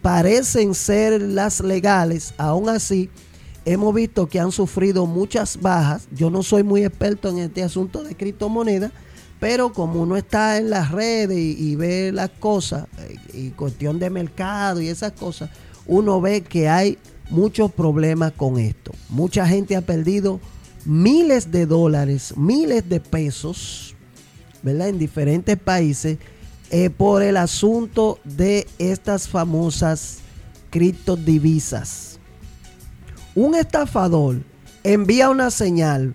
parecen 0.00 0.74
ser 0.74 1.20
las 1.20 1.60
legales, 1.60 2.34
aún 2.36 2.68
así 2.68 3.10
hemos 3.64 3.94
visto 3.94 4.28
que 4.28 4.40
han 4.40 4.52
sufrido 4.52 5.06
muchas 5.06 5.60
bajas. 5.60 6.08
Yo 6.10 6.30
no 6.30 6.42
soy 6.42 6.62
muy 6.62 6.84
experto 6.84 7.28
en 7.28 7.38
este 7.38 7.62
asunto 7.62 8.02
de 8.02 8.16
criptomonedas, 8.16 8.92
pero 9.38 9.72
como 9.72 10.02
uno 10.02 10.16
está 10.16 10.58
en 10.58 10.70
las 10.70 10.90
redes 10.90 11.38
y, 11.38 11.76
ve 11.76 12.12
las 12.12 12.30
cosas, 12.30 12.86
eh, 12.98 13.16
y 13.32 13.50
cuestión 13.50 13.98
de 13.98 14.10
mercado 14.10 14.80
y 14.80 14.88
esas 14.88 15.12
cosas, 15.12 15.50
uno 15.86 16.20
ve 16.20 16.42
que 16.42 16.68
hay 16.68 16.98
muchos 17.30 17.72
problemas 17.72 18.32
con 18.32 18.58
esto. 18.58 18.92
Mucha 19.08 19.46
gente 19.46 19.76
ha 19.76 19.80
perdido 19.80 20.40
miles 20.84 21.50
de 21.50 21.66
dólares, 21.66 22.34
miles 22.36 22.88
de 22.88 23.00
pesos, 23.00 23.94
¿verdad? 24.62 24.88
En 24.88 24.98
diferentes 24.98 25.56
países 25.58 26.18
eh, 26.70 26.90
por 26.90 27.22
el 27.22 27.36
asunto 27.36 28.18
de 28.24 28.66
estas 28.78 29.28
famosas 29.28 30.18
criptodivisas 30.70 32.12
un 33.34 33.54
estafador 33.54 34.42
envía 34.84 35.30
una 35.30 35.50
señal 35.50 36.14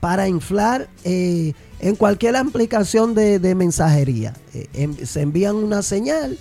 para 0.00 0.28
inflar 0.28 0.88
eh, 1.04 1.54
en 1.80 1.96
cualquier 1.96 2.36
aplicación 2.36 3.14
de, 3.14 3.54
mensajería. 3.54 4.34
Eh, 4.54 4.90
se 5.04 5.22
envían 5.22 5.56
una 5.56 5.82
señal 5.82 6.38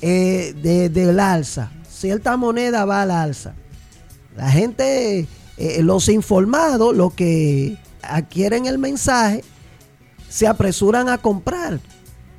del 0.00 1.20
alza. 1.20 1.70
Cierta 1.88 2.36
moneda 2.36 2.84
va 2.84 3.02
al 3.02 3.12
alza. 3.12 3.54
La 4.36 4.50
gente, 4.50 5.28
los 5.58 6.08
informados, 6.08 6.96
los 6.96 7.14
que 7.14 7.76
adquieren 8.02 8.66
el 8.66 8.78
mensaje, 8.78 9.44
se 10.28 10.46
apresuran 10.46 11.08
a 11.08 11.18
comprar. 11.18 11.80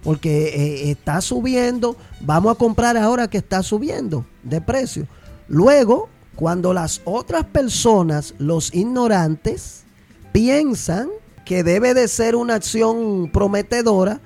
Porque 0.03 0.91
está 0.91 1.21
subiendo, 1.21 1.95
vamos 2.19 2.51
a 2.53 2.57
comprar 2.57 2.97
ahora 2.97 3.29
que 3.29 3.37
está 3.37 3.63
subiendo 3.63 4.25
de 4.43 4.59
precio. 4.59 5.07
Luego 5.47 6.09
cuando 6.35 6.73
las 6.73 7.01
otras 7.05 7.45
personas, 7.45 8.33
los 8.37 8.73
ignorantes, 8.73 9.83
piensan 10.31 11.09
que 11.45 11.63
debe 11.63 11.93
de 11.93 12.07
ser 12.07 12.35
una 12.35 12.55
acción 12.55 13.29
prometedora 13.31 14.19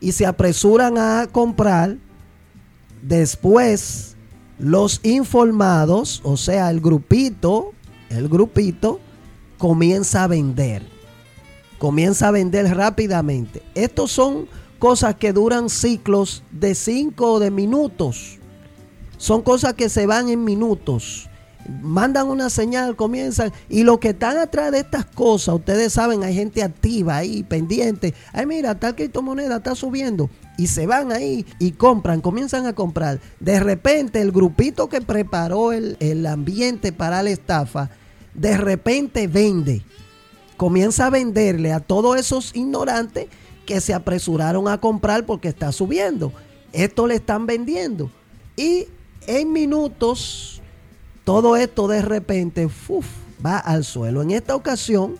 y 0.00 0.12
se 0.12 0.26
apresuran 0.26 0.98
a 0.98 1.28
comprar, 1.30 1.96
después 3.02 4.16
los 4.58 5.00
informados, 5.04 6.20
o 6.24 6.36
sea, 6.36 6.70
el 6.70 6.80
grupito, 6.80 7.72
el 8.16 8.28
grupito, 8.28 9.00
comienza 9.58 10.24
a 10.24 10.26
vender. 10.26 10.82
comienza 11.78 12.28
a 12.28 12.30
vender 12.30 12.76
rápidamente. 12.76 13.60
Estos 13.74 14.12
son 14.12 14.46
cosas 14.78 15.16
que 15.16 15.32
duran 15.32 15.68
ciclos 15.68 16.42
de 16.50 16.74
5 16.74 17.32
o 17.32 17.38
de 17.40 17.50
minutos. 17.50 18.38
Son 19.16 19.42
cosas 19.42 19.74
que 19.74 19.88
se 19.88 20.06
van 20.06 20.28
en 20.28 20.42
minutos. 20.42 21.28
Mandan 21.80 22.28
una 22.28 22.50
señal, 22.50 22.96
comienzan. 22.96 23.52
Y 23.68 23.84
los 23.84 23.98
que 23.98 24.08
están 24.10 24.38
atrás 24.38 24.72
de 24.72 24.80
estas 24.80 25.04
cosas, 25.06 25.54
ustedes 25.54 25.92
saben, 25.92 26.24
hay 26.24 26.34
gente 26.34 26.64
activa 26.64 27.16
ahí, 27.16 27.44
pendiente. 27.44 28.14
Ay, 28.32 28.46
mira, 28.46 28.74
tal 28.74 28.96
criptomoneda 28.96 29.58
está 29.58 29.76
subiendo. 29.76 30.28
Y 30.58 30.66
se 30.66 30.86
van 30.86 31.12
ahí 31.12 31.46
y 31.60 31.72
compran, 31.72 32.20
comienzan 32.20 32.66
a 32.66 32.72
comprar. 32.72 33.20
De 33.38 33.60
repente, 33.60 34.20
el 34.20 34.32
grupito 34.32 34.88
que 34.88 35.00
preparó 35.00 35.72
el, 35.72 35.96
el 36.00 36.26
ambiente 36.26 36.92
para 36.92 37.22
la 37.22 37.30
estafa, 37.30 37.90
de 38.34 38.56
repente 38.56 39.26
vende. 39.26 39.82
Comienza 40.56 41.06
a 41.06 41.10
venderle 41.10 41.72
a 41.72 41.80
todos 41.80 42.16
esos 42.16 42.54
ignorantes 42.54 43.28
que 43.66 43.80
se 43.80 43.94
apresuraron 43.94 44.68
a 44.68 44.80
comprar 44.80 45.26
porque 45.26 45.48
está 45.48 45.72
subiendo. 45.72 46.32
Esto 46.72 47.06
le 47.06 47.16
están 47.16 47.46
vendiendo. 47.46 48.10
Y 48.56 48.86
en 49.26 49.52
minutos, 49.52 50.60
todo 51.24 51.56
esto 51.56 51.88
de 51.88 52.02
repente 52.02 52.68
va 53.44 53.58
al 53.58 53.84
suelo. 53.84 54.22
En 54.22 54.30
esta 54.30 54.54
ocasión, 54.54 55.16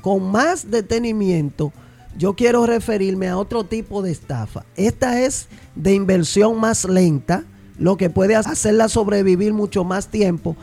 con 0.00 0.30
más 0.30 0.70
detenimiento, 0.70 1.72
yo 2.16 2.34
quiero 2.34 2.66
referirme 2.66 3.28
a 3.28 3.38
otro 3.38 3.64
tipo 3.64 4.02
de 4.02 4.10
estafa. 4.10 4.64
Esta 4.76 5.20
es 5.20 5.48
de 5.74 5.94
inversión 5.94 6.58
más 6.58 6.84
lenta, 6.84 7.44
lo 7.78 7.96
que 7.96 8.10
puede 8.10 8.34
hacerla 8.34 8.88
sobrevivir 8.88 9.52
mucho 9.52 9.84
más 9.84 10.08
tiempo 10.08 10.56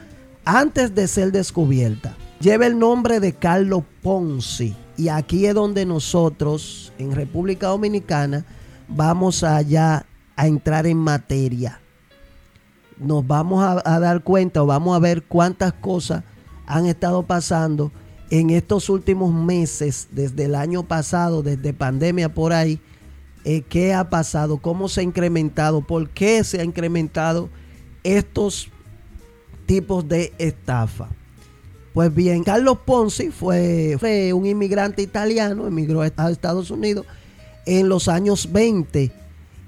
antes 0.45 0.93
de 0.93 1.07
ser 1.07 1.31
descubierta. 1.31 2.15
Lleva 2.39 2.67
el 2.67 2.77
nombre 2.77 3.19
de 3.19 3.33
Carlos 3.33 3.83
Ponzi. 4.01 4.75
Y 4.97 5.09
aquí 5.09 5.45
es 5.45 5.53
donde 5.53 5.85
nosotros, 5.85 6.93
en 6.97 7.11
República 7.11 7.67
Dominicana, 7.67 8.45
vamos 8.87 9.43
allá 9.43 10.05
a 10.35 10.47
entrar 10.47 10.85
en 10.87 10.97
materia. 10.97 11.81
Nos 12.97 13.27
vamos 13.27 13.81
a, 13.83 13.99
dar 13.99 14.23
cuenta 14.23 14.63
o 14.63 14.65
vamos 14.65 14.95
a 14.95 14.99
ver 14.99 15.23
cuántas 15.23 15.73
cosas 15.73 16.23
han 16.65 16.85
estado 16.85 17.23
pasando 17.23 17.91
en 18.29 18.51
estos 18.51 18.89
últimos 18.89 19.33
meses, 19.33 20.07
desde 20.11 20.45
el 20.45 20.55
año 20.55 20.83
pasado, 20.83 21.43
desde 21.43 21.73
pandemia 21.73 22.33
por 22.33 22.53
ahí. 22.53 22.79
Eh, 23.43 23.61
¿Qué 23.61 23.93
ha 23.93 24.09
pasado? 24.09 24.57
¿Cómo 24.57 24.87
se 24.87 25.01
ha 25.01 25.03
incrementado? 25.03 25.81
¿Por 25.81 26.09
qué 26.09 26.43
se 26.43 26.61
ha 26.61 26.63
incrementado 26.63 27.49
estos 28.03 28.69
tipos 29.65 30.07
de 30.07 30.33
estafa? 30.37 31.09
Pues 31.93 32.13
bien, 32.13 32.43
Carlos 32.43 32.79
Ponzi 32.85 33.29
fue, 33.29 33.97
un 34.33 34.45
inmigrante 34.45 35.01
italiano, 35.01 35.65
emigró 35.65 36.01
a 36.01 36.07
Estados 36.07 36.69
Unidos 36.69 37.05
en 37.65 37.87
los 37.87 38.07
años 38.07 38.51
20 38.51 39.11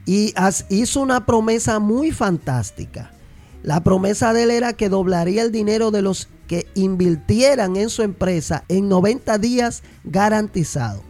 y 0.06 0.34
hizo 0.70 1.02
una 1.02 1.26
promesa 1.26 1.80
muy 1.80 2.12
fantástica. 2.12 3.12
La 3.64 3.82
promesa 3.82 4.34
de 4.34 4.44
él 4.44 4.52
era 4.52 4.74
que 4.74 4.90
doblaría 4.90 5.42
el 5.42 5.52
dinero 5.52 5.92
de 5.92 6.02
los 6.02 6.30
que 6.48 6.68
invirtieran 6.76 7.76
en 7.76 7.90
su 7.90 8.04
empresa 8.04 8.64
en 8.70 8.88
90 8.88 9.38
días 9.38 9.84
garantizado. 10.06 11.04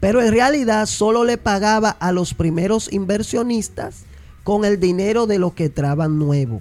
Pero 0.00 0.22
en 0.22 0.30
realidad 0.30 0.86
solo 0.86 1.24
le 1.24 1.38
pagaba 1.38 1.90
a 1.90 2.12
los 2.12 2.34
primeros 2.34 2.92
inversionistas 2.92 4.04
con 4.44 4.64
el 4.64 4.78
dinero 4.78 5.26
de 5.26 5.38
los 5.38 5.54
que 5.54 5.70
traban 5.70 6.18
nuevo. 6.18 6.60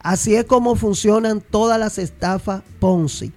Así 0.00 0.36
es 0.36 0.44
como 0.44 0.76
funcionan 0.76 1.40
todas 1.40 1.78
las 1.78 1.98
estafas 1.98 2.62
Ponzi. 2.78 3.32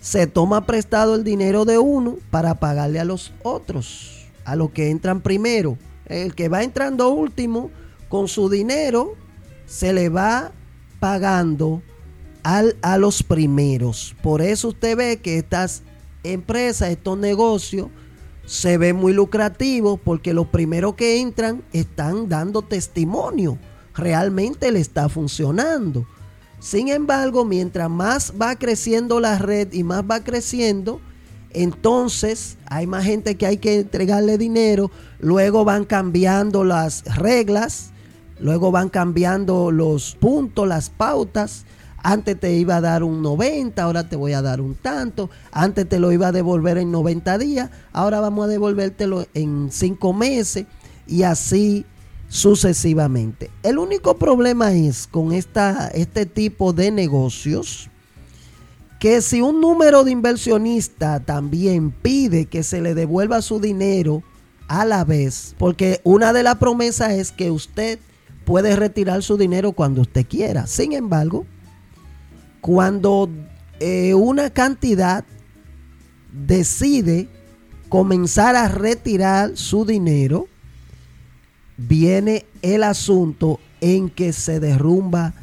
Se 0.00 0.26
toma 0.26 0.66
prestado 0.66 1.14
el 1.14 1.24
dinero 1.24 1.64
de 1.64 1.78
uno 1.78 2.16
para 2.30 2.56
pagarle 2.56 3.00
a 3.00 3.04
los 3.04 3.32
otros, 3.42 4.26
a 4.44 4.56
los 4.56 4.70
que 4.70 4.90
entran 4.90 5.20
primero. 5.20 5.78
El 6.06 6.34
que 6.34 6.48
va 6.48 6.62
entrando 6.62 7.10
último, 7.10 7.70
con 8.08 8.28
su 8.28 8.48
dinero, 8.48 9.14
se 9.66 9.92
le 9.92 10.08
va 10.08 10.52
pagando 11.00 11.82
al, 12.42 12.76
a 12.82 12.98
los 12.98 13.22
primeros. 13.22 14.14
Por 14.22 14.42
eso 14.42 14.68
usted 14.68 14.96
ve 14.96 15.16
que 15.18 15.38
estas 15.38 15.82
empresas, 16.22 16.90
estos 16.90 17.18
negocios, 17.18 17.88
se 18.44 18.78
ven 18.78 18.96
muy 18.96 19.12
lucrativos 19.12 19.98
porque 20.04 20.32
los 20.32 20.46
primeros 20.46 20.94
que 20.94 21.20
entran 21.20 21.62
están 21.72 22.28
dando 22.28 22.62
testimonio 22.62 23.58
realmente 23.96 24.70
le 24.70 24.80
está 24.80 25.08
funcionando. 25.08 26.06
Sin 26.58 26.88
embargo, 26.88 27.44
mientras 27.44 27.90
más 27.90 28.32
va 28.40 28.56
creciendo 28.56 29.20
la 29.20 29.38
red 29.38 29.72
y 29.72 29.82
más 29.82 30.02
va 30.02 30.20
creciendo, 30.20 31.00
entonces 31.50 32.56
hay 32.66 32.86
más 32.86 33.04
gente 33.04 33.36
que 33.36 33.46
hay 33.46 33.56
que 33.58 33.80
entregarle 33.80 34.38
dinero, 34.38 34.90
luego 35.20 35.64
van 35.64 35.84
cambiando 35.84 36.64
las 36.64 37.04
reglas, 37.16 37.90
luego 38.38 38.70
van 38.70 38.88
cambiando 38.88 39.70
los 39.70 40.16
puntos, 40.16 40.66
las 40.66 40.90
pautas. 40.90 41.64
Antes 42.02 42.38
te 42.38 42.54
iba 42.54 42.76
a 42.76 42.80
dar 42.80 43.02
un 43.02 43.20
90, 43.22 43.82
ahora 43.82 44.08
te 44.08 44.16
voy 44.16 44.32
a 44.32 44.42
dar 44.42 44.60
un 44.60 44.74
tanto. 44.74 45.28
Antes 45.50 45.88
te 45.88 45.98
lo 45.98 46.12
iba 46.12 46.28
a 46.28 46.32
devolver 46.32 46.78
en 46.78 46.92
90 46.92 47.38
días, 47.38 47.70
ahora 47.92 48.20
vamos 48.20 48.44
a 48.44 48.48
devolvértelo 48.48 49.26
en 49.34 49.68
5 49.72 50.12
meses. 50.12 50.66
Y 51.06 51.22
así 51.22 51.84
sucesivamente. 52.28 53.50
El 53.62 53.78
único 53.78 54.16
problema 54.16 54.72
es 54.72 55.06
con 55.06 55.32
esta, 55.32 55.88
este 55.88 56.26
tipo 56.26 56.72
de 56.72 56.90
negocios 56.90 57.90
que 58.98 59.20
si 59.20 59.40
un 59.40 59.60
número 59.60 60.04
de 60.04 60.10
inversionistas 60.10 61.24
también 61.24 61.90
pide 61.90 62.46
que 62.46 62.62
se 62.62 62.80
le 62.80 62.94
devuelva 62.94 63.42
su 63.42 63.60
dinero 63.60 64.22
a 64.68 64.84
la 64.84 65.04
vez, 65.04 65.54
porque 65.58 66.00
una 66.02 66.32
de 66.32 66.42
las 66.42 66.56
promesas 66.56 67.12
es 67.12 67.30
que 67.30 67.50
usted 67.50 67.98
puede 68.44 68.74
retirar 68.74 69.22
su 69.22 69.36
dinero 69.36 69.72
cuando 69.72 70.00
usted 70.00 70.26
quiera. 70.26 70.66
Sin 70.66 70.92
embargo, 70.92 71.46
cuando 72.60 73.28
eh, 73.80 74.14
una 74.14 74.50
cantidad 74.50 75.24
decide 76.32 77.28
comenzar 77.88 78.56
a 78.56 78.68
retirar 78.68 79.56
su 79.56 79.84
dinero, 79.84 80.48
viene 81.76 82.46
el 82.62 82.82
asunto 82.82 83.60
en 83.80 84.08
que 84.10 84.32
se 84.32 84.60
derrumba 84.60 85.34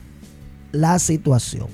la 0.72 1.00
situación. 1.00 1.68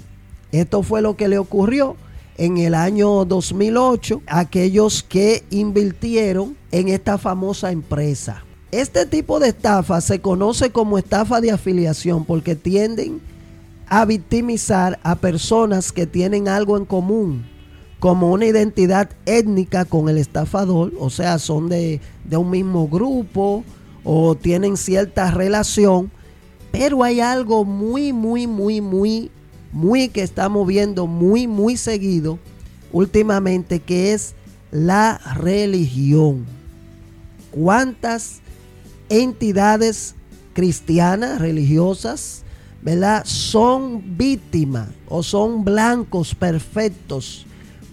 Esto 0.51 0.83
fue 0.83 1.01
lo 1.01 1.15
que 1.15 1.27
le 1.27 1.37
ocurrió 1.37 1.95
en 2.37 2.57
el 2.57 2.73
año 2.73 3.25
2008 3.25 4.21
a 4.27 4.39
aquellos 4.39 5.03
que 5.03 5.43
invirtieron 5.49 6.55
en 6.71 6.89
esta 6.89 7.17
famosa 7.17 7.71
empresa. 7.71 8.43
Este 8.71 9.05
tipo 9.05 9.39
de 9.39 9.49
estafa 9.49 9.99
se 9.99 10.21
conoce 10.21 10.71
como 10.71 10.97
estafa 10.97 11.41
de 11.41 11.51
afiliación 11.51 12.23
porque 12.25 12.55
tienden 12.55 13.19
a 13.87 14.05
victimizar 14.05 14.99
a 15.03 15.15
personas 15.15 15.91
que 15.91 16.05
tienen 16.05 16.47
algo 16.47 16.77
en 16.77 16.85
común, 16.85 17.45
como 17.99 18.31
una 18.31 18.45
identidad 18.45 19.09
étnica 19.25 19.85
con 19.85 20.07
el 20.07 20.17
estafador, 20.17 20.93
o 20.99 21.09
sea, 21.09 21.39
son 21.39 21.67
de, 21.67 21.99
de 22.23 22.37
un 22.37 22.51
mismo 22.51 22.87
grupo, 22.87 23.63
o 24.03 24.35
tienen 24.35 24.77
cierta 24.77 25.31
relación, 25.31 26.11
pero 26.71 27.03
hay 27.03 27.19
algo 27.19 27.65
muy, 27.65 28.13
muy, 28.13 28.47
muy, 28.47 28.81
muy, 28.81 29.31
muy 29.71 30.09
que 30.09 30.21
estamos 30.21 30.67
viendo 30.67 31.07
muy, 31.07 31.47
muy 31.47 31.77
seguido 31.77 32.39
últimamente, 32.91 33.79
que 33.79 34.13
es 34.13 34.35
la 34.71 35.19
religión. 35.35 36.45
¿Cuántas 37.51 38.41
entidades 39.09 40.15
cristianas, 40.53 41.39
religiosas, 41.39 42.43
¿verdad? 42.81 43.23
Son 43.25 44.17
víctimas 44.17 44.89
o 45.07 45.23
son 45.23 45.63
blancos 45.63 46.35
perfectos 46.35 47.45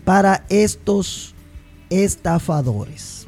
para 0.05 0.45
estos 0.49 1.35
estafadores. 1.90 3.27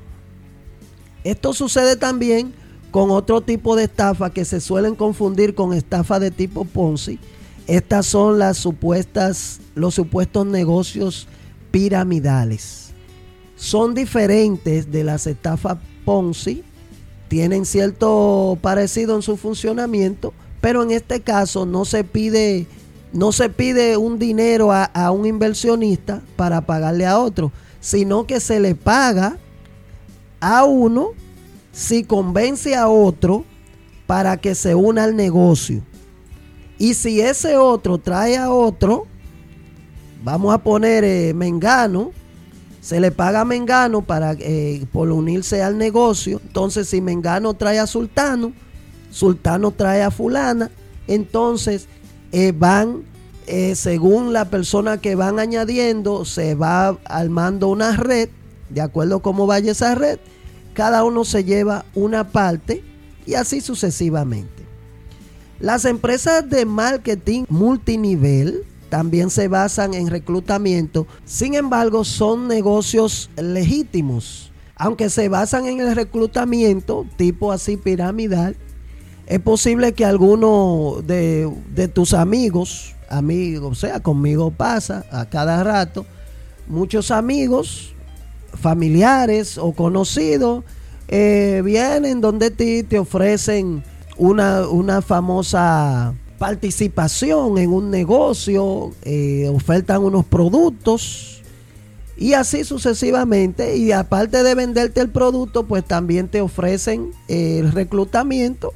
Esto 1.25 1.53
sucede 1.53 1.97
también 1.97 2.55
con 2.90 3.11
otro 3.11 3.40
tipo 3.40 3.77
de 3.77 3.85
estafa 3.85 4.31
que 4.31 4.44
se 4.44 4.61
suelen 4.61 4.94
confundir 4.94 5.55
con 5.55 5.74
estafa 5.74 6.18
de 6.18 6.31
tipo 6.31 6.64
Ponzi. 6.64 7.18
Estas 7.66 8.07
son 8.07 8.38
las 8.38 8.57
supuestas, 8.57 9.61
los 9.74 9.94
supuestos 9.94 10.46
negocios 10.46 11.29
piramidales. 11.70 12.90
Son 13.57 13.94
diferentes 13.94 14.90
de 14.90 15.05
las 15.05 15.27
estafas 15.27 15.79
Ponzi, 16.05 16.62
tienen 17.29 17.66
cierto 17.66 18.57
parecido 18.62 19.16
en 19.16 19.22
su 19.22 19.37
funcionamiento, 19.37 20.33
pero 20.62 20.83
en 20.83 20.92
este 20.92 21.20
caso 21.20 21.66
no 21.66 21.85
se 21.85 22.05
pide, 22.05 22.66
no 23.12 23.33
se 23.33 23.51
pide 23.51 23.98
un 23.98 24.18
dinero 24.18 24.72
a, 24.72 24.85
a 24.85 25.11
un 25.11 25.27
inversionista 25.27 26.22
para 26.37 26.62
pagarle 26.62 27.05
a 27.05 27.18
otro, 27.18 27.53
sino 27.81 28.27
que 28.27 28.40
se 28.40 28.61
le 28.61 28.74
paga 28.74 29.37
a 30.40 30.64
uno 30.64 31.11
si 31.72 32.04
convence 32.04 32.74
a 32.74 32.88
otro 32.88 33.44
para 34.07 34.37
que 34.37 34.54
se 34.54 34.74
una 34.74 35.04
al 35.04 35.16
negocio. 35.16 35.83
Y 36.78 36.94
si 36.94 37.20
ese 37.20 37.57
otro 37.57 37.98
trae 37.98 38.37
a 38.37 38.50
otro, 38.50 39.07
vamos 40.22 40.54
a 40.54 40.59
poner 40.59 41.04
eh, 41.04 41.35
Mengano, 41.35 42.12
se 42.81 43.00
le 43.00 43.11
paga 43.11 43.42
a 43.42 43.44
Mengano 43.44 44.02
para, 44.02 44.33
eh, 44.38 44.87
por 44.92 45.11
unirse 45.11 45.62
al 45.62 45.76
negocio. 45.76 46.40
Entonces, 46.46 46.88
si 46.88 47.00
Mengano 47.00 47.54
trae 47.54 47.78
a 47.78 47.87
Sultano, 47.87 48.52
Sultano 49.11 49.72
trae 49.72 50.02
a 50.02 50.11
fulana, 50.11 50.70
entonces 51.07 51.88
eh, 52.33 52.52
van, 52.57 53.04
eh, 53.46 53.74
según 53.74 54.33
la 54.33 54.46
persona 54.46 54.98
que 54.98 55.14
van 55.14 55.38
añadiendo, 55.38 56.24
se 56.24 56.54
va 56.54 56.98
armando 57.04 57.68
una 57.68 57.96
red, 57.96 58.28
de 58.68 58.81
acuerdo 58.81 59.16
a 59.16 59.22
cómo 59.22 59.46
vaya 59.46 59.72
esa 59.72 59.94
red, 59.94 60.18
cada 60.79 61.03
uno 61.03 61.25
se 61.25 61.43
lleva 61.43 61.85
una 61.93 62.29
parte 62.31 62.85
y 63.27 63.35
así 63.35 63.61
sucesivamente. 63.61 64.62
Las 65.59 65.85
empresas 65.85 66.49
de 66.49 66.64
marketing 66.67 67.47
multinivel 67.49 68.62
también 68.88 69.29
se 69.29 69.49
basan 69.49 69.93
en 69.93 70.07
reclutamiento, 70.07 71.09
sin 71.25 71.55
embargo 71.55 72.05
son 72.05 72.47
negocios 72.47 73.29
legítimos. 73.37 74.53
Aunque 74.77 75.11
se 75.11 75.29
basan 75.29 75.67
en 75.67 75.81
el 75.81 75.97
reclutamiento, 75.97 77.05
tipo 77.17 77.51
así 77.51 77.77
piramidal, 77.77 78.55
es 79.27 79.41
posible 79.41 79.95
que 79.95 80.05
alguno 80.05 81.03
de, 81.05 81.91
tus 81.93 82.14
amigos, 82.14 82.95
amigos, 83.11 83.73
o 83.73 83.75
sea, 83.75 83.99
conmigo 83.99 84.53
pasa 84.53 85.05
a 85.11 85.29
cada 85.29 85.64
rato, 85.64 86.07
muchos 86.69 87.11
amigos, 87.11 87.97
familiares 88.59 89.59
o 89.59 89.73
conocidos, 89.73 90.64
eh, 91.09 91.62
vienen 91.64 92.21
donde 92.21 92.51
ti 92.51 92.83
te 92.83 92.99
ofrecen 92.99 93.83
una, 94.16 94.68
una 94.68 95.01
famosa 95.01 96.14
participación 96.38 97.59
en 97.59 97.73
un 97.73 97.90
negocio, 97.90 98.92
eh, 99.03 99.51
ofertan 99.53 100.03
unos 100.03 100.25
productos 100.25 101.42
y 102.16 102.35
así 102.35 102.64
sucesivamente. 102.64 103.77
Y 103.77 103.92
aparte 103.92 104.42
de 104.42 104.55
venderte 104.55 105.01
el 105.01 105.09
producto, 105.09 105.64
pues 105.64 105.85
también 105.85 106.29
te 106.29 106.40
ofrecen 106.40 107.12
el 107.29 107.73
reclutamiento 107.73 108.73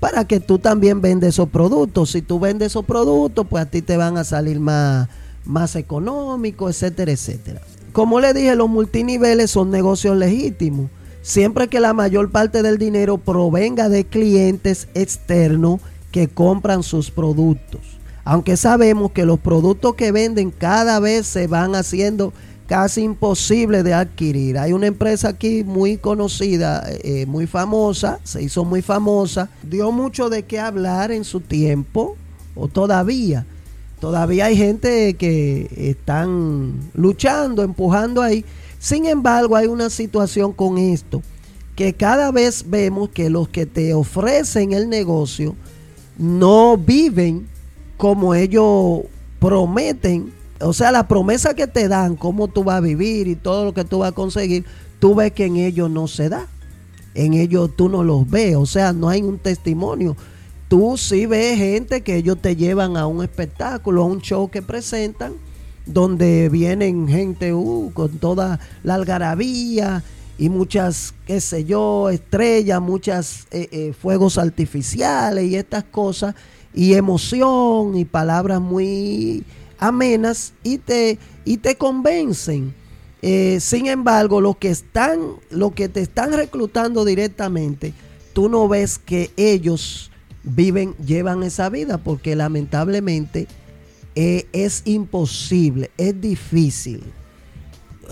para 0.00 0.26
que 0.26 0.40
tú 0.40 0.58
también 0.58 1.00
vendes 1.00 1.30
esos 1.30 1.48
productos. 1.48 2.10
Si 2.10 2.22
tú 2.22 2.40
vendes 2.40 2.72
esos 2.72 2.84
productos, 2.84 3.46
pues 3.48 3.64
a 3.64 3.70
ti 3.70 3.82
te 3.82 3.96
van 3.96 4.18
a 4.18 4.24
salir 4.24 4.58
más, 4.58 5.08
más 5.44 5.76
económicos, 5.76 6.70
etcétera, 6.70 7.12
etcétera. 7.12 7.60
Como 7.92 8.20
le 8.20 8.32
dije, 8.32 8.56
los 8.56 8.70
multiniveles 8.70 9.50
son 9.50 9.70
negocios 9.70 10.16
legítimos. 10.16 10.90
Siempre 11.20 11.68
que 11.68 11.78
la 11.78 11.92
mayor 11.92 12.30
parte 12.30 12.62
del 12.62 12.78
dinero 12.78 13.18
provenga 13.18 13.88
de 13.88 14.04
clientes 14.04 14.88
externos 14.94 15.80
que 16.10 16.28
compran 16.28 16.82
sus 16.82 17.10
productos. 17.10 17.80
Aunque 18.24 18.56
sabemos 18.56 19.12
que 19.12 19.26
los 19.26 19.38
productos 19.38 19.94
que 19.94 20.12
venden 20.12 20.50
cada 20.50 21.00
vez 21.00 21.26
se 21.26 21.46
van 21.46 21.74
haciendo 21.74 22.32
casi 22.66 23.02
imposible 23.02 23.82
de 23.82 23.92
adquirir. 23.92 24.58
Hay 24.58 24.72
una 24.72 24.86
empresa 24.86 25.28
aquí 25.28 25.62
muy 25.62 25.98
conocida, 25.98 26.84
eh, 26.88 27.26
muy 27.26 27.46
famosa, 27.46 28.18
se 28.24 28.42
hizo 28.42 28.64
muy 28.64 28.80
famosa, 28.80 29.50
dio 29.62 29.92
mucho 29.92 30.30
de 30.30 30.44
qué 30.44 30.58
hablar 30.58 31.12
en 31.12 31.24
su 31.24 31.40
tiempo, 31.40 32.16
o 32.54 32.68
todavía. 32.68 33.44
Todavía 34.02 34.46
hay 34.46 34.56
gente 34.56 35.14
que 35.14 35.70
están 35.76 36.72
luchando, 36.92 37.62
empujando 37.62 38.20
ahí. 38.20 38.44
Sin 38.80 39.06
embargo, 39.06 39.54
hay 39.54 39.68
una 39.68 39.90
situación 39.90 40.52
con 40.52 40.76
esto, 40.76 41.22
que 41.76 41.92
cada 41.92 42.32
vez 42.32 42.64
vemos 42.68 43.10
que 43.10 43.30
los 43.30 43.48
que 43.48 43.64
te 43.64 43.94
ofrecen 43.94 44.72
el 44.72 44.88
negocio 44.88 45.54
no 46.18 46.76
viven 46.76 47.46
como 47.96 48.34
ellos 48.34 49.02
prometen 49.38 50.32
o 50.58 50.72
sea, 50.72 50.90
la 50.90 51.06
promesa 51.06 51.54
que 51.54 51.68
te 51.68 51.86
dan, 51.86 52.16
cómo 52.16 52.48
tú 52.48 52.64
vas 52.64 52.78
a 52.78 52.80
vivir 52.80 53.28
y 53.28 53.36
todo 53.36 53.66
lo 53.66 53.72
que 53.72 53.84
tú 53.84 54.00
vas 54.00 54.08
a 54.10 54.14
conseguir, 54.16 54.64
tú 54.98 55.14
ves 55.14 55.30
que 55.30 55.46
en 55.46 55.58
ellos 55.58 55.88
no 55.88 56.08
se 56.08 56.28
da. 56.28 56.48
En 57.14 57.34
ellos 57.34 57.70
tú 57.76 57.88
no 57.88 58.02
los 58.02 58.28
ves, 58.28 58.56
o 58.56 58.66
sea, 58.66 58.92
no 58.92 59.08
hay 59.08 59.22
un 59.22 59.38
testimonio. 59.38 60.16
Tú 60.72 60.96
sí 60.96 61.26
ves 61.26 61.58
gente 61.58 62.00
que 62.00 62.16
ellos 62.16 62.38
te 62.40 62.56
llevan 62.56 62.96
a 62.96 63.06
un 63.06 63.22
espectáculo, 63.22 64.04
a 64.04 64.06
un 64.06 64.22
show 64.22 64.48
que 64.50 64.62
presentan, 64.62 65.34
donde 65.84 66.48
vienen 66.48 67.06
gente 67.08 67.52
uh, 67.52 67.90
con 67.92 68.16
toda 68.16 68.58
la 68.82 68.94
algarabía 68.94 70.02
y 70.38 70.48
muchas, 70.48 71.12
qué 71.26 71.42
sé 71.42 71.66
yo, 71.66 72.08
estrellas, 72.08 72.80
muchas 72.80 73.46
eh, 73.50 73.68
eh, 73.70 73.92
fuegos 73.92 74.38
artificiales 74.38 75.44
y 75.44 75.56
estas 75.56 75.84
cosas, 75.84 76.34
y 76.72 76.94
emoción 76.94 77.94
y 77.94 78.06
palabras 78.06 78.62
muy 78.62 79.44
amenas 79.78 80.54
y 80.62 80.78
te, 80.78 81.18
y 81.44 81.58
te 81.58 81.76
convencen. 81.76 82.72
Eh, 83.20 83.58
sin 83.60 83.88
embargo, 83.88 84.40
los 84.40 84.56
que 84.56 84.70
están, 84.70 85.20
los 85.50 85.72
que 85.74 85.90
te 85.90 86.00
están 86.00 86.32
reclutando 86.32 87.04
directamente, 87.04 87.92
tú 88.32 88.48
no 88.48 88.68
ves 88.68 88.98
que 88.98 89.32
ellos 89.36 90.08
viven, 90.44 90.94
llevan 90.96 91.42
esa 91.42 91.68
vida, 91.68 91.98
porque 91.98 92.36
lamentablemente 92.36 93.46
eh, 94.14 94.46
es 94.52 94.82
imposible, 94.84 95.90
es 95.96 96.20
difícil 96.20 97.02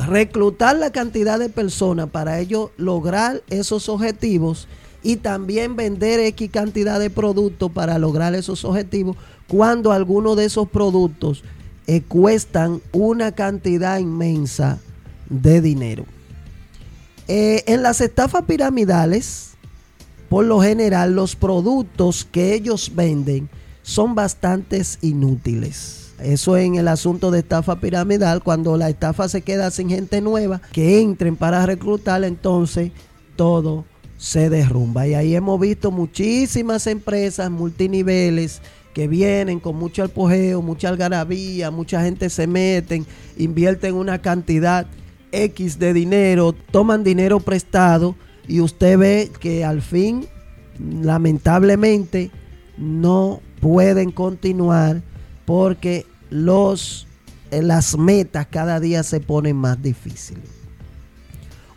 reclutar 0.06 0.76
la 0.76 0.90
cantidad 0.90 1.38
de 1.38 1.48
personas 1.48 2.08
para 2.08 2.38
ellos 2.38 2.70
lograr 2.76 3.42
esos 3.50 3.88
objetivos 3.88 4.66
y 5.02 5.16
también 5.16 5.76
vender 5.76 6.20
X 6.20 6.50
cantidad 6.50 6.98
de 6.98 7.10
productos 7.10 7.70
para 7.70 7.98
lograr 7.98 8.34
esos 8.34 8.64
objetivos 8.64 9.16
cuando 9.46 9.92
alguno 9.92 10.36
de 10.36 10.44
esos 10.44 10.68
productos 10.68 11.42
eh, 11.86 12.02
cuestan 12.02 12.80
una 12.92 13.32
cantidad 13.32 13.98
inmensa 13.98 14.78
de 15.28 15.60
dinero. 15.60 16.04
Eh, 17.28 17.64
en 17.66 17.82
las 17.82 18.00
estafas 18.00 18.44
piramidales, 18.44 19.49
por 20.30 20.44
lo 20.44 20.60
general, 20.60 21.16
los 21.16 21.34
productos 21.34 22.24
que 22.24 22.54
ellos 22.54 22.92
venden 22.94 23.50
son 23.82 24.14
bastante 24.14 24.80
inútiles. 25.02 26.12
Eso 26.20 26.56
en 26.56 26.76
el 26.76 26.86
asunto 26.86 27.32
de 27.32 27.40
estafa 27.40 27.80
piramidal, 27.80 28.40
cuando 28.40 28.76
la 28.76 28.88
estafa 28.88 29.28
se 29.28 29.42
queda 29.42 29.72
sin 29.72 29.88
gente 29.88 30.20
nueva 30.20 30.62
que 30.70 31.00
entren 31.00 31.34
para 31.34 31.66
reclutar, 31.66 32.22
entonces 32.22 32.92
todo 33.34 33.84
se 34.18 34.50
derrumba. 34.50 35.08
Y 35.08 35.14
ahí 35.14 35.34
hemos 35.34 35.58
visto 35.58 35.90
muchísimas 35.90 36.86
empresas 36.86 37.50
multiniveles 37.50 38.62
que 38.94 39.08
vienen 39.08 39.58
con 39.58 39.74
mucho 39.74 40.04
apogeo, 40.04 40.62
mucha 40.62 40.90
algarabía, 40.90 41.72
mucha 41.72 42.04
gente 42.04 42.30
se 42.30 42.46
meten, 42.46 43.04
invierten 43.36 43.96
una 43.96 44.22
cantidad 44.22 44.86
X 45.32 45.80
de 45.80 45.92
dinero, 45.92 46.54
toman 46.70 47.02
dinero 47.02 47.40
prestado 47.40 48.14
y 48.46 48.60
usted 48.60 48.98
ve 48.98 49.30
que 49.40 49.64
al 49.64 49.82
fin, 49.82 50.26
lamentablemente, 50.78 52.30
no 52.76 53.40
pueden 53.60 54.10
continuar 54.10 55.02
porque 55.44 56.06
los, 56.30 57.06
eh, 57.50 57.62
las 57.62 57.98
metas 57.98 58.46
cada 58.50 58.80
día 58.80 59.02
se 59.02 59.20
ponen 59.20 59.56
más 59.56 59.82
difíciles. 59.82 60.44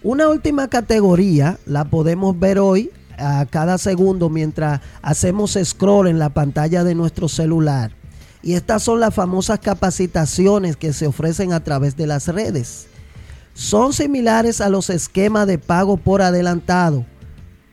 Una 0.02 0.28
última 0.28 0.68
categoría 0.68 1.58
la 1.66 1.86
podemos 1.86 2.38
ver 2.38 2.60
hoy 2.60 2.92
a 3.18 3.46
cada 3.46 3.78
segundo 3.78 4.30
mientras 4.30 4.82
hacemos 5.02 5.58
scroll 5.64 6.08
en 6.08 6.20
la 6.20 6.30
pantalla 6.30 6.84
de 6.84 6.96
nuestro 6.96 7.30
celular. 7.30 7.92
Y 8.42 8.56
estas 8.56 8.84
son 8.84 9.00
las 9.00 9.14
famosas 9.14 9.60
capacitaciones 9.60 10.76
que 10.76 10.92
se 10.92 11.08
ofrecen 11.08 11.54
a 11.54 11.64
través 11.64 11.96
de 11.96 12.08
las 12.08 12.28
redes. 12.28 12.88
Son 13.54 13.94
similares 13.94 14.62
a 14.62 14.70
los 14.70 14.90
esquemas 14.90 15.48
de 15.48 15.58
pago 15.58 15.98
por 15.98 16.22
adelantado, 16.22 17.06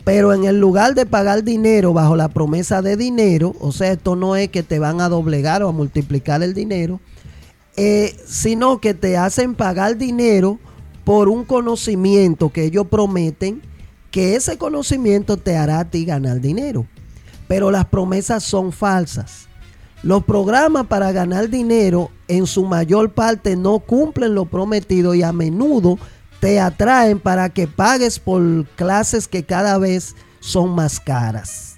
pero 0.05 0.35
en 0.35 0.45
el 0.45 0.61
lugar 0.61 0.95
de 0.95 1.07
pagar 1.07 1.45
dinero 1.45 1.93
bajo 1.93 2.17
la 2.17 2.29
promesa 2.29 2.83
de 2.83 2.97
dinero, 2.97 3.55
o 3.61 3.73
sea, 3.73 3.93
esto 3.93 4.17
no 4.17 4.37
es 4.37 4.49
que 4.49 4.63
te 4.63 4.79
van 4.79 5.01
a 5.01 5.09
doblegar 5.09 5.63
o 5.63 5.69
a 5.69 5.73
multiplicar 5.73 6.43
el 6.43 6.55
dinero, 6.55 7.01
eh, 7.77 8.15
sino 8.27 8.81
que 8.81 8.95
te 8.95 9.17
hacen 9.17 9.55
pagar 9.55 9.97
dinero 9.97 10.59
por 11.05 11.29
un 11.29 11.45
conocimiento 11.45 12.51
que 12.51 12.65
ellos 12.65 12.87
prometen 12.89 13.63
que 14.11 14.37
ese 14.37 14.59
conocimiento 14.59 15.37
te 15.37 15.57
hará 15.57 15.81
a 15.81 15.85
ti 15.85 16.05
ganar 16.05 16.41
dinero. 16.41 16.87
Pero 17.49 17.71
las 17.71 17.87
promesas 17.87 18.45
son 18.45 18.73
falsas. 18.73 19.50
Los 20.03 20.25
programas 20.25 20.87
para 20.87 21.13
ganar 21.13 21.51
dinero 21.51 22.11
en 22.27 22.47
su 22.47 22.65
mayor 22.65 23.13
parte 23.13 23.55
no 23.55 23.81
cumplen 23.81 24.35
lo 24.35 24.47
prometido 24.47 25.15
y 25.15 25.23
a 25.23 25.33
menudo 25.33 25.99
te 26.41 26.59
atraen 26.59 27.21
para 27.21 27.51
que 27.51 27.67
pagues 27.67 28.19
por 28.19 28.67
clases 28.77 29.29
que 29.29 29.45
cada 29.45 29.77
vez 29.77 30.17
son 30.41 30.71
más 30.71 31.01
caras. 31.01 31.77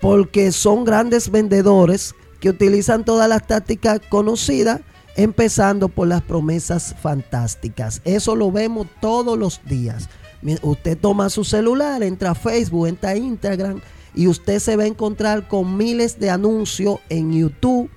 Porque 0.00 0.50
son 0.50 0.84
grandes 0.84 1.30
vendedores 1.30 2.16
que 2.40 2.50
utilizan 2.50 3.04
todas 3.04 3.28
las 3.28 3.46
tácticas 3.46 4.00
conocidas, 4.08 4.80
empezando 5.16 5.88
por 5.88 6.08
las 6.08 6.22
promesas 6.22 6.96
fantásticas. 7.00 8.02
Eso 8.04 8.34
lo 8.34 8.50
vemos 8.50 8.88
todos 9.00 9.38
los 9.38 9.60
días. 9.64 10.08
Usted 10.62 10.98
toma 10.98 11.30
su 11.30 11.44
celular, 11.44 12.02
entra 12.02 12.32
a 12.32 12.34
Facebook, 12.34 12.88
entra 12.88 13.10
a 13.10 13.16
Instagram 13.16 13.80
y 14.16 14.26
usted 14.26 14.58
se 14.58 14.76
va 14.76 14.84
a 14.84 14.88
encontrar 14.88 15.46
con 15.46 15.76
miles 15.76 16.18
de 16.18 16.30
anuncios 16.30 16.98
en 17.10 17.32
YouTube, 17.32 17.90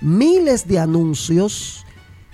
miles 0.00 0.66
de 0.66 0.78
anuncios. 0.78 1.84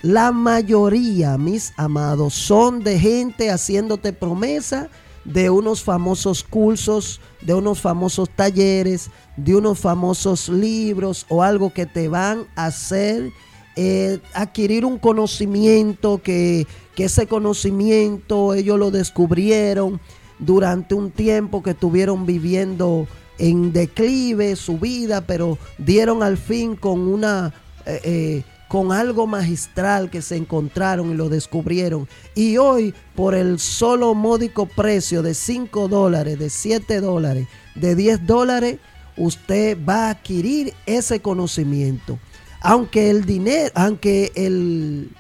La 0.03 0.33
mayoría, 0.33 1.39
mis 1.39 1.73
amados, 1.77 2.35
son 2.35 2.85
de 2.85 2.99
gente 2.99 3.51
haciéndote 3.51 4.13
promesa 4.13 4.91
de 5.25 5.49
unos 5.49 5.83
famosos 5.83 6.43
cursos, 6.45 7.21
de 7.41 7.55
unos 7.55 7.81
famosos 7.81 8.29
talleres, 8.29 9.11
de 9.37 9.57
unos 9.57 9.79
famosos 9.79 10.49
libros 10.49 11.25
o 11.29 11.43
algo 11.43 11.73
que 11.73 11.87
te 11.87 12.09
van 12.09 12.47
a 12.55 12.67
hacer 12.67 13.33
eh, 13.77 14.19
adquirir 14.35 14.85
un 14.85 14.99
conocimiento 14.99 16.21
que, 16.23 16.67
que 16.95 17.05
ese 17.05 17.27
conocimiento 17.27 18.53
ellos 18.53 18.79
lo 18.79 18.91
descubrieron 18.91 20.01
durante 20.39 20.95
un 20.95 21.11
tiempo 21.11 21.63
que 21.63 21.71
estuvieron 21.71 22.27
viviendo 22.27 23.07
en 23.43 23.73
declive 23.73 24.55
su 24.55 24.79
vida, 24.79 25.21
pero 25.27 25.59
dieron 25.77 26.23
al 26.23 26.39
fin 26.39 26.77
con 26.77 27.01
una 27.01 27.53
eh, 27.85 28.01
eh, 28.05 28.43
con 28.69 28.93
algo 28.93 29.27
magistral 29.27 30.09
que 30.09 30.23
se 30.23 30.37
encontraron 30.37 31.11
y 31.11 31.15
lo 31.15 31.29
descubrieron. 31.29 32.09
Y 32.37 32.57
hoy, 32.57 32.95
por 33.17 33.35
el 33.35 33.59
solo 33.59 34.15
módico 34.15 34.65
precio 34.65 35.23
de 35.23 35.35
5 35.35 35.89
dólares, 35.89 36.39
de 36.39 36.49
7 36.49 37.01
dólares, 37.01 37.49
de 37.75 37.97
10 37.97 38.27
dólares, 38.27 38.79
usted 39.17 39.77
va 39.87 40.07
a 40.07 40.11
adquirir 40.11 40.73
ese 40.87 41.21
conocimiento. 41.21 42.19
Aunque 42.61 43.11
el 43.11 43.27
dinero, 43.27 43.73
aunque 43.75 44.31
el 44.37 45.11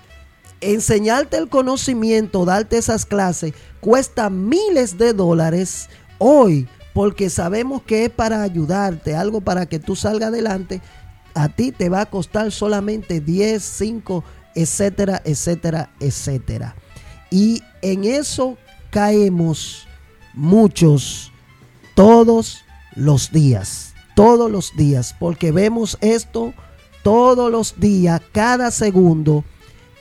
enseñarte 0.62 1.36
el 1.36 1.48
conocimiento, 1.48 2.44
darte 2.44 2.78
esas 2.78 3.04
clases, 3.04 3.52
cuesta 3.80 4.30
miles 4.30 4.96
de 4.96 5.12
dólares 5.12 5.90
hoy, 6.18 6.68
porque 6.92 7.30
sabemos 7.30 7.82
que 7.82 8.04
es 8.04 8.10
para 8.10 8.42
ayudarte, 8.42 9.14
algo 9.14 9.40
para 9.40 9.66
que 9.66 9.78
tú 9.78 9.96
salgas 9.96 10.28
adelante 10.28 10.80
a 11.34 11.48
ti 11.48 11.72
te 11.72 11.88
va 11.88 12.02
a 12.02 12.06
costar 12.06 12.52
solamente 12.52 13.20
10, 13.20 13.62
5, 13.62 14.24
etcétera, 14.54 15.22
etcétera, 15.24 15.90
etcétera. 16.00 16.76
Y 17.30 17.62
en 17.80 18.04
eso 18.04 18.58
caemos 18.90 19.86
muchos 20.34 21.32
todos 21.94 22.64
los 22.94 23.30
días, 23.32 23.94
todos 24.14 24.50
los 24.50 24.76
días, 24.76 25.14
porque 25.18 25.52
vemos 25.52 25.96
esto 26.00 26.52
todos 27.02 27.50
los 27.50 27.80
días, 27.80 28.20
cada 28.32 28.70
segundo, 28.70 29.44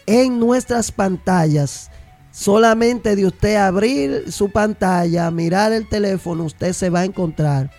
en 0.05 0.39
nuestras 0.39 0.91
pantallas. 0.91 1.89
Solamente 2.31 3.15
de 3.15 3.25
usted 3.25 3.55
abrir 3.57 4.31
su 4.31 4.49
pantalla, 4.49 5.29
mirar 5.31 5.73
el 5.73 5.87
teléfono, 5.87 6.45
usted 6.45 6.73
se 6.73 6.89
va 6.89 7.01
a 7.01 7.05
encontrar 7.05 7.71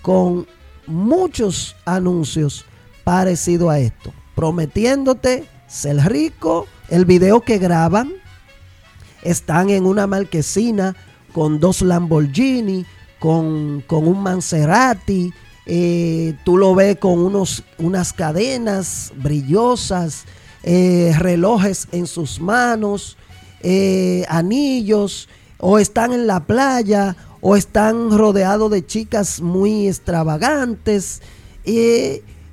con 0.00 0.46
muchos 0.86 1.76
anuncios 1.84 2.64
parecido 3.04 3.68
a 3.68 3.78
esto, 3.78 4.12
prometiéndote 4.34 5.44
ser 5.66 5.96
rico. 6.10 6.66
El 6.88 7.04
video 7.04 7.42
que 7.42 7.58
graban 7.58 8.12
están 9.22 9.70
en 9.70 9.84
una 9.84 10.06
marquesina 10.06 10.96
con 11.32 11.60
dos 11.60 11.82
Lamborghini, 11.82 12.86
con, 13.18 13.84
un 13.88 14.22
Maserati. 14.22 15.32
Eh, 15.66 16.34
tú 16.44 16.56
lo 16.56 16.74
ves 16.74 16.96
con 16.96 17.18
unos, 17.18 17.62
unas 17.78 18.12
cadenas 18.12 19.12
brillosas, 19.16 20.24
eh, 20.62 21.14
relojes 21.18 21.86
en 21.92 22.06
sus 22.06 22.40
manos, 22.40 23.16
eh, 23.60 24.24
anillos, 24.28 25.28
o 25.58 25.78
están 25.78 26.12
en 26.12 26.26
la 26.26 26.40
playa, 26.40 27.16
o 27.40 27.56
están 27.56 28.16
rodeados 28.16 28.70
de 28.70 28.84
chicas 28.84 29.40
muy 29.40 29.88
extravagantes 29.88 31.22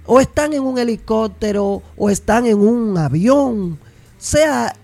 o 0.08 0.20
están 0.20 0.54
en 0.54 0.64
un 0.64 0.80
helicóptero 0.80 1.84
o 1.96 2.10
están 2.10 2.48
en 2.48 2.58
un 2.58 2.98
avión. 2.98 3.74
O 3.74 3.78
sea, 4.18 4.76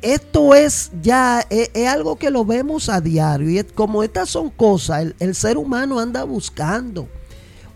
esto 0.00 0.54
es 0.54 0.90
ya, 1.02 1.46
es, 1.50 1.70
algo 1.86 2.16
que 2.16 2.30
lo 2.30 2.44
vemos 2.44 2.88
a 2.88 3.00
diario 3.00 3.50
y 3.50 3.62
como 3.64 4.02
estas 4.02 4.30
son 4.30 4.50
cosas, 4.50 5.02
el, 5.02 5.16
el 5.20 5.34
ser 5.34 5.58
humano 5.58 6.00
anda 6.00 6.24
buscando 6.24 7.08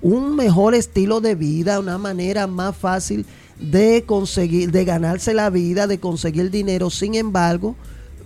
un 0.01 0.35
mejor 0.35 0.75
estilo 0.75 1.20
de 1.20 1.35
vida, 1.37 1.79
una 1.79 1.99
manera 1.99 2.47
más 2.47 2.77
fácil 2.77 3.27
de 3.63 4.05
conseguir, 4.05 4.71
de 4.71 4.85
ganarse 4.85 5.35
la 5.35 5.51
vida, 5.51 5.87
de 5.87 5.99
conseguir 5.99 6.51
dinero. 6.51 6.91
Sin 6.91 7.15
embargo, 7.15 7.77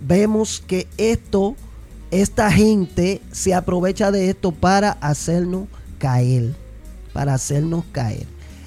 vemos 0.01 0.63
que 0.65 0.87
esto, 0.97 1.55
esta 2.11 2.51
gente 2.51 3.21
se 3.31 3.53
aprovecha 3.53 4.11
de 4.11 4.29
esto 4.29 4.51
para 4.51 4.91
hacernos 4.91 5.67
caer, 5.99 6.55
para 7.13 7.35
hacernos 7.35 7.85
caer. 7.91 8.25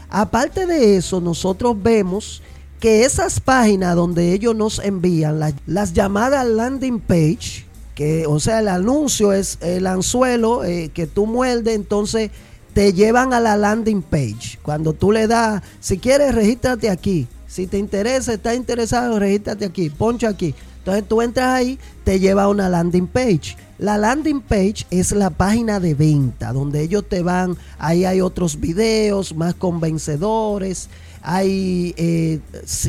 Aparte 0.08 0.66
de 0.66 0.96
eso, 0.96 1.20
nosotros 1.20 1.80
vemos 1.80 2.42
que 2.80 3.04
esas 3.04 3.40
páginas 3.40 3.94
donde 3.94 4.32
ellos 4.32 4.56
nos 4.56 4.78
envían 4.78 5.38
las, 5.66 5.92
llamadas 5.92 6.46
landing 6.46 6.98
page, 6.98 7.66
que 7.94 8.26
o 8.26 8.40
sea, 8.40 8.60
el 8.60 8.68
anuncio 8.68 9.32
es 9.32 9.58
el 9.60 9.86
anzuelo 9.86 10.64
eh, 10.64 10.90
que 10.92 11.06
tú 11.06 11.26
muerdes, 11.26 11.74
entonces 11.74 12.30
te 12.72 12.92
llevan 12.92 13.32
a 13.32 13.40
la 13.40 13.56
landing 13.56 14.02
page. 14.02 14.58
Cuando 14.62 14.92
tú 14.92 15.12
le 15.12 15.26
das, 15.26 15.62
si 15.80 15.98
quieres, 15.98 16.34
regístrate 16.34 16.90
aquí. 16.90 17.26
Si 17.46 17.66
te 17.66 17.78
interesa, 17.78 18.32
estás 18.32 18.56
interesado, 18.56 19.18
regístrate 19.18 19.64
aquí, 19.64 19.90
poncha 19.90 20.28
aquí. 20.28 20.54
Entonces 20.78 21.04
tú 21.08 21.20
entras 21.20 21.48
ahí, 21.48 21.78
te 22.04 22.20
lleva 22.20 22.44
a 22.44 22.48
una 22.48 22.68
landing 22.68 23.06
page. 23.06 23.56
La 23.78 23.98
landing 23.98 24.40
page 24.40 24.86
es 24.90 25.12
la 25.12 25.30
página 25.30 25.80
de 25.80 25.94
venta 25.94 26.52
donde 26.52 26.82
ellos 26.82 27.04
te 27.08 27.22
van, 27.22 27.56
ahí 27.78 28.04
hay 28.04 28.20
otros 28.20 28.60
videos 28.60 29.34
más 29.34 29.54
convencedores, 29.54 30.88
hay 31.22 31.94
eh, 31.96 32.40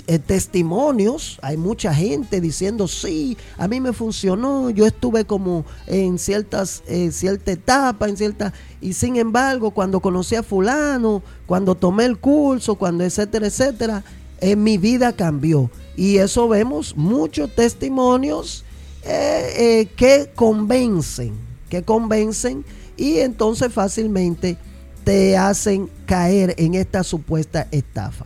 eh, 0.07 0.19
testimonios, 0.19 1.37
hay 1.41 1.57
mucha 1.57 1.93
gente 1.93 2.39
diciendo, 2.41 2.87
sí, 2.87 3.37
a 3.57 3.67
mí 3.67 3.79
me 3.79 3.93
funcionó, 3.93 4.69
yo 4.69 4.85
estuve 4.85 5.25
como 5.25 5.65
en 5.87 6.17
ciertas, 6.17 6.83
eh, 6.87 7.11
cierta 7.11 7.51
etapa, 7.51 8.07
en 8.07 8.17
cierta, 8.17 8.53
y 8.79 8.93
sin 8.93 9.17
embargo, 9.17 9.71
cuando 9.71 9.99
conocí 9.99 10.35
a 10.35 10.43
fulano, 10.43 11.21
cuando 11.45 11.75
tomé 11.75 12.05
el 12.05 12.17
curso, 12.17 12.75
cuando 12.75 13.03
etcétera, 13.03 13.47
etcétera, 13.47 14.03
en 14.39 14.63
mi 14.63 14.77
vida 14.77 15.13
cambió. 15.13 15.69
Y 15.95 16.17
eso 16.17 16.47
vemos 16.47 16.95
muchos 16.97 17.53
testimonios 17.53 18.65
eh, 19.03 19.53
eh, 19.57 19.87
que 19.95 20.31
convencen, 20.35 21.33
que 21.69 21.83
convencen 21.83 22.63
y 22.97 23.17
entonces 23.17 23.73
fácilmente 23.73 24.57
te 25.03 25.37
hacen 25.37 25.89
caer 26.05 26.55
en 26.57 26.75
esta 26.75 27.03
supuesta 27.03 27.67
estafa. 27.71 28.25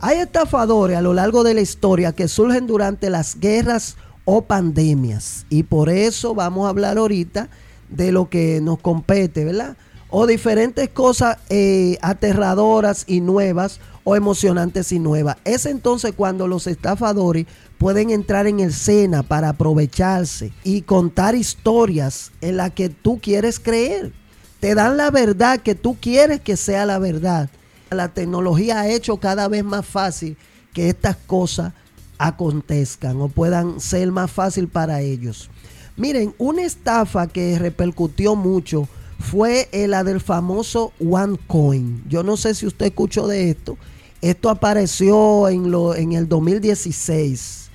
Hay 0.00 0.18
estafadores 0.18 0.96
a 0.96 1.02
lo 1.02 1.14
largo 1.14 1.42
de 1.42 1.54
la 1.54 1.60
historia 1.60 2.12
que 2.12 2.28
surgen 2.28 2.66
durante 2.66 3.10
las 3.10 3.40
guerras 3.40 3.96
o 4.24 4.42
pandemias 4.42 5.46
y 5.48 5.62
por 5.62 5.88
eso 5.88 6.34
vamos 6.34 6.66
a 6.66 6.70
hablar 6.70 6.98
ahorita 6.98 7.48
de 7.88 8.12
lo 8.12 8.28
que 8.28 8.60
nos 8.60 8.78
compete, 8.80 9.44
¿verdad? 9.44 9.76
O 10.10 10.26
diferentes 10.26 10.88
cosas 10.88 11.38
eh, 11.48 11.98
aterradoras 12.02 13.04
y 13.06 13.20
nuevas 13.20 13.80
o 14.04 14.16
emocionantes 14.16 14.92
y 14.92 14.98
nuevas. 14.98 15.36
Es 15.44 15.66
entonces 15.66 16.12
cuando 16.16 16.46
los 16.46 16.66
estafadores 16.66 17.46
pueden 17.78 18.10
entrar 18.10 18.46
en 18.46 18.60
el 18.60 18.72
Sena 18.72 19.22
para 19.22 19.50
aprovecharse 19.50 20.52
y 20.62 20.82
contar 20.82 21.34
historias 21.34 22.32
en 22.40 22.56
las 22.58 22.72
que 22.72 22.88
tú 22.88 23.18
quieres 23.20 23.58
creer. 23.58 24.12
Te 24.60 24.74
dan 24.74 24.96
la 24.96 25.10
verdad 25.10 25.60
que 25.60 25.74
tú 25.74 25.96
quieres 26.00 26.40
que 26.40 26.56
sea 26.56 26.86
la 26.86 26.98
verdad. 26.98 27.50
La 27.90 28.08
tecnología 28.08 28.80
ha 28.80 28.88
hecho 28.88 29.18
cada 29.18 29.48
vez 29.48 29.64
más 29.64 29.86
fácil 29.86 30.36
que 30.72 30.88
estas 30.88 31.16
cosas 31.16 31.72
acontezcan 32.18 33.20
o 33.20 33.28
puedan 33.28 33.80
ser 33.80 34.10
más 34.10 34.30
fácil 34.30 34.68
para 34.68 35.00
ellos. 35.00 35.50
Miren, 35.96 36.34
una 36.38 36.62
estafa 36.62 37.26
que 37.26 37.58
repercutió 37.58 38.34
mucho 38.34 38.88
fue 39.18 39.68
la 39.72 40.04
del 40.04 40.20
famoso 40.20 40.92
OneCoin. 41.00 42.04
Yo 42.08 42.22
no 42.22 42.36
sé 42.36 42.54
si 42.54 42.66
usted 42.66 42.86
escuchó 42.86 43.26
de 43.26 43.50
esto. 43.50 43.78
Esto 44.20 44.50
apareció 44.50 45.48
en, 45.48 45.70
lo, 45.70 45.94
en 45.94 46.12
el 46.12 46.28
2016 46.28 47.66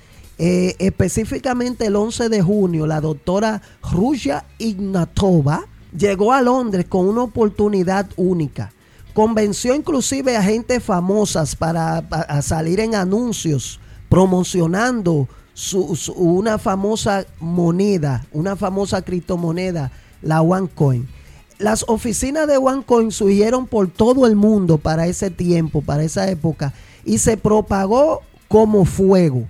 eh, 0.44 0.74
específicamente 0.78 1.86
el 1.86 1.94
11 1.94 2.28
de 2.28 2.42
junio, 2.42 2.86
la 2.86 3.00
doctora 3.00 3.62
Rusia 3.92 4.44
Ignatova 4.58 5.68
llegó 5.96 6.32
a 6.32 6.42
Londres 6.42 6.86
con 6.88 7.08
una 7.08 7.22
oportunidad 7.22 8.08
única. 8.16 8.72
Convenció 9.14 9.74
inclusive 9.74 10.36
a 10.36 10.42
gente 10.42 10.80
famosas 10.80 11.54
para, 11.54 12.02
salir 12.42 12.80
en 12.80 12.94
anuncios 12.94 13.78
promocionando 14.08 15.28
una 16.16 16.58
famosa 16.58 17.26
moneda, 17.38 18.24
una 18.32 18.56
famosa 18.56 19.02
criptomoneda, 19.02 19.92
la 20.22 20.40
OneCoin. 20.40 21.06
Las 21.58 21.84
oficinas 21.88 22.48
de 22.48 22.56
OneCoin 22.56 23.12
surgieron 23.12 23.66
por 23.66 23.88
todo 23.88 24.26
el 24.26 24.34
mundo 24.34 24.78
para 24.78 25.06
ese 25.06 25.30
tiempo, 25.30 25.82
para 25.82 26.02
esa 26.02 26.28
época, 26.30 26.72
y 27.04 27.18
se 27.18 27.36
propagó 27.36 28.22
como 28.48 28.84
fuego 28.84 29.46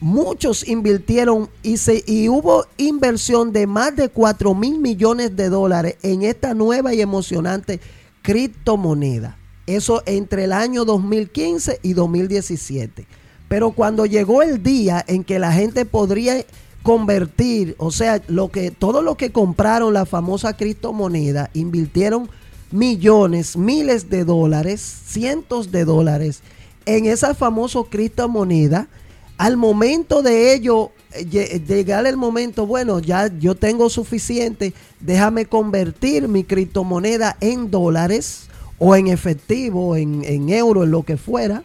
muchos 0.00 0.66
invirtieron 0.66 1.48
y, 1.62 1.76
se, 1.76 2.04
y 2.06 2.28
hubo 2.28 2.66
inversión 2.76 3.52
de 3.52 3.66
más 3.66 3.94
de 3.96 4.08
4 4.08 4.54
mil 4.54 4.78
millones 4.78 5.36
de 5.36 5.48
dólares 5.48 5.96
en 6.02 6.22
esta 6.22 6.54
nueva 6.54 6.94
y 6.94 7.00
emocionante 7.00 7.80
criptomoneda. 8.22 9.36
Eso 9.66 10.02
entre 10.06 10.44
el 10.44 10.52
año 10.52 10.84
2015 10.84 11.80
y 11.82 11.94
2017. 11.94 13.06
Pero 13.48 13.72
cuando 13.72 14.06
llegó 14.06 14.42
el 14.42 14.62
día 14.62 15.04
en 15.06 15.24
que 15.24 15.38
la 15.38 15.52
gente 15.52 15.84
podría 15.84 16.44
convertir, 16.82 17.74
o 17.78 17.90
sea, 17.90 18.20
lo 18.28 18.50
que 18.50 18.70
todo 18.70 19.00
lo 19.00 19.16
que 19.16 19.32
compraron 19.32 19.94
la 19.94 20.04
famosa 20.04 20.54
criptomoneda, 20.56 21.50
invirtieron 21.54 22.28
millones, 22.70 23.56
miles 23.56 24.10
de 24.10 24.24
dólares, 24.24 24.80
cientos 25.06 25.70
de 25.70 25.84
dólares 25.84 26.42
en 26.86 27.06
esa 27.06 27.34
famosa 27.34 27.80
criptomoneda, 27.88 28.88
al 29.36 29.56
momento 29.56 30.22
de 30.22 30.54
ello 30.54 30.92
eh, 31.12 31.62
llegar 31.66 32.06
el 32.06 32.16
momento, 32.16 32.66
bueno, 32.66 32.98
ya 32.98 33.28
yo 33.38 33.54
tengo 33.54 33.88
suficiente, 33.88 34.74
déjame 35.00 35.46
convertir 35.46 36.28
mi 36.28 36.44
criptomoneda 36.44 37.36
en 37.40 37.70
dólares 37.70 38.48
o 38.78 38.96
en 38.96 39.06
efectivo, 39.06 39.96
en, 39.96 40.24
en 40.24 40.50
euro, 40.50 40.84
en 40.84 40.90
lo 40.90 41.04
que 41.04 41.16
fuera, 41.16 41.62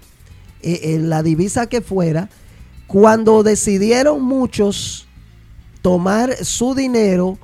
eh, 0.61 0.95
en 0.95 1.09
la 1.09 1.23
divisa 1.23 1.67
que 1.67 1.81
fuera, 1.81 2.29
cuando 2.87 3.43
decidieron 3.43 4.23
muchos 4.23 5.07
tomar 5.81 6.35
su 6.43 6.75
dinero, 6.75 7.37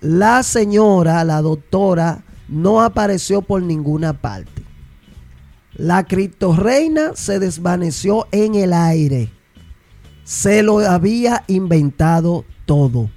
la 0.00 0.42
señora, 0.42 1.24
la 1.24 1.42
doctora, 1.42 2.22
no 2.48 2.82
apareció 2.82 3.42
por 3.42 3.62
ninguna 3.62 4.12
parte. 4.12 4.62
La 5.74 6.04
criptoreina 6.04 7.12
se 7.14 7.38
desvaneció 7.38 8.26
en 8.32 8.54
el 8.54 8.72
aire. 8.72 9.30
Se 10.24 10.62
lo 10.62 10.78
había 10.78 11.44
inventado 11.46 12.44
todo. 12.66 13.10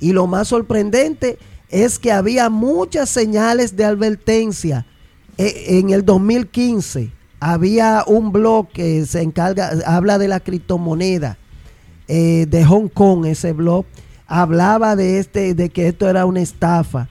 Y 0.00 0.12
lo 0.12 0.26
más 0.26 0.48
sorprendente 0.48 1.38
es 1.68 1.98
que 1.98 2.12
había 2.12 2.48
muchas 2.50 3.08
señales 3.08 3.76
de 3.76 3.84
advertencia. 3.84 4.86
E, 5.38 5.78
en 5.78 5.90
el 5.90 6.04
2015 6.04 7.12
había 7.40 8.04
un 8.06 8.32
blog 8.32 8.68
que 8.68 9.04
se 9.06 9.22
encarga, 9.22 9.70
habla 9.86 10.18
de 10.18 10.28
la 10.28 10.40
criptomoneda 10.40 11.38
eh, 12.08 12.46
de 12.48 12.64
Hong 12.64 12.88
Kong, 12.88 13.26
ese 13.26 13.52
blog, 13.52 13.84
hablaba 14.26 14.96
de, 14.96 15.18
este, 15.18 15.54
de 15.54 15.70
que 15.70 15.88
esto 15.88 16.08
era 16.08 16.24
una 16.24 16.40
estafa. 16.40 17.08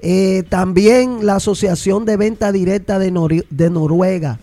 Eh, 0.00 0.44
también 0.48 1.26
la 1.26 1.36
Asociación 1.36 2.04
de 2.04 2.16
Venta 2.16 2.52
Directa 2.52 2.98
de, 2.98 3.44
de 3.50 3.70
Noruega, 3.70 4.38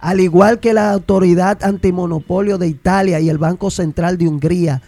al 0.00 0.20
igual 0.20 0.60
que 0.60 0.72
la 0.72 0.92
Autoridad 0.92 1.62
Antimonopolio 1.62 2.56
de 2.56 2.68
Italia 2.68 3.20
y 3.20 3.28
el 3.28 3.38
Banco 3.38 3.70
Central 3.70 4.16
de 4.16 4.28
Hungría, 4.28 4.82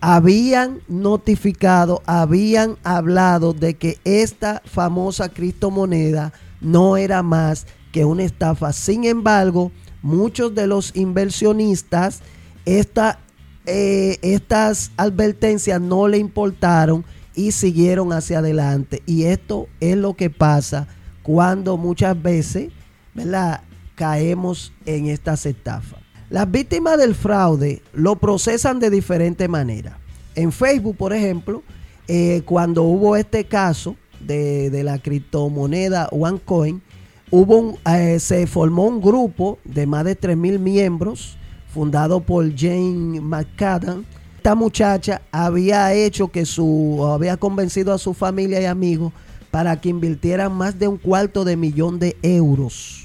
habían 0.00 0.80
notificado, 0.88 2.02
habían 2.06 2.76
hablado 2.82 3.52
de 3.52 3.74
que 3.74 3.98
esta 4.04 4.62
famosa 4.64 5.30
criptomoneda 5.30 6.32
no 6.60 6.96
era 6.96 7.22
más 7.22 7.66
que 7.92 8.04
una 8.04 8.24
estafa. 8.24 8.72
Sin 8.72 9.04
embargo, 9.04 9.70
muchos 10.02 10.54
de 10.54 10.66
los 10.66 10.94
inversionistas 10.96 12.20
eh, 12.66 14.18
estas 14.20 14.92
advertencias 14.96 15.80
no 15.80 16.08
le 16.08 16.18
importaron 16.18 17.04
y 17.34 17.52
siguieron 17.52 18.12
hacia 18.12 18.38
adelante. 18.38 19.02
Y 19.06 19.24
esto 19.24 19.68
es 19.80 19.96
lo 19.96 20.14
que 20.14 20.28
pasa 20.30 20.86
cuando 21.22 21.76
muchas 21.76 22.20
veces 22.20 22.70
¿verdad? 23.14 23.62
Caemos 23.94 24.72
en 24.86 25.06
estas 25.06 25.46
estafas. 25.46 26.00
Las 26.30 26.50
víctimas 26.50 26.98
del 26.98 27.14
fraude 27.14 27.82
lo 27.92 28.16
procesan 28.16 28.80
de 28.80 28.90
diferente 28.90 29.46
manera. 29.46 29.98
En 30.34 30.52
Facebook, 30.52 30.96
por 30.96 31.12
ejemplo, 31.12 31.62
eh, 32.08 32.42
cuando 32.44 32.82
hubo 32.82 33.16
este 33.16 33.44
caso 33.44 33.96
de, 34.20 34.70
de 34.70 34.82
la 34.82 34.98
criptomoneda 34.98 36.08
OneCoin, 36.10 36.82
hubo 37.30 37.78
eh, 37.86 38.18
se 38.18 38.46
formó 38.46 38.84
un 38.86 39.00
grupo 39.00 39.58
de 39.64 39.86
más 39.86 40.04
de 40.04 40.18
3.000 40.18 40.58
miembros 40.58 41.36
fundado 41.72 42.20
por 42.20 42.56
Jane 42.56 43.20
McCadden. 43.20 44.04
Esta 44.36 44.54
muchacha 44.54 45.22
había 45.30 45.92
hecho 45.94 46.28
que 46.28 46.46
su, 46.46 47.06
había 47.06 47.36
convencido 47.36 47.92
a 47.92 47.98
su 47.98 48.12
familia 48.14 48.60
y 48.60 48.64
amigos 48.64 49.12
para 49.50 49.80
que 49.80 49.88
invirtieran 49.88 50.52
más 50.52 50.78
de 50.78 50.88
un 50.88 50.96
cuarto 50.96 51.44
de 51.44 51.56
millón 51.56 51.98
de 51.98 52.16
euros 52.22 53.03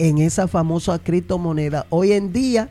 en 0.00 0.16
esa 0.16 0.48
famosa 0.48 0.98
criptomoneda. 0.98 1.86
Hoy 1.90 2.12
en 2.12 2.32
día, 2.32 2.70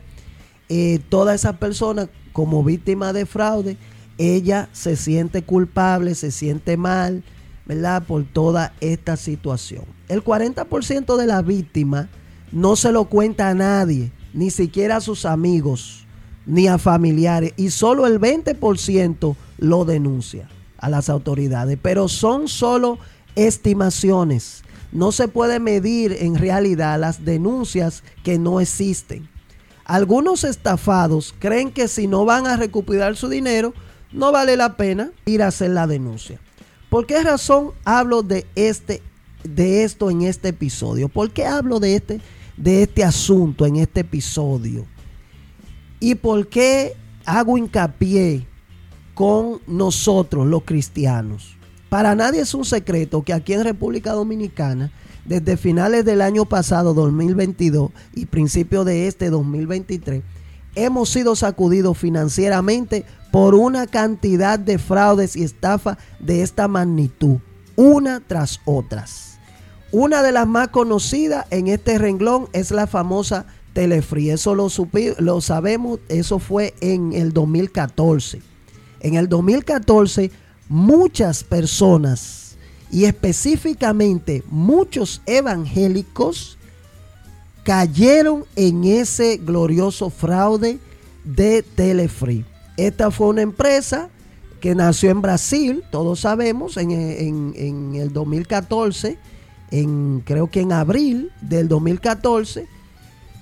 eh, 0.68 0.98
toda 1.08 1.32
esa 1.32 1.52
persona 1.58 2.08
como 2.32 2.64
víctima 2.64 3.12
de 3.12 3.24
fraude, 3.24 3.76
ella 4.18 4.68
se 4.72 4.96
siente 4.96 5.42
culpable, 5.42 6.16
se 6.16 6.32
siente 6.32 6.76
mal, 6.76 7.22
¿verdad? 7.66 8.02
Por 8.02 8.24
toda 8.24 8.72
esta 8.80 9.16
situación. 9.16 9.84
El 10.08 10.24
40% 10.24 11.16
de 11.16 11.26
las 11.28 11.46
víctimas 11.46 12.08
no 12.50 12.74
se 12.74 12.90
lo 12.90 13.04
cuenta 13.04 13.48
a 13.48 13.54
nadie 13.54 14.10
ni 14.34 14.50
siquiera 14.50 14.96
a 14.96 15.00
sus 15.00 15.24
amigos, 15.24 16.06
ni 16.46 16.66
a 16.66 16.78
familiares, 16.78 17.54
y 17.56 17.70
solo 17.70 18.08
el 18.08 18.18
20% 18.18 19.36
lo 19.58 19.84
denuncia 19.84 20.48
a 20.78 20.88
las 20.88 21.08
autoridades. 21.08 21.78
Pero 21.80 22.08
son 22.08 22.48
solo 22.48 22.98
estimaciones. 23.36 24.64
No 24.92 25.12
se 25.12 25.28
puede 25.28 25.60
medir 25.60 26.16
en 26.20 26.36
realidad 26.36 26.98
las 26.98 27.24
denuncias 27.24 28.02
que 28.24 28.38
no 28.38 28.60
existen. 28.60 29.28
Algunos 29.84 30.44
estafados 30.44 31.34
creen 31.38 31.70
que 31.70 31.88
si 31.88 32.06
no 32.06 32.24
van 32.24 32.46
a 32.46 32.56
recuperar 32.56 33.16
su 33.16 33.28
dinero, 33.28 33.74
no 34.12 34.32
vale 34.32 34.56
la 34.56 34.76
pena 34.76 35.10
ir 35.24 35.42
a 35.42 35.48
hacer 35.48 35.70
la 35.70 35.86
denuncia. 35.86 36.40
¿Por 36.88 37.06
qué 37.06 37.22
razón 37.22 37.72
hablo 37.84 38.22
de 38.22 38.46
este 38.54 39.02
de 39.44 39.84
esto 39.84 40.10
en 40.10 40.22
este 40.22 40.48
episodio? 40.48 41.08
¿Por 41.08 41.30
qué 41.30 41.46
hablo 41.46 41.80
de 41.80 41.96
este 41.96 42.20
de 42.60 42.82
este 42.82 43.02
asunto 43.02 43.64
en 43.64 43.76
este 43.76 44.00
episodio. 44.00 44.84
¿Y 45.98 46.14
por 46.14 46.46
qué 46.48 46.94
hago 47.24 47.56
hincapié 47.56 48.46
con 49.14 49.60
nosotros 49.66 50.46
los 50.46 50.62
cristianos? 50.64 51.56
Para 51.90 52.14
nadie 52.14 52.40
es 52.42 52.54
un 52.54 52.64
secreto 52.64 53.22
que 53.22 53.32
aquí 53.32 53.52
en 53.52 53.64
República 53.64 54.12
Dominicana, 54.12 54.92
desde 55.24 55.56
finales 55.56 56.04
del 56.04 56.22
año 56.22 56.44
pasado, 56.44 56.94
2022, 56.94 57.90
y 58.14 58.26
principio 58.26 58.84
de 58.84 59.08
este 59.08 59.28
2023, 59.28 60.22
hemos 60.76 61.08
sido 61.08 61.34
sacudidos 61.34 61.98
financieramente 61.98 63.04
por 63.32 63.56
una 63.56 63.88
cantidad 63.88 64.56
de 64.56 64.78
fraudes 64.78 65.34
y 65.34 65.42
estafas 65.42 65.98
de 66.20 66.42
esta 66.42 66.68
magnitud, 66.68 67.38
una 67.74 68.20
tras 68.20 68.60
otras. 68.66 69.40
Una 69.90 70.22
de 70.22 70.30
las 70.30 70.46
más 70.46 70.68
conocidas 70.68 71.46
en 71.50 71.66
este 71.66 71.98
renglón 71.98 72.48
es 72.52 72.70
la 72.70 72.86
famosa 72.86 73.46
Telefree. 73.72 74.30
Eso 74.30 74.54
lo 74.54 75.40
sabemos, 75.40 75.98
eso 76.08 76.38
fue 76.38 76.72
en 76.80 77.12
el 77.14 77.32
2014. 77.32 78.42
En 79.00 79.14
el 79.14 79.28
2014 79.28 80.30
muchas 80.70 81.44
personas 81.44 82.56
y 82.90 83.04
específicamente 83.04 84.42
muchos 84.48 85.20
evangélicos 85.26 86.56
cayeron 87.62 88.46
en 88.56 88.84
ese 88.84 89.36
glorioso 89.36 90.08
fraude 90.08 90.78
de 91.24 91.62
Telefree. 91.62 92.46
Esta 92.78 93.10
fue 93.10 93.26
una 93.26 93.42
empresa 93.42 94.08
que 94.62 94.74
nació 94.74 95.10
en 95.10 95.20
Brasil, 95.20 95.84
todos 95.90 96.20
sabemos, 96.20 96.78
en, 96.78 96.90
en 96.90 97.94
el 97.94 98.14
2014 98.14 99.18
en 99.70 100.22
creo 100.24 100.48
que 100.48 100.60
en 100.60 100.72
abril 100.72 101.30
del 101.40 101.68
2014, 101.68 102.66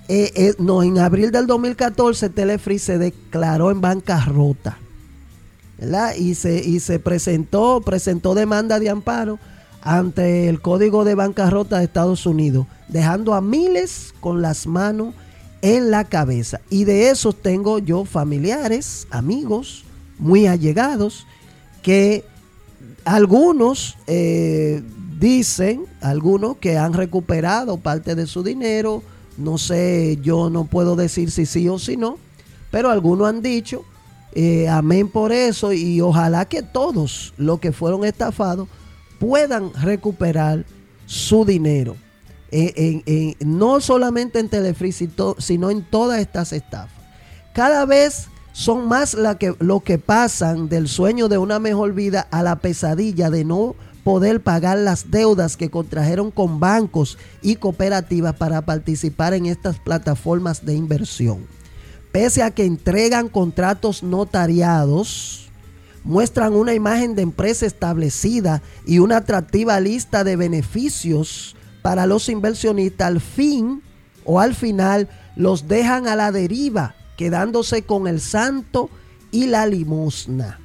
eh, 0.07 0.31
eh, 0.35 0.53
no, 0.59 0.83
en 0.83 0.99
abril 0.99 1.31
del 1.31 1.47
2014 1.47 2.29
Telefree 2.29 2.79
se 2.79 2.97
declaró 2.97 3.71
en 3.71 3.81
bancarrota. 3.81 4.77
Y 6.17 6.35
se, 6.35 6.59
y 6.59 6.79
se 6.79 6.99
presentó, 6.99 7.81
presentó 7.81 8.35
demanda 8.35 8.79
de 8.79 8.89
amparo 8.89 9.39
ante 9.81 10.49
el 10.49 10.61
Código 10.61 11.05
de 11.05 11.15
Bancarrota 11.15 11.77
de 11.77 11.85
Estados 11.85 12.25
Unidos, 12.25 12.67
dejando 12.89 13.33
a 13.33 13.41
miles 13.41 14.13
con 14.19 14.41
las 14.41 14.67
manos 14.67 15.13
en 15.61 15.89
la 15.89 16.03
cabeza. 16.03 16.59
Y 16.69 16.83
de 16.83 17.09
esos 17.09 17.41
tengo 17.41 17.79
yo 17.79 18.05
familiares, 18.05 19.07
amigos, 19.09 19.85
muy 20.17 20.47
allegados, 20.47 21.25
que 21.81 22.25
algunos 23.05 23.97
eh, 24.07 24.83
Dicen 25.19 25.85
algunos 25.99 26.55
que 26.57 26.77
han 26.77 26.93
recuperado 26.93 27.75
parte 27.75 28.15
de 28.15 28.25
su 28.25 28.41
dinero. 28.41 29.03
No 29.37 29.57
sé, 29.57 30.17
yo 30.21 30.49
no 30.49 30.63
puedo 30.63 30.95
decir 30.95 31.29
si 31.29 31.45
sí 31.45 31.67
o 31.67 31.77
si 31.77 31.97
no. 31.97 32.17
Pero 32.71 32.89
algunos 32.89 33.27
han 33.27 33.41
dicho, 33.41 33.83
eh, 34.33 34.67
amén 34.67 35.09
por 35.09 35.31
eso. 35.31 35.73
Y 35.73 36.01
ojalá 36.01 36.45
que 36.45 36.61
todos 36.61 37.33
los 37.37 37.59
que 37.59 37.71
fueron 37.71 38.05
estafados 38.05 38.67
puedan 39.19 39.73
recuperar 39.73 40.65
su 41.05 41.45
dinero. 41.45 41.95
no 43.39 43.81
solamente 43.81 44.39
en 44.39 44.49
Telefree, 44.49 44.93
sino 45.37 45.69
en 45.69 45.83
todas 45.83 46.19
estas 46.19 46.53
estafas. 46.53 46.99
Cada 47.53 47.85
vez 47.85 48.27
son 48.53 48.87
más 48.87 49.13
la 49.13 49.37
que, 49.37 49.55
lo 49.59 49.79
que 49.81 49.97
pasan 49.97 50.69
del 50.69 50.87
sueño 50.87 51.29
de 51.29 51.37
una 51.37 51.59
mejor 51.59 51.93
vida 51.93 52.27
a 52.31 52.43
la 52.43 52.57
pesadilla 52.57 53.29
de 53.29 53.45
no 53.45 53.75
poder 54.03 54.41
pagar 54.41 54.77
las 54.77 55.11
deudas 55.11 55.55
que 55.55 55.69
contrajeron 55.69 56.31
con 56.31 56.59
bancos 56.59 57.17
y 57.41 57.55
cooperativas 57.57 58.35
para 58.35 58.61
participar 58.61 59.33
en 59.33 59.45
estas 59.45 59.79
plataformas 59.79 60.65
de 60.65 60.73
inversión. 60.73 61.45
Pese 62.11 62.43
a 62.43 62.51
que 62.51 62.65
entregan 62.65 63.29
contratos 63.29 64.03
notariados, 64.03 65.49
muestran 66.03 66.53
una 66.53 66.73
imagen 66.73 67.15
de 67.15 67.21
empresa 67.21 67.65
establecida 67.65 68.61
y 68.85 68.99
una 68.99 69.17
atractiva 69.17 69.79
lista 69.79 70.23
de 70.23 70.35
beneficios 70.35 71.55
para 71.81 72.05
los 72.05 72.29
inversionistas, 72.29 73.07
al 73.07 73.21
fin 73.21 73.81
o 74.25 74.39
al 74.39 74.55
final 74.55 75.09
los 75.35 75.67
dejan 75.67 76.07
a 76.07 76.15
la 76.15 76.31
deriva, 76.31 76.95
quedándose 77.17 77.83
con 77.83 78.07
el 78.07 78.21
santo 78.21 78.89
y 79.31 79.47
la 79.47 79.65
limosna. 79.65 80.59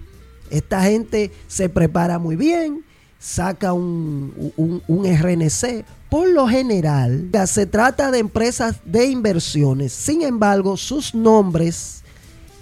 Esta 0.51 0.83
gente 0.83 1.33
se 1.49 1.69
prepara 1.69 2.19
muy 2.19 2.37
bien, 2.37 2.85
saca 3.19 3.73
un, 3.73 4.53
un, 4.57 5.05
RNC. 5.05 5.85
Por 6.15 6.29
lo 6.29 6.47
general, 6.47 7.29
se 7.47 7.67
trata 7.67 8.13
de 8.13 8.21
empresas 8.21 8.77
de 8.85 9.07
inversiones. 9.07 9.93
Sin 9.93 10.23
embargo, 10.23 10.77
sus 10.77 11.13
nombres 11.13 12.05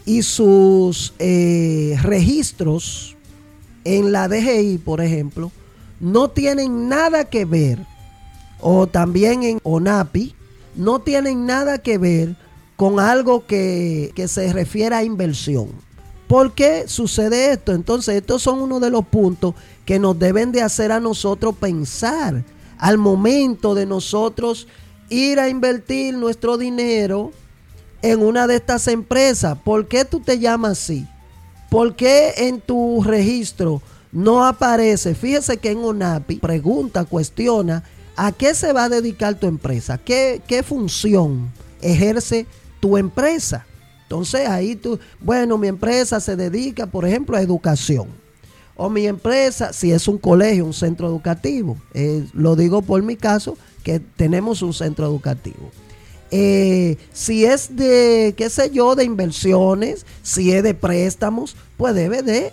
y 0.07 0.23
sus 0.23 1.13
eh, 1.19 1.99
registros 2.01 3.15
en 3.85 4.11
la 4.11 4.27
DGI, 4.27 4.79
por 4.79 5.03
ejemplo, 5.03 5.53
no 6.01 6.31
tienen 6.31 6.89
nada 6.89 7.27
que 7.27 7.45
ver, 7.45 7.79
o 8.59 8.87
también 8.87 9.43
en 9.43 9.61
ONAPI, 9.65 10.35
no 10.75 11.01
tienen 11.01 11.45
nada 11.45 11.77
que 11.77 11.99
ver 11.99 12.35
con 12.77 13.01
algo 13.01 13.47
que, 13.47 14.13
que 14.15 14.29
se 14.29 14.51
refiere 14.51 14.95
a 14.95 15.05
inversión. 15.05 15.69
¿Por 16.27 16.55
qué 16.55 16.85
sucede 16.89 17.53
esto? 17.53 17.75
Entonces, 17.75 18.15
estos 18.15 18.41
son 18.41 18.63
uno 18.63 18.81
de 18.81 18.89
los 18.89 19.05
puntos 19.05 19.55
que 19.85 19.99
nos 19.99 20.19
deben 20.19 20.53
de 20.53 20.63
hacer 20.63 20.91
a 20.91 21.01
nosotros 21.01 21.55
pensar 21.55 22.43
al 22.83 22.99
momento 22.99 23.77
de 23.77 23.87
nosotros 23.87 24.67
ir 25.09 25.39
a 25.39 25.49
invertir 25.49 26.15
nuestro 26.15 26.59
dinero 26.59 27.31
en 28.03 28.21
una 28.21 28.49
de 28.49 28.57
estas 28.57 28.89
empresas. 28.89 29.57
¿Por 29.65 29.87
qué 29.87 30.05
tú 30.05 30.19
te 30.19 30.41
llamas 30.41 30.73
así? 30.73 31.07
¿Por 31.71 31.95
qué 31.95 32.35
en 32.37 32.61
tu 32.61 33.01
registro 33.05 33.81
no 34.11 34.45
aparece? 34.45 35.15
Fíjese 35.15 35.59
que 35.59 35.71
en 35.71 35.79
ONAPI 35.79 36.41
pregunta, 36.41 37.05
cuestiona, 37.05 37.85
¿a 38.17 38.33
qué 38.33 38.53
se 38.53 38.73
va 38.73 38.85
a 38.85 38.89
dedicar 38.89 39.37
tu 39.37 39.47
empresa? 39.47 39.97
¿Qué, 39.99 40.65
función 40.67 41.53
ejerce 41.81 42.47
tu 42.81 42.99
empresa? 42.99 43.65
Entonces 44.03 44.49
ahí 44.49 44.75
tú, 44.75 44.99
bueno, 45.21 45.57
mi 45.57 45.69
empresa 45.69 46.19
se 46.19 46.35
dedica, 46.35 46.89
por 46.89 47.07
ejemplo, 47.07 47.37
a 47.37 47.41
educación. 47.43 48.22
O 48.77 48.89
mi 48.89 49.07
empresa, 49.07 49.73
si 49.73 49.93
es 49.93 50.09
un 50.09 50.19
colegio, 50.19 50.65
un 50.65 50.73
centro 50.73 51.07
educativo. 51.07 51.77
Eh, 51.95 52.27
lo 52.33 52.57
digo 52.57 52.83
por 52.83 53.03
mi 53.03 53.17
caso, 53.17 53.57
que 53.83 54.01
tenemos 54.01 54.63
un 54.63 54.73
centro 54.73 55.07
educativo. 55.07 55.71
Eh, 56.31 56.97
si 57.13 57.45
es 57.45 57.77
de, 57.77 58.35
qué 58.37 58.49
sé 58.49 58.71
yo, 58.71 58.95
de 58.95 59.05
inversiones, 59.05 60.07
si 60.23 60.53
es 60.53 60.63
de 60.63 60.73
préstamos, 60.73 61.57
pues 61.77 61.95
debe 61.95 62.23
de 62.23 62.53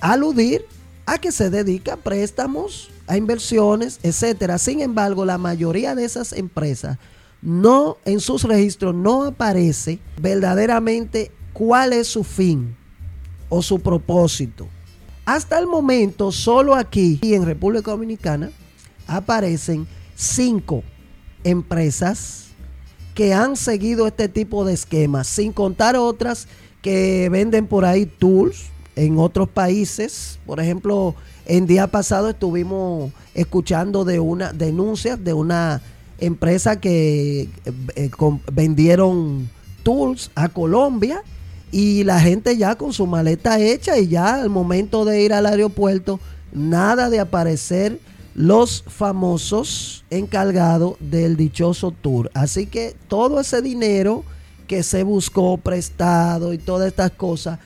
aludir 0.00 0.64
a 1.06 1.18
que 1.18 1.30
se 1.30 1.48
dedica 1.50 1.94
a 1.94 1.96
préstamos, 1.96 2.90
a 3.06 3.16
inversiones, 3.16 4.00
etcétera. 4.02 4.58
Sin 4.58 4.80
embargo, 4.80 5.24
la 5.24 5.38
mayoría 5.38 5.94
de 5.94 6.04
esas 6.04 6.32
empresas 6.32 6.98
no 7.42 7.96
en 8.04 8.20
sus 8.20 8.42
registros 8.42 8.94
no 8.94 9.24
aparece 9.24 9.98
verdaderamente 10.20 11.30
cuál 11.52 11.92
es 11.92 12.08
su 12.08 12.24
fin 12.24 12.76
o 13.48 13.62
su 13.62 13.80
propósito. 13.80 14.66
Hasta 15.32 15.60
el 15.60 15.68
momento, 15.68 16.32
solo 16.32 16.74
aquí 16.74 17.20
en 17.22 17.46
República 17.46 17.92
Dominicana 17.92 18.50
aparecen 19.06 19.86
cinco 20.16 20.82
empresas 21.44 22.46
que 23.14 23.32
han 23.32 23.54
seguido 23.54 24.08
este 24.08 24.28
tipo 24.28 24.64
de 24.64 24.72
esquemas, 24.72 25.28
sin 25.28 25.52
contar 25.52 25.94
otras 25.94 26.48
que 26.82 27.28
venden 27.30 27.68
por 27.68 27.84
ahí 27.84 28.06
tools 28.06 28.70
en 28.96 29.20
otros 29.20 29.48
países. 29.48 30.40
Por 30.46 30.58
ejemplo, 30.58 31.14
en 31.46 31.64
día 31.68 31.86
pasado 31.86 32.30
estuvimos 32.30 33.12
escuchando 33.32 34.04
de 34.04 34.18
una 34.18 34.52
denuncias 34.52 35.22
de 35.22 35.32
una 35.32 35.80
empresa 36.18 36.80
que 36.80 37.48
eh, 37.94 38.10
vendieron 38.52 39.48
tools 39.84 40.32
a 40.34 40.48
Colombia 40.48 41.22
y 41.70 42.04
la 42.04 42.20
gente 42.20 42.56
ya 42.56 42.76
con 42.76 42.92
su 42.92 43.06
maleta 43.06 43.58
hecha 43.60 43.98
y 43.98 44.08
ya 44.08 44.34
al 44.34 44.50
momento 44.50 45.04
de 45.04 45.22
ir 45.22 45.32
al 45.32 45.46
aeropuerto, 45.46 46.20
nada 46.52 47.10
de 47.10 47.20
aparecer 47.20 48.00
los 48.34 48.84
famosos 48.86 50.04
encargados 50.10 50.94
del 51.00 51.36
dichoso 51.36 51.90
tour. 51.92 52.30
Así 52.34 52.66
que 52.66 52.96
todo 53.08 53.40
ese 53.40 53.62
dinero 53.62 54.24
que 54.66 54.82
se 54.82 55.02
buscó 55.02 55.56
prestado 55.58 56.52
y 56.52 56.58
todas 56.58 56.88
estas 56.88 57.10
cosas 57.12 57.58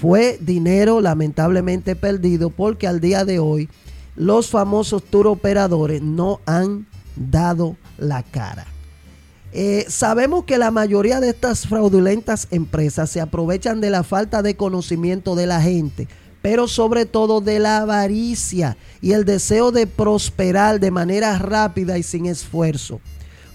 fue 0.00 0.38
dinero 0.40 1.00
lamentablemente 1.00 1.96
perdido 1.96 2.50
porque 2.50 2.86
al 2.86 3.00
día 3.00 3.24
de 3.24 3.38
hoy 3.38 3.68
los 4.16 4.48
famosos 4.48 5.04
tour 5.04 5.26
operadores 5.26 6.02
no 6.02 6.40
han 6.46 6.86
dado 7.16 7.76
la 7.98 8.22
cara. 8.22 8.66
Eh, 9.52 9.86
sabemos 9.88 10.44
que 10.44 10.58
la 10.58 10.70
mayoría 10.70 11.20
de 11.20 11.30
estas 11.30 11.66
fraudulentas 11.66 12.48
empresas 12.50 13.10
se 13.10 13.20
aprovechan 13.20 13.80
de 13.80 13.90
la 13.90 14.02
falta 14.02 14.42
de 14.42 14.56
conocimiento 14.56 15.34
de 15.34 15.46
la 15.46 15.62
gente, 15.62 16.08
pero 16.42 16.68
sobre 16.68 17.06
todo 17.06 17.40
de 17.40 17.58
la 17.58 17.78
avaricia 17.78 18.76
y 19.00 19.12
el 19.12 19.24
deseo 19.24 19.72
de 19.72 19.86
prosperar 19.86 20.78
de 20.80 20.90
manera 20.90 21.38
rápida 21.38 21.98
y 21.98 22.02
sin 22.02 22.26
esfuerzo. 22.26 23.00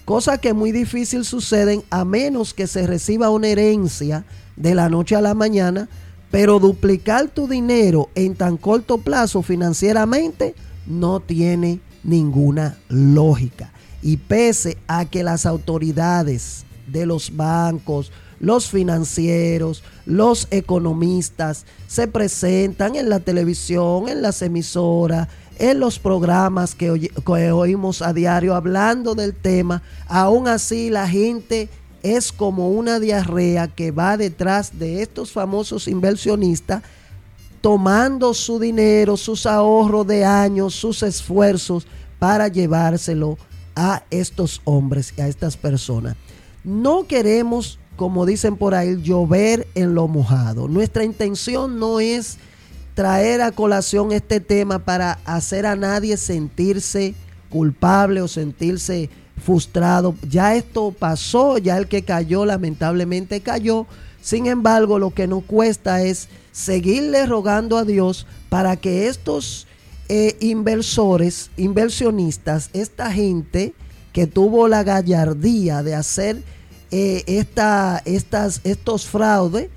Cosa 0.04 0.38
que 0.38 0.52
muy 0.52 0.72
difícil 0.72 1.24
suceden 1.24 1.84
a 1.90 2.04
menos 2.04 2.54
que 2.54 2.66
se 2.66 2.86
reciba 2.86 3.30
una 3.30 3.48
herencia 3.48 4.24
de 4.56 4.74
la 4.74 4.88
noche 4.88 5.14
a 5.14 5.20
la 5.20 5.34
mañana, 5.34 5.88
pero 6.30 6.58
duplicar 6.58 7.28
tu 7.28 7.46
dinero 7.46 8.08
en 8.14 8.34
tan 8.34 8.56
corto 8.56 8.98
plazo 8.98 9.42
financieramente 9.42 10.54
no 10.86 11.20
tiene 11.20 11.80
ninguna 12.02 12.78
lógica. 12.88 13.71
Y 14.02 14.16
pese 14.16 14.76
a 14.88 15.04
que 15.04 15.22
las 15.22 15.46
autoridades 15.46 16.64
de 16.86 17.06
los 17.06 17.36
bancos, 17.36 18.10
los 18.40 18.68
financieros, 18.68 19.84
los 20.04 20.48
economistas 20.50 21.64
se 21.86 22.08
presentan 22.08 22.96
en 22.96 23.08
la 23.08 23.20
televisión, 23.20 24.08
en 24.08 24.20
las 24.20 24.42
emisoras, 24.42 25.28
en 25.58 25.78
los 25.78 26.00
programas 26.00 26.74
que, 26.74 26.90
oímos 27.52 28.02
a 28.02 28.12
diario 28.12 28.56
hablando 28.56 29.14
del 29.14 29.32
tema, 29.32 29.82
aún 30.08 30.48
así 30.48 30.90
la 30.90 31.08
gente 31.08 31.68
es 32.02 32.32
como 32.32 32.70
una 32.70 32.98
diarrea 32.98 33.68
que 33.68 33.92
va 33.92 34.16
detrás 34.16 34.76
de 34.76 35.02
estos 35.02 35.30
famosos 35.30 35.86
inversionistas 35.86 36.82
tomando 37.60 38.34
su 38.34 38.58
dinero, 38.58 39.16
sus 39.16 39.46
ahorros 39.46 40.04
de 40.08 40.24
años, 40.24 40.74
sus 40.74 41.04
esfuerzos 41.04 41.86
para 42.18 42.48
llevárselo 42.48 43.38
a 43.74 44.02
estos 44.10 44.60
hombres, 44.64 45.14
a 45.18 45.28
estas 45.28 45.56
personas. 45.56 46.16
No 46.64 47.06
queremos, 47.06 47.78
como 47.96 48.26
dicen 48.26 48.56
por 48.56 48.74
ahí, 48.74 49.00
llover 49.02 49.66
en 49.74 49.94
lo 49.94 50.08
mojado. 50.08 50.68
Nuestra 50.68 51.04
intención 51.04 51.78
no 51.78 52.00
es 52.00 52.38
traer 52.94 53.40
a 53.40 53.52
colación 53.52 54.12
este 54.12 54.40
tema 54.40 54.78
para 54.78 55.18
hacer 55.24 55.66
a 55.66 55.76
nadie 55.76 56.16
sentirse 56.16 57.14
culpable 57.48 58.22
o 58.22 58.28
sentirse 58.28 59.10
frustrado. 59.44 60.14
Ya 60.28 60.54
esto 60.54 60.94
pasó, 60.96 61.58
ya 61.58 61.76
el 61.78 61.88
que 61.88 62.02
cayó 62.02 62.44
lamentablemente 62.44 63.40
cayó. 63.40 63.86
Sin 64.20 64.46
embargo, 64.46 64.98
lo 64.98 65.10
que 65.10 65.26
nos 65.26 65.44
cuesta 65.44 66.02
es 66.02 66.28
seguirle 66.52 67.26
rogando 67.26 67.76
a 67.76 67.84
Dios 67.84 68.26
para 68.48 68.76
que 68.76 69.08
estos 69.08 69.66
eh, 70.08 70.36
inversores, 70.40 71.50
inversionistas, 71.56 72.70
esta 72.72 73.10
gente 73.10 73.74
que 74.12 74.26
tuvo 74.26 74.68
la 74.68 74.82
gallardía 74.82 75.82
de 75.82 75.94
hacer 75.94 76.42
eh, 76.90 77.24
esta, 77.26 78.02
estas, 78.04 78.60
estos 78.64 79.06
fraudes 79.06 79.70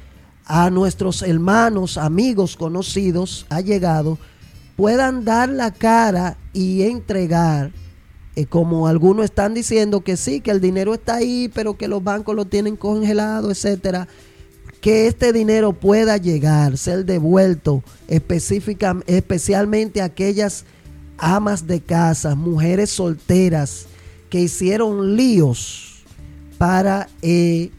a 0.46 0.70
nuestros 0.70 1.22
hermanos, 1.22 1.98
amigos, 1.98 2.56
conocidos, 2.56 3.46
allegados, 3.50 4.20
puedan 4.76 5.24
dar 5.24 5.50
la 5.50 5.72
cara 5.72 6.38
y 6.54 6.84
entregar, 6.84 7.72
eh, 8.36 8.46
como 8.46 8.88
algunos 8.88 9.26
están 9.26 9.54
diciendo 9.54 10.02
que 10.02 10.18
sí, 10.18 10.42
que 10.42 10.52
el 10.52 10.60
dinero 10.60 10.94
está 10.94 11.16
ahí, 11.16 11.50
pero 11.54 11.78
que 11.78 11.88
los 11.88 12.04
bancos 12.04 12.36
lo 12.36 12.46
tienen 12.46 12.76
congelado, 12.76 13.50
etcétera 13.50 14.08
que 14.86 15.08
este 15.08 15.34
dinero 15.34 15.74
pueda 15.74 16.18
llegar, 16.18 16.78
ser 16.78 17.06
devuelto 17.06 17.84
específica, 18.08 18.96
especialmente 19.08 20.00
a 20.00 20.06
aquellas 20.06 20.64
amas 21.18 21.66
de 21.66 21.82
casa, 21.82 22.36
mujeres 22.36 22.92
solteras 22.92 23.88
que 24.30 24.42
hicieron 24.42 25.16
líos 25.16 26.04
para 26.60 27.10
eh, 27.24 27.72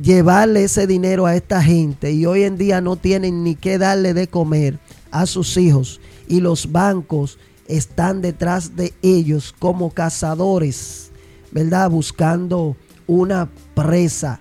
llevarle 0.00 0.62
ese 0.62 0.86
dinero 0.86 1.26
a 1.26 1.34
esta 1.34 1.60
gente 1.60 2.12
y 2.12 2.24
hoy 2.24 2.44
en 2.44 2.56
día 2.56 2.80
no 2.80 2.94
tienen 2.94 3.42
ni 3.42 3.56
qué 3.56 3.76
darle 3.76 4.14
de 4.14 4.28
comer 4.28 4.78
a 5.10 5.26
sus 5.26 5.56
hijos 5.56 6.00
y 6.28 6.40
los 6.40 6.70
bancos 6.70 7.36
están 7.66 8.22
detrás 8.22 8.76
de 8.76 8.94
ellos 9.02 9.52
como 9.58 9.90
cazadores, 9.90 11.10
¿verdad? 11.50 11.90
Buscando 11.90 12.76
una 13.08 13.50
presa 13.74 14.38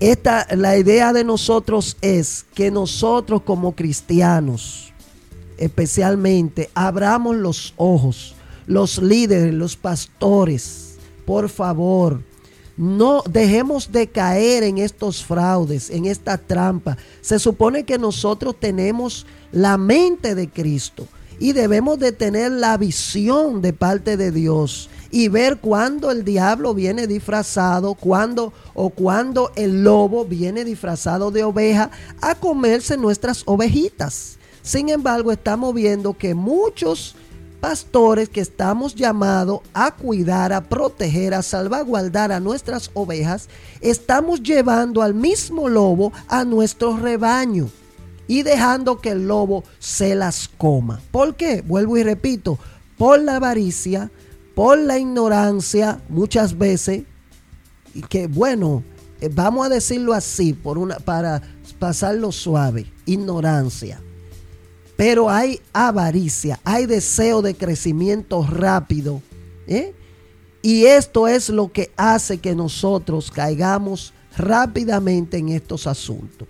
esta, 0.00 0.46
la 0.54 0.76
idea 0.78 1.12
de 1.12 1.24
nosotros 1.24 1.96
es 2.00 2.46
que 2.54 2.70
nosotros 2.70 3.42
como 3.42 3.74
cristianos, 3.74 4.92
especialmente, 5.56 6.70
abramos 6.74 7.36
los 7.36 7.74
ojos, 7.76 8.34
los 8.66 8.98
líderes, 8.98 9.52
los 9.52 9.76
pastores, 9.76 10.96
por 11.26 11.48
favor, 11.48 12.22
no 12.76 13.24
dejemos 13.28 13.90
de 13.90 14.06
caer 14.06 14.62
en 14.62 14.78
estos 14.78 15.24
fraudes, 15.24 15.90
en 15.90 16.06
esta 16.06 16.38
trampa. 16.38 16.96
Se 17.20 17.40
supone 17.40 17.82
que 17.82 17.98
nosotros 17.98 18.54
tenemos 18.58 19.26
la 19.50 19.76
mente 19.76 20.36
de 20.36 20.48
Cristo 20.48 21.08
y 21.38 21.52
debemos 21.52 21.98
de 21.98 22.12
tener 22.12 22.52
la 22.52 22.76
visión 22.76 23.62
de 23.62 23.72
parte 23.72 24.16
de 24.16 24.30
Dios 24.30 24.90
y 25.10 25.28
ver 25.28 25.58
cuando 25.58 26.10
el 26.10 26.24
diablo 26.24 26.74
viene 26.74 27.06
disfrazado, 27.06 27.94
cuando 27.94 28.52
o 28.74 28.90
cuando 28.90 29.52
el 29.56 29.82
lobo 29.82 30.24
viene 30.24 30.64
disfrazado 30.64 31.30
de 31.30 31.44
oveja 31.44 31.90
a 32.20 32.34
comerse 32.34 32.96
nuestras 32.96 33.42
ovejitas. 33.46 34.36
Sin 34.62 34.90
embargo, 34.90 35.32
estamos 35.32 35.72
viendo 35.74 36.16
que 36.16 36.34
muchos 36.34 37.14
pastores 37.60 38.28
que 38.28 38.40
estamos 38.40 38.94
llamados 38.94 39.60
a 39.72 39.92
cuidar, 39.92 40.52
a 40.52 40.62
proteger, 40.62 41.34
a 41.34 41.42
salvaguardar 41.42 42.30
a 42.30 42.40
nuestras 42.40 42.90
ovejas, 42.94 43.48
estamos 43.80 44.42
llevando 44.42 45.02
al 45.02 45.14
mismo 45.14 45.68
lobo 45.68 46.12
a 46.28 46.44
nuestro 46.44 46.96
rebaño 46.96 47.68
y 48.28 48.42
dejando 48.44 49.00
que 49.00 49.10
el 49.10 49.26
lobo 49.26 49.64
se 49.80 50.14
las 50.14 50.46
coma. 50.46 51.00
¿Por 51.10 51.34
qué? 51.34 51.62
Vuelvo 51.62 51.96
y 51.96 52.04
repito, 52.04 52.58
por 52.96 53.20
la 53.20 53.36
avaricia, 53.36 54.10
por 54.54 54.78
la 54.78 54.98
ignorancia, 54.98 56.00
muchas 56.08 56.56
veces, 56.56 57.02
y 57.94 58.02
que 58.02 58.28
bueno, 58.28 58.84
eh, 59.20 59.28
vamos 59.32 59.66
a 59.66 59.70
decirlo 59.70 60.12
así, 60.12 60.52
por 60.52 60.78
una, 60.78 60.98
para 60.98 61.42
pasarlo 61.80 62.30
suave, 62.30 62.86
ignorancia 63.06 64.00
pero 64.98 65.30
hay 65.30 65.60
avaricia, 65.72 66.58
hay 66.64 66.86
deseo 66.86 67.40
de 67.40 67.54
crecimiento 67.54 68.44
rápido. 68.44 69.22
¿eh? 69.68 69.94
Y 70.60 70.86
esto 70.86 71.28
es 71.28 71.50
lo 71.50 71.70
que 71.70 71.92
hace 71.96 72.38
que 72.38 72.56
nosotros 72.56 73.30
caigamos 73.30 74.12
rápidamente 74.36 75.36
en 75.36 75.50
estos 75.50 75.86
asuntos. 75.86 76.48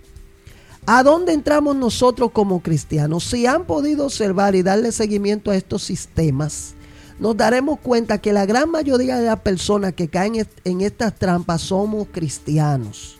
¿A 0.85 1.03
dónde 1.03 1.33
entramos 1.33 1.75
nosotros 1.75 2.31
como 2.31 2.61
cristianos? 2.61 3.23
Si 3.23 3.45
han 3.45 3.65
podido 3.65 4.05
observar 4.05 4.55
y 4.55 4.63
darle 4.63 4.91
seguimiento 4.91 5.51
a 5.51 5.55
estos 5.55 5.83
sistemas, 5.83 6.73
nos 7.19 7.35
daremos 7.35 7.79
cuenta 7.79 8.19
que 8.19 8.33
la 8.33 8.45
gran 8.45 8.71
mayoría 8.71 9.17
de 9.17 9.25
las 9.25 9.41
personas 9.41 9.93
que 9.93 10.07
caen 10.07 10.47
en 10.63 10.81
estas 10.81 11.15
trampas 11.15 11.61
somos 11.61 12.07
cristianos. 12.11 13.17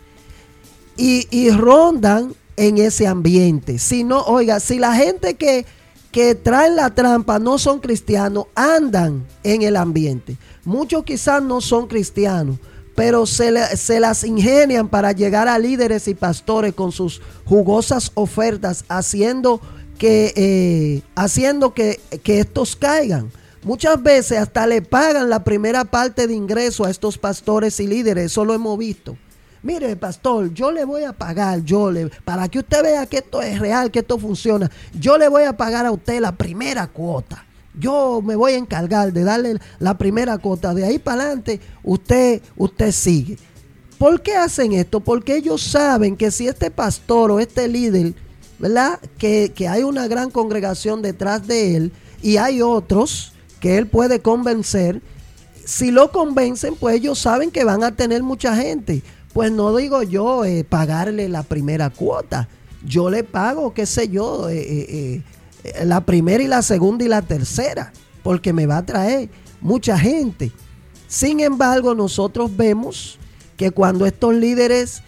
Y, 0.95 1.49
rondan 1.51 2.34
en 2.57 2.78
ese 2.78 3.07
ambiente. 3.07 3.80
Si 3.80 4.05
oiga, 4.26 4.60
si 4.60 4.80
la 4.80 4.93
gente 4.93 5.36
que, 5.36 5.66
que 6.12 6.36
traen 6.36 6.76
la 6.76 6.93
trampa 6.93 7.39
no 7.39 7.57
son 7.57 7.80
cristianos, 7.80 8.47
andan 8.55 9.26
en 9.43 9.62
el 9.62 9.78
ambiente. 9.78 10.38
Muchos 10.66 11.05
quizás 11.05 11.41
no 11.41 11.62
son 11.62 11.88
cristianos, 11.88 12.57
pero 13.00 13.26
se, 13.26 13.50
las 14.02 14.24
ingenian 14.26 14.89
para 14.89 15.14
llegar 15.14 15.47
a 15.47 15.58
líderes 15.58 16.10
y 16.10 16.16
pastores 16.16 16.74
con 16.74 16.91
sus 16.91 17.22
jugosas 17.45 18.12
ofertas, 18.14 18.84
haciendo 18.89 19.62
que, 19.97 20.34
eh, 20.36 21.02
haciendo 21.16 21.74
que, 21.74 22.02
que 22.24 22.41
estos 22.41 22.76
caigan. 22.76 23.32
Muchas 23.64 24.04
veces 24.04 24.39
hasta 24.39 24.68
le 24.68 24.82
pagan 24.82 25.30
la 25.30 25.45
primera 25.45 25.86
parte 25.86 26.28
de 26.28 26.34
ingreso 26.34 26.84
a 26.84 26.89
estos 26.89 27.18
pastores 27.18 27.80
y 27.80 27.88
líderes, 27.88 28.26
eso 28.26 28.43
lo 28.43 28.54
hemos 28.54 28.78
visto. 28.78 29.16
Mire, 29.64 29.95
pastor, 29.95 30.54
yo 30.54 30.70
le 30.70 30.84
voy 30.84 31.04
a 31.04 31.14
pagar, 31.14 31.64
yo 31.64 31.89
le, 31.89 32.10
para 32.26 32.50
que 32.50 32.60
usted 32.60 32.84
vea 32.84 33.06
que 33.06 33.20
esto 33.20 33.41
es 33.41 33.60
real, 33.60 33.91
que 33.91 34.00
esto 34.00 34.18
funciona, 34.18 34.70
yo 34.93 35.18
le 35.18 35.30
voy 35.30 35.43
a 35.43 35.56
pagar 35.56 35.86
a 35.86 35.91
usted 35.93 36.20
la 36.20 36.34
primera 36.34 36.86
cuota. 36.88 37.45
Yo 37.80 38.21
me 38.21 38.36
voy 38.36 38.53
a 38.53 38.57
encargar 38.57 39.13
de 39.13 39.23
darle 39.23 39.59
la 39.80 39.97
primera 39.97 40.38
cuota. 40.38 40.73
De 40.73 40.86
ahí 40.86 40.99
para 40.99 41.23
adelante, 41.23 41.59
usted, 41.84 42.41
usted 42.57 42.91
sigue. 42.91 43.38
¿Por 43.97 44.21
qué 44.21 44.36
hacen 44.36 44.73
esto? 44.73 44.99
Porque 44.99 45.36
ellos 45.36 45.61
saben 45.61 46.15
que 46.15 46.32
si 46.32 46.47
este 46.47 46.71
pastor 46.71 47.32
o 47.32 47.39
este 47.39 47.67
líder, 47.67 48.13
¿verdad? 48.57 48.99
Que, 49.17 49.51
que 49.53 49.67
hay 49.67 49.84
una 49.84 50.07
gran 50.07 50.30
congregación 50.30 51.01
detrás 51.01 51.47
de 51.47 51.75
él 51.75 51.91
y 52.21 52.38
hay 52.38 52.61
otros 52.61 53.34
que 53.59 53.77
él 53.77 53.88
puede 53.88 54.21
convencer, 54.21 55.01
si 55.65 55.91
lo 55.91 56.11
convencen, 56.11 56.75
pues 56.75 56.95
ellos 56.95 57.19
saben 57.19 57.51
que 57.51 57.63
van 57.63 57.84
a 57.84 57.95
tener 57.95 58.23
mucha 58.23 58.55
gente 58.55 59.03
pues 59.34 59.51
no 59.51 59.75
digo 59.75 60.03
yo 60.03 60.45
eh, 60.45 60.63
pagarle 60.63 61.30
la 61.30 61.43
primera 61.43 61.89
cuota. 61.89 62.49
Yo 62.86 63.09
le 63.09 63.23
pago, 63.23 63.73
qué 63.73 63.86
sé 63.86 64.09
yo, 64.09 64.49
eh, 64.49 64.57
eh, 64.59 65.23
la 65.84 66.05
primera 66.05 66.43
y 66.43 66.47
la 66.47 66.62
segunda 66.62 67.05
y 67.05 67.07
la 67.07 67.22
tercera, 67.22 67.93
porque 68.24 68.53
me 68.53 68.66
va 68.66 68.78
a 68.78 68.86
traer 68.86 69.30
mucha 69.62 69.97
gente. 69.97 70.51
Sin 71.07 71.39
embargo, 71.39 71.95
nosotros 71.95 72.55
vemos 72.55 73.20
que 73.57 73.72
cuando 73.72 74.05
estos 74.05 74.34
líderes 74.36 75.03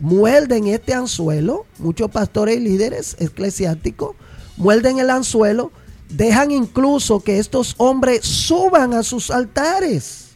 muerden 0.00 0.66
este 0.66 0.94
anzuelo, 0.94 1.66
muchos 1.78 2.10
pastores 2.10 2.56
y 2.56 2.60
líderes 2.60 3.16
eclesiásticos 3.18 4.16
muerden 4.56 4.98
el 4.98 5.10
anzuelo, 5.10 5.72
dejan 6.08 6.50
incluso 6.50 7.20
que 7.20 7.38
estos 7.38 7.74
hombres 7.78 8.24
suban 8.24 8.94
a 8.94 9.02
sus 9.02 9.30
altares 9.30 10.26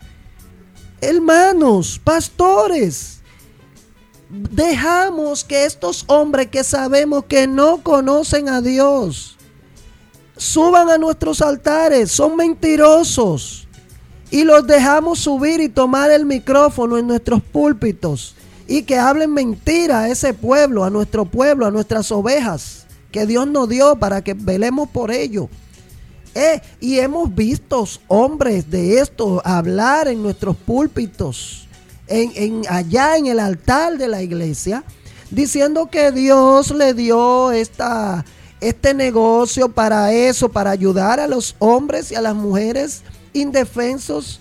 hermanos, 1.00 2.00
pastores, 2.02 3.19
dejamos 4.30 5.44
que 5.44 5.64
estos 5.64 6.04
hombres 6.06 6.48
que 6.48 6.64
sabemos 6.64 7.24
que 7.24 7.46
no 7.46 7.82
conocen 7.82 8.48
a 8.48 8.60
Dios 8.60 9.36
suban 10.36 10.88
a 10.88 10.96
nuestros 10.96 11.42
altares, 11.42 12.10
son 12.10 12.36
mentirosos. 12.36 13.68
Y 14.30 14.44
los 14.44 14.66
dejamos 14.66 15.18
subir 15.18 15.60
y 15.60 15.68
tomar 15.68 16.10
el 16.10 16.24
micrófono 16.24 16.96
en 16.96 17.08
nuestros 17.08 17.42
púlpitos 17.42 18.36
y 18.68 18.82
que 18.82 18.96
hablen 18.96 19.34
mentira 19.34 20.02
a 20.02 20.08
ese 20.08 20.32
pueblo, 20.32 20.84
a 20.84 20.90
nuestro 20.90 21.24
pueblo, 21.24 21.66
a 21.66 21.70
nuestras 21.72 22.12
ovejas 22.12 22.86
que 23.10 23.26
Dios 23.26 23.48
nos 23.48 23.68
dio 23.68 23.96
para 23.96 24.22
que 24.22 24.34
velemos 24.34 24.88
por 24.88 25.10
ello. 25.10 25.48
Eh, 26.34 26.62
y 26.78 27.00
hemos 27.00 27.34
visto 27.34 27.84
hombres 28.06 28.70
de 28.70 29.00
esto 29.00 29.42
hablar 29.44 30.06
en 30.06 30.22
nuestros 30.22 30.56
púlpitos, 30.56 31.66
en, 32.10 32.62
allá 32.68 33.16
en 33.16 33.26
el 33.26 33.38
altar 33.38 33.96
de 33.96 34.08
la 34.08 34.20
iglesia, 34.20 34.84
diciendo 35.30 35.88
que 35.90 36.10
Dios 36.10 36.72
le 36.72 36.92
dio 36.92 37.52
esta, 37.52 38.24
este 38.60 38.92
negocio 38.92 39.70
para 39.70 40.12
eso, 40.12 40.48
para 40.48 40.70
ayudar 40.70 41.20
a 41.20 41.28
los 41.28 41.54
hombres 41.60 42.10
y 42.10 42.16
a 42.16 42.20
las 42.20 42.34
mujeres 42.34 43.02
indefensos 43.32 44.40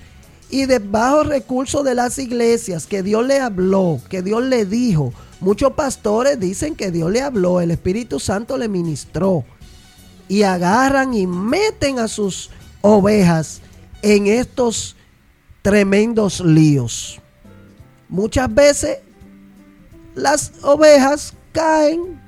y 0.49 0.65
de 0.65 0.79
bajos 0.79 1.27
recursos 1.27 1.85
de 1.85 1.93
las 1.93 2.17
iglesias, 2.17 2.87
que 2.87 3.03
Dios 3.03 3.25
le 3.25 3.39
habló, 3.39 4.01
que 4.09 4.23
Dios 4.23 4.43
le 4.43 4.65
dijo. 4.65 5.13
Muchos 5.39 5.73
pastores 5.73 6.39
dicen 6.39 6.75
que 6.75 6.91
Dios 6.91 7.11
le 7.11 7.21
habló, 7.21 7.61
el 7.61 7.71
Espíritu 7.71 8.19
Santo 8.19 8.57
le 8.57 8.67
ministró 8.67 9.45
y 10.27 10.41
agarran 10.41 11.13
y 11.13 11.27
meten 11.27 11.99
a 11.99 12.07
sus 12.07 12.49
ovejas 12.81 13.61
en 14.01 14.27
estos 14.27 14.95
tremendos 15.61 16.39
líos. 16.39 17.18
Muchas 18.09 18.53
veces 18.53 18.97
las 20.15 20.51
ovejas 20.63 21.33
caen, 21.51 22.19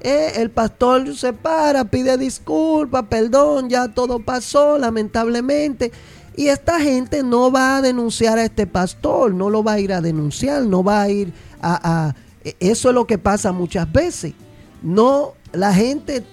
eh, 0.00 0.32
el 0.36 0.50
pastor 0.50 1.14
se 1.14 1.32
para, 1.32 1.84
pide 1.84 2.16
disculpas, 2.16 3.04
perdón, 3.08 3.68
ya 3.68 3.88
todo 3.88 4.20
pasó, 4.20 4.78
lamentablemente. 4.78 5.92
Y 6.36 6.48
esta 6.48 6.80
gente 6.80 7.22
no 7.22 7.50
va 7.50 7.76
a 7.76 7.82
denunciar 7.82 8.38
a 8.38 8.44
este 8.44 8.66
pastor, 8.66 9.34
no 9.34 9.50
lo 9.50 9.62
va 9.62 9.72
a 9.72 9.80
ir 9.80 9.92
a 9.92 10.00
denunciar, 10.00 10.62
no 10.62 10.82
va 10.82 11.02
a 11.02 11.08
ir 11.10 11.32
a... 11.60 12.06
a 12.08 12.14
eso 12.60 12.88
es 12.88 12.94
lo 12.94 13.06
que 13.06 13.18
pasa 13.18 13.52
muchas 13.52 13.90
veces. 13.92 14.32
No, 14.80 15.34
la 15.52 15.74
gente 15.74 16.24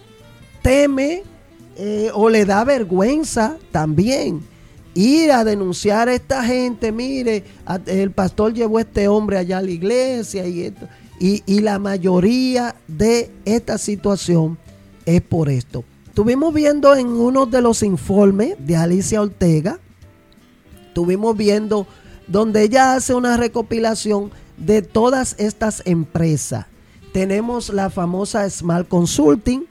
teme 0.62 1.24
eh, 1.76 2.10
o 2.14 2.30
le 2.30 2.46
da 2.46 2.64
vergüenza 2.64 3.58
también 3.72 4.42
ir 4.96 5.32
a 5.32 5.44
denunciar 5.44 6.08
a 6.08 6.14
esta 6.14 6.44
gente, 6.44 6.92
mire, 6.92 7.44
el 7.86 8.12
pastor 8.12 8.54
llevó 8.54 8.80
a 8.80 8.82
este 8.82 9.08
hombre 9.08 9.38
allá 9.38 9.60
a 9.60 9.62
la 9.62 9.70
iglesia 9.70 10.48
y 10.48 10.62
esto. 10.62 10.88
Y, 11.20 11.44
y 11.46 11.60
la 11.60 11.78
mayoría 11.80 12.76
de 12.88 13.30
esta 13.44 13.78
situación 13.78 14.58
es 15.06 15.22
por 15.22 15.50
esto. 15.50 15.84
Estuvimos 16.08 16.54
viendo 16.54 16.96
en 16.96 17.08
uno 17.08 17.46
de 17.46 17.62
los 17.62 17.84
informes 17.84 18.56
de 18.58 18.78
Alicia 18.78 19.22
Ortega, 19.22 19.80
estuvimos 20.88 21.36
viendo 21.36 21.86
donde 22.28 22.64
ella 22.64 22.96
hace 22.96 23.14
una 23.14 23.36
recopilación 23.36 24.32
de 24.58 24.82
todas 24.82 25.36
estas 25.38 25.84
empresas. 25.86 26.66
Tenemos 27.12 27.70
la 27.70 27.90
famosa 27.90 28.50
Smart 28.50 28.88
Consulting, 28.88 29.66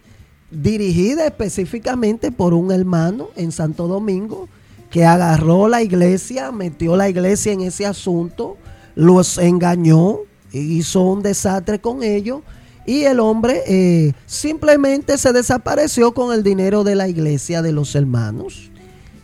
dirigida 0.50 1.26
específicamente 1.26 2.30
por 2.30 2.52
un 2.52 2.70
hermano 2.70 3.28
en 3.36 3.50
Santo 3.50 3.88
Domingo 3.88 4.48
que 4.94 5.04
agarró 5.04 5.66
la 5.66 5.82
iglesia, 5.82 6.52
metió 6.52 6.94
la 6.94 7.08
iglesia 7.08 7.52
en 7.52 7.62
ese 7.62 7.84
asunto, 7.84 8.56
los 8.94 9.38
engañó, 9.38 10.18
hizo 10.52 11.00
un 11.00 11.20
desastre 11.20 11.80
con 11.80 12.04
ellos 12.04 12.42
y 12.86 13.02
el 13.02 13.18
hombre 13.18 13.62
eh, 13.66 14.12
simplemente 14.24 15.18
se 15.18 15.32
desapareció 15.32 16.14
con 16.14 16.32
el 16.32 16.44
dinero 16.44 16.84
de 16.84 16.94
la 16.94 17.08
iglesia 17.08 17.60
de 17.60 17.72
los 17.72 17.96
hermanos. 17.96 18.70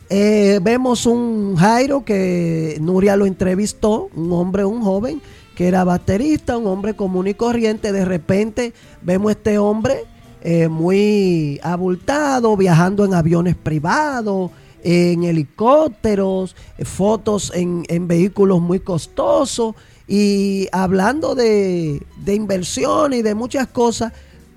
Eh, 0.08 0.58
vemos 0.60 1.06
un 1.06 1.54
Jairo 1.54 2.04
que 2.04 2.76
Nuria 2.80 3.14
lo 3.14 3.24
entrevistó, 3.24 4.08
un 4.16 4.32
hombre, 4.32 4.64
un 4.64 4.82
joven 4.82 5.22
que 5.54 5.68
era 5.68 5.84
baterista, 5.84 6.58
un 6.58 6.66
hombre 6.66 6.94
común 6.94 7.28
y 7.28 7.34
corriente. 7.34 7.92
De 7.92 8.04
repente 8.04 8.72
vemos 9.02 9.30
este 9.30 9.56
hombre 9.58 10.02
eh, 10.42 10.66
muy 10.66 11.60
abultado, 11.62 12.56
viajando 12.56 13.04
en 13.04 13.14
aviones 13.14 13.54
privados, 13.54 14.50
en 14.82 15.24
helicópteros, 15.24 16.56
fotos 16.84 17.52
en, 17.54 17.84
en 17.88 18.08
vehículos 18.08 18.60
muy 18.60 18.80
costosos 18.80 19.74
y 20.06 20.68
hablando 20.72 21.34
de, 21.34 22.02
de 22.24 22.34
inversión 22.34 23.12
y 23.12 23.22
de 23.22 23.34
muchas 23.34 23.68
cosas. 23.68 24.12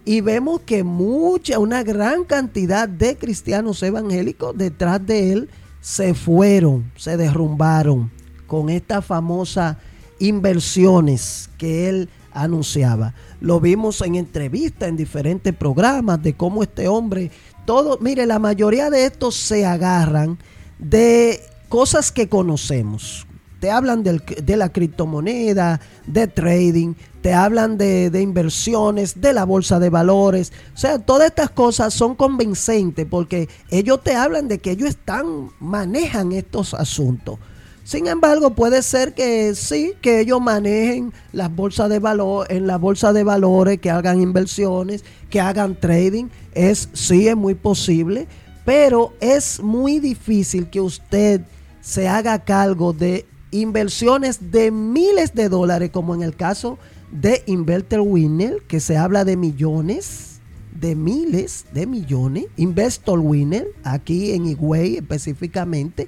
Y 0.05 0.21
vemos 0.21 0.61
que 0.61 0.84
mucha, 0.84 1.59
una 1.59 1.84
gran 1.84 2.26
cantidad 2.26 2.89
de 2.89 3.17
cristianos 3.17 3.82
evangélicos 3.84 4.57
detrás 4.57 5.05
de 5.05 5.32
él 5.32 5.49
se 5.80 6.13
fueron, 6.13 6.91
se 6.95 7.17
derrumbaron 7.17 8.11
con 8.47 8.69
estas 8.69 9.05
famosas 9.05 9.78
inversiones 10.19 11.49
que 11.57 11.89
él 11.89 12.09
anunciaba. 12.32 13.13
Lo 13.41 13.59
vimos 13.59 14.01
en 14.01 14.15
entrevistas, 14.15 14.89
en 14.89 14.95
diferentes 14.97 15.53
programas, 15.53 16.21
de 16.24 16.34
cómo 16.34 16.63
este 16.63 16.88
hombre, 16.88 17.32
todo, 17.66 17.97
mire, 17.99 18.26
la 18.26 18.39
mayoría 18.39 18.89
de 18.89 19.05
estos 19.05 19.36
se 19.36 19.66
agarran 19.66 20.38
de 20.80 21.41
cosas 21.70 22.11
que 22.11 22.30
conocemos, 22.30 23.26
te 23.59 23.72
hablan 23.72 24.03
de 24.03 24.57
la 24.57 24.70
criptomoneda, 24.70 25.80
de 26.05 26.28
trading, 26.28 26.95
te 27.22 27.34
hablan 27.34 27.78
de, 27.78 28.09
de, 28.09 28.22
inversiones, 28.22 29.22
de 29.22 29.32
la 29.32 29.45
bolsa 29.45 29.80
de 29.80 29.89
valores. 29.89 30.51
O 30.76 30.78
sea, 30.78 30.99
todas 30.99 31.28
estas 31.28 31.49
cosas 31.51 31.93
son 31.93 32.16
convincentes 32.16 33.07
porque 33.09 33.47
ellos 33.70 34.03
te 34.03 34.16
hablan 34.16 34.49
de 34.49 34.59
que 34.59 34.72
ellos 34.72 34.89
están, 34.89 35.49
manejan 35.61 36.34
estos 36.34 36.74
asuntos. 36.74 37.39
Sin 37.84 38.07
embargo, 38.07 38.51
puede 38.51 38.81
ser 38.81 39.13
que 39.13 39.53
sí, 39.55 39.93
que 40.01 40.21
ellos 40.21 40.39
manejen 40.39 41.11
las 41.34 41.53
bolsas 41.53 41.89
de 41.89 41.99
valor, 41.99 42.47
en 42.49 42.65
la 42.65 42.77
bolsa 42.77 43.11
de 43.11 43.25
valores, 43.25 43.79
que 43.79 43.89
hagan 43.91 44.21
inversiones, 44.21 45.03
que 45.29 45.41
hagan 45.41 45.75
trading. 45.75 46.25
Es, 46.53 46.89
sí, 46.93 47.27
es 47.27 47.36
muy 47.36 47.55
posible, 47.55 48.27
pero 48.63 49.13
es 49.19 49.61
muy 49.61 49.99
difícil 49.99 50.69
que 50.69 50.79
usted 50.79 51.41
se 51.81 52.07
haga 52.07 52.39
cargo 52.39 52.93
de 52.93 53.25
inversiones 53.51 54.51
de 54.51 54.71
miles 54.71 55.36
de 55.36 55.49
dólares, 55.49 55.91
como 55.91 56.15
en 56.15 56.23
el 56.23 56.36
caso 56.36 56.79
de 57.11 57.43
Inverter 57.45 57.99
Winner, 57.99 58.61
que 58.67 58.79
se 58.79 58.97
habla 58.97 59.25
de 59.25 59.36
millones, 59.36 60.39
de 60.79 60.95
miles 60.95 61.65
de 61.73 61.86
millones, 61.86 62.45
Investor 62.55 63.19
Winner, 63.19 63.67
aquí 63.84 64.31
en 64.31 64.47
Higüey 64.47 64.95
específicamente, 64.95 66.07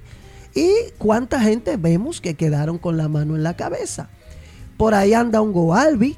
y 0.56 0.72
cuánta 0.98 1.40
gente 1.42 1.78
vemos 1.78 2.22
que 2.22 2.34
quedaron 2.34 2.80
con 2.80 2.98
la 2.98 3.08
mano 3.08 3.36
en 3.36 3.44
la 3.44 3.56
cabeza. 3.56 4.10
Por 4.78 4.96
ahí 4.96 5.14
anda 5.14 5.42
un 5.42 5.54
Goalbi, 5.54 6.18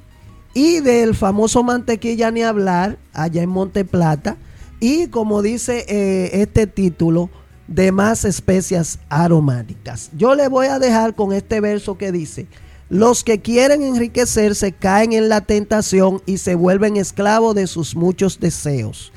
y 0.58 0.80
del 0.80 1.14
famoso 1.14 1.62
mantequilla 1.62 2.32
ni 2.32 2.42
hablar, 2.42 2.98
allá 3.14 3.44
en 3.44 3.50
Monte 3.50 3.86
Plata, 3.86 4.38
y 4.80 5.06
como 5.06 5.44
dice 5.44 5.86
eh, 5.88 6.42
este 6.42 6.66
título, 6.66 7.30
de 7.68 7.92
más 7.92 8.26
especias 8.26 8.98
aromáticas. 9.08 10.10
Yo 10.18 10.34
le 10.34 10.48
voy 10.48 10.66
a 10.66 10.80
dejar 10.80 11.14
con 11.14 11.32
este 11.32 11.62
verso 11.62 12.00
que 12.00 12.12
dice, 12.12 12.48
los 12.90 13.24
que 13.24 13.40
quieren 13.40 13.84
enriquecerse 13.84 14.72
caen 14.72 15.14
en 15.14 15.30
la 15.30 15.42
tentación 15.42 16.24
y 16.26 16.40
se 16.40 16.56
vuelven 16.56 16.98
esclavos 16.98 17.54
de 17.54 17.68
sus 17.68 17.96
muchos 17.96 18.40
deseos. 18.40 19.12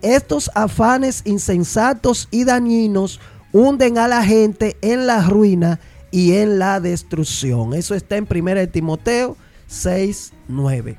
Estos 0.00 0.48
afanes 0.54 1.22
insensatos 1.24 2.28
y 2.30 2.44
dañinos 2.44 3.18
hunden 3.54 3.98
a 3.98 4.08
la 4.08 4.24
gente 4.24 4.76
en 4.82 5.06
la 5.06 5.22
ruina 5.22 5.78
y 6.10 6.32
en 6.32 6.58
la 6.58 6.80
destrucción. 6.80 7.72
Eso 7.72 7.94
está 7.94 8.16
en 8.16 8.26
1 8.28 8.68
Timoteo 8.68 9.36
6, 9.68 10.32
9. 10.48 10.98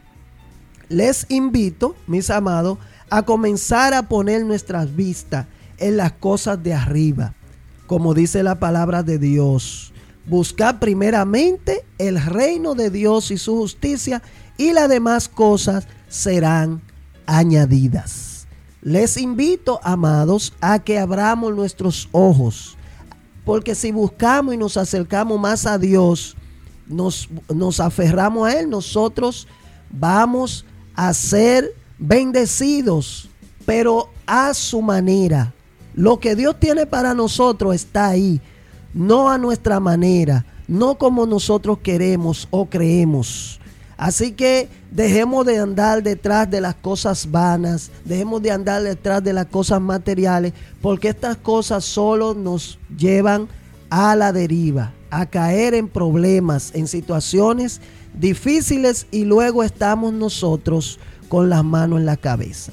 Les 0.87 1.25
invito, 1.29 1.95
mis 2.07 2.29
amados, 2.29 2.77
a 3.09 3.23
comenzar 3.23 3.93
a 3.93 4.03
poner 4.03 4.45
nuestras 4.45 4.95
vistas 4.95 5.47
en 5.77 5.97
las 5.97 6.13
cosas 6.13 6.63
de 6.63 6.73
arriba, 6.73 7.33
como 7.87 8.13
dice 8.13 8.41
la 8.41 8.57
palabra 8.57 9.03
de 9.03 9.19
Dios. 9.19 9.91
Buscar 10.25 10.79
primeramente 10.79 11.85
el 11.97 12.23
reino 12.23 12.73
de 12.73 12.89
Dios 12.89 13.31
y 13.31 13.37
su 13.37 13.57
justicia 13.57 14.23
y 14.57 14.71
las 14.71 14.87
demás 14.87 15.27
cosas 15.27 15.87
serán 16.07 16.81
añadidas. 17.25 18.34
Les 18.85 19.17
invito, 19.17 19.79
amados, 19.81 20.53
a 20.61 20.77
que 20.77 20.99
abramos 20.99 21.55
nuestros 21.55 22.07
ojos, 22.11 22.77
porque 23.43 23.73
si 23.73 23.91
buscamos 23.91 24.53
y 24.53 24.57
nos 24.57 24.77
acercamos 24.77 25.39
más 25.39 25.65
a 25.65 25.79
Dios, 25.79 26.37
nos, 26.85 27.27
nos 27.51 27.79
aferramos 27.79 28.47
a 28.47 28.59
Él, 28.59 28.69
nosotros 28.69 29.47
vamos 29.89 30.65
a 30.93 31.11
ser 31.15 31.73
bendecidos, 31.97 33.27
pero 33.65 34.11
a 34.27 34.53
su 34.53 34.83
manera, 34.83 35.51
lo 35.95 36.19
que 36.19 36.35
Dios 36.35 36.59
tiene 36.59 36.85
para 36.85 37.15
nosotros 37.15 37.73
está 37.73 38.09
ahí, 38.09 38.39
no 38.93 39.31
a 39.31 39.39
nuestra 39.39 39.79
manera, 39.79 40.45
no 40.67 40.99
como 40.99 41.25
nosotros 41.25 41.79
queremos 41.79 42.47
o 42.51 42.67
creemos. 42.67 43.59
Así 43.97 44.31
que 44.33 44.67
dejemos 44.91 45.45
de 45.45 45.59
andar 45.59 46.03
detrás 46.03 46.49
de 46.49 46.61
las 46.61 46.75
cosas 46.75 47.31
vanas, 47.31 47.91
dejemos 48.03 48.41
de 48.41 48.51
andar 48.51 48.83
detrás 48.83 49.23
de 49.23 49.33
las 49.33 49.45
cosas 49.45 49.79
materiales, 49.79 50.53
porque 50.81 51.09
estas 51.09 51.37
cosas 51.37 51.85
solo 51.85 52.33
nos 52.33 52.77
llevan 52.97 53.47
a 53.89 54.15
la 54.15 54.33
deriva, 54.33 54.93
a 55.09 55.25
caer 55.25 55.73
en 55.73 55.87
problemas, 55.87 56.71
en 56.73 56.87
situaciones 56.87 57.79
difíciles 58.13 59.07
y 59.11 59.25
luego 59.25 59.63
estamos 59.63 60.13
nosotros 60.13 60.99
con 61.29 61.49
las 61.49 61.63
manos 61.63 61.99
en 61.99 62.05
la 62.05 62.17
cabeza. 62.17 62.71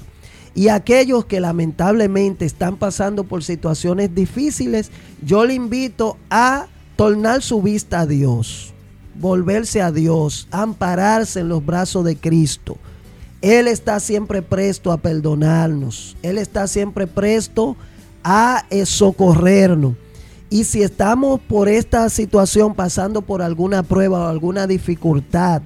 Y 0.54 0.68
aquellos 0.68 1.24
que 1.24 1.40
lamentablemente 1.40 2.44
están 2.44 2.76
pasando 2.76 3.24
por 3.24 3.42
situaciones 3.42 4.14
difíciles, 4.14 4.90
yo 5.24 5.44
le 5.44 5.54
invito 5.54 6.18
a 6.28 6.66
tornar 6.96 7.42
su 7.42 7.62
vista 7.62 8.00
a 8.00 8.06
Dios, 8.06 8.71
volverse 9.22 9.80
a 9.80 9.90
Dios, 9.90 10.46
ampararse 10.50 11.40
en 11.40 11.48
los 11.48 11.64
brazos 11.64 12.04
de 12.04 12.16
Cristo. 12.16 12.76
Él 13.40 13.68
está 13.68 13.98
siempre 14.00 14.42
presto 14.42 14.92
a 14.92 14.98
perdonarnos. 14.98 16.14
Él 16.22 16.36
está 16.36 16.66
siempre 16.66 17.06
presto 17.06 17.76
a 18.22 18.66
socorrernos. 18.84 19.94
Y 20.50 20.64
si 20.64 20.82
estamos 20.82 21.40
por 21.40 21.70
esta 21.70 22.10
situación 22.10 22.74
pasando 22.74 23.22
por 23.22 23.40
alguna 23.40 23.82
prueba 23.82 24.26
o 24.26 24.28
alguna 24.28 24.66
dificultad, 24.66 25.62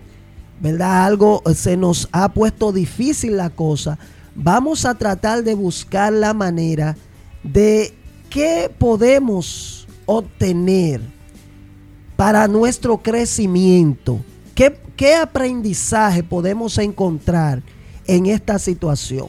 ¿verdad? 0.60 1.04
Algo 1.04 1.42
se 1.54 1.76
nos 1.76 2.08
ha 2.12 2.28
puesto 2.28 2.70
difícil 2.70 3.36
la 3.36 3.50
cosa 3.50 3.98
vamos 4.36 4.84
a 4.84 4.94
tratar 4.94 5.42
de 5.42 5.54
buscar 5.54 6.12
la 6.12 6.34
manera 6.34 6.96
de 7.42 7.94
qué 8.28 8.70
podemos 8.78 9.88
obtener 10.04 11.00
para 12.16 12.48
nuestro 12.48 12.98
crecimiento. 12.98 14.20
¿Qué, 14.54 14.78
qué 14.96 15.14
aprendizaje 15.14 16.22
podemos 16.22 16.78
encontrar 16.78 17.62
en 18.06 18.26
esta 18.26 18.58
situación? 18.58 19.28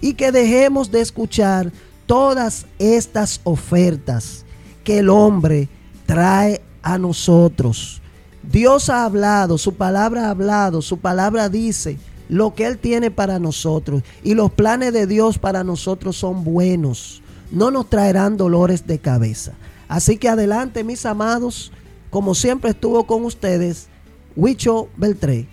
Y 0.00 0.14
que 0.14 0.32
dejemos 0.32 0.90
de 0.90 1.00
escuchar 1.00 1.72
todas 2.06 2.66
estas 2.78 3.40
ofertas 3.44 4.44
que 4.84 5.00
el 5.00 5.10
hombre 5.10 5.68
trae 6.06 6.62
a 6.82 6.98
nosotros. 6.98 8.00
Dios 8.42 8.88
ha 8.88 9.04
hablado, 9.04 9.58
su 9.58 9.74
palabra 9.74 10.26
ha 10.26 10.30
hablado, 10.30 10.82
su 10.82 10.98
palabra 10.98 11.48
dice 11.48 11.98
lo 12.28 12.54
que 12.54 12.66
Él 12.66 12.78
tiene 12.78 13.10
para 13.10 13.38
nosotros. 13.38 14.02
Y 14.22 14.34
los 14.34 14.52
planes 14.52 14.92
de 14.92 15.06
Dios 15.06 15.38
para 15.38 15.64
nosotros 15.64 16.16
son 16.16 16.44
buenos. 16.44 17.22
No 17.50 17.70
nos 17.70 17.90
traerán 17.90 18.36
dolores 18.36 18.86
de 18.86 19.00
cabeza. 19.00 19.52
Así 19.88 20.16
que 20.16 20.28
adelante, 20.28 20.84
mis 20.84 21.04
amados. 21.04 21.72
Como 22.10 22.34
siempre 22.34 22.70
estuvo 22.70 23.04
con 23.06 23.24
ustedes, 23.24 23.88
Huicho 24.36 24.88
Beltré. 24.96 25.46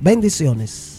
Bendiciones. 0.00 0.95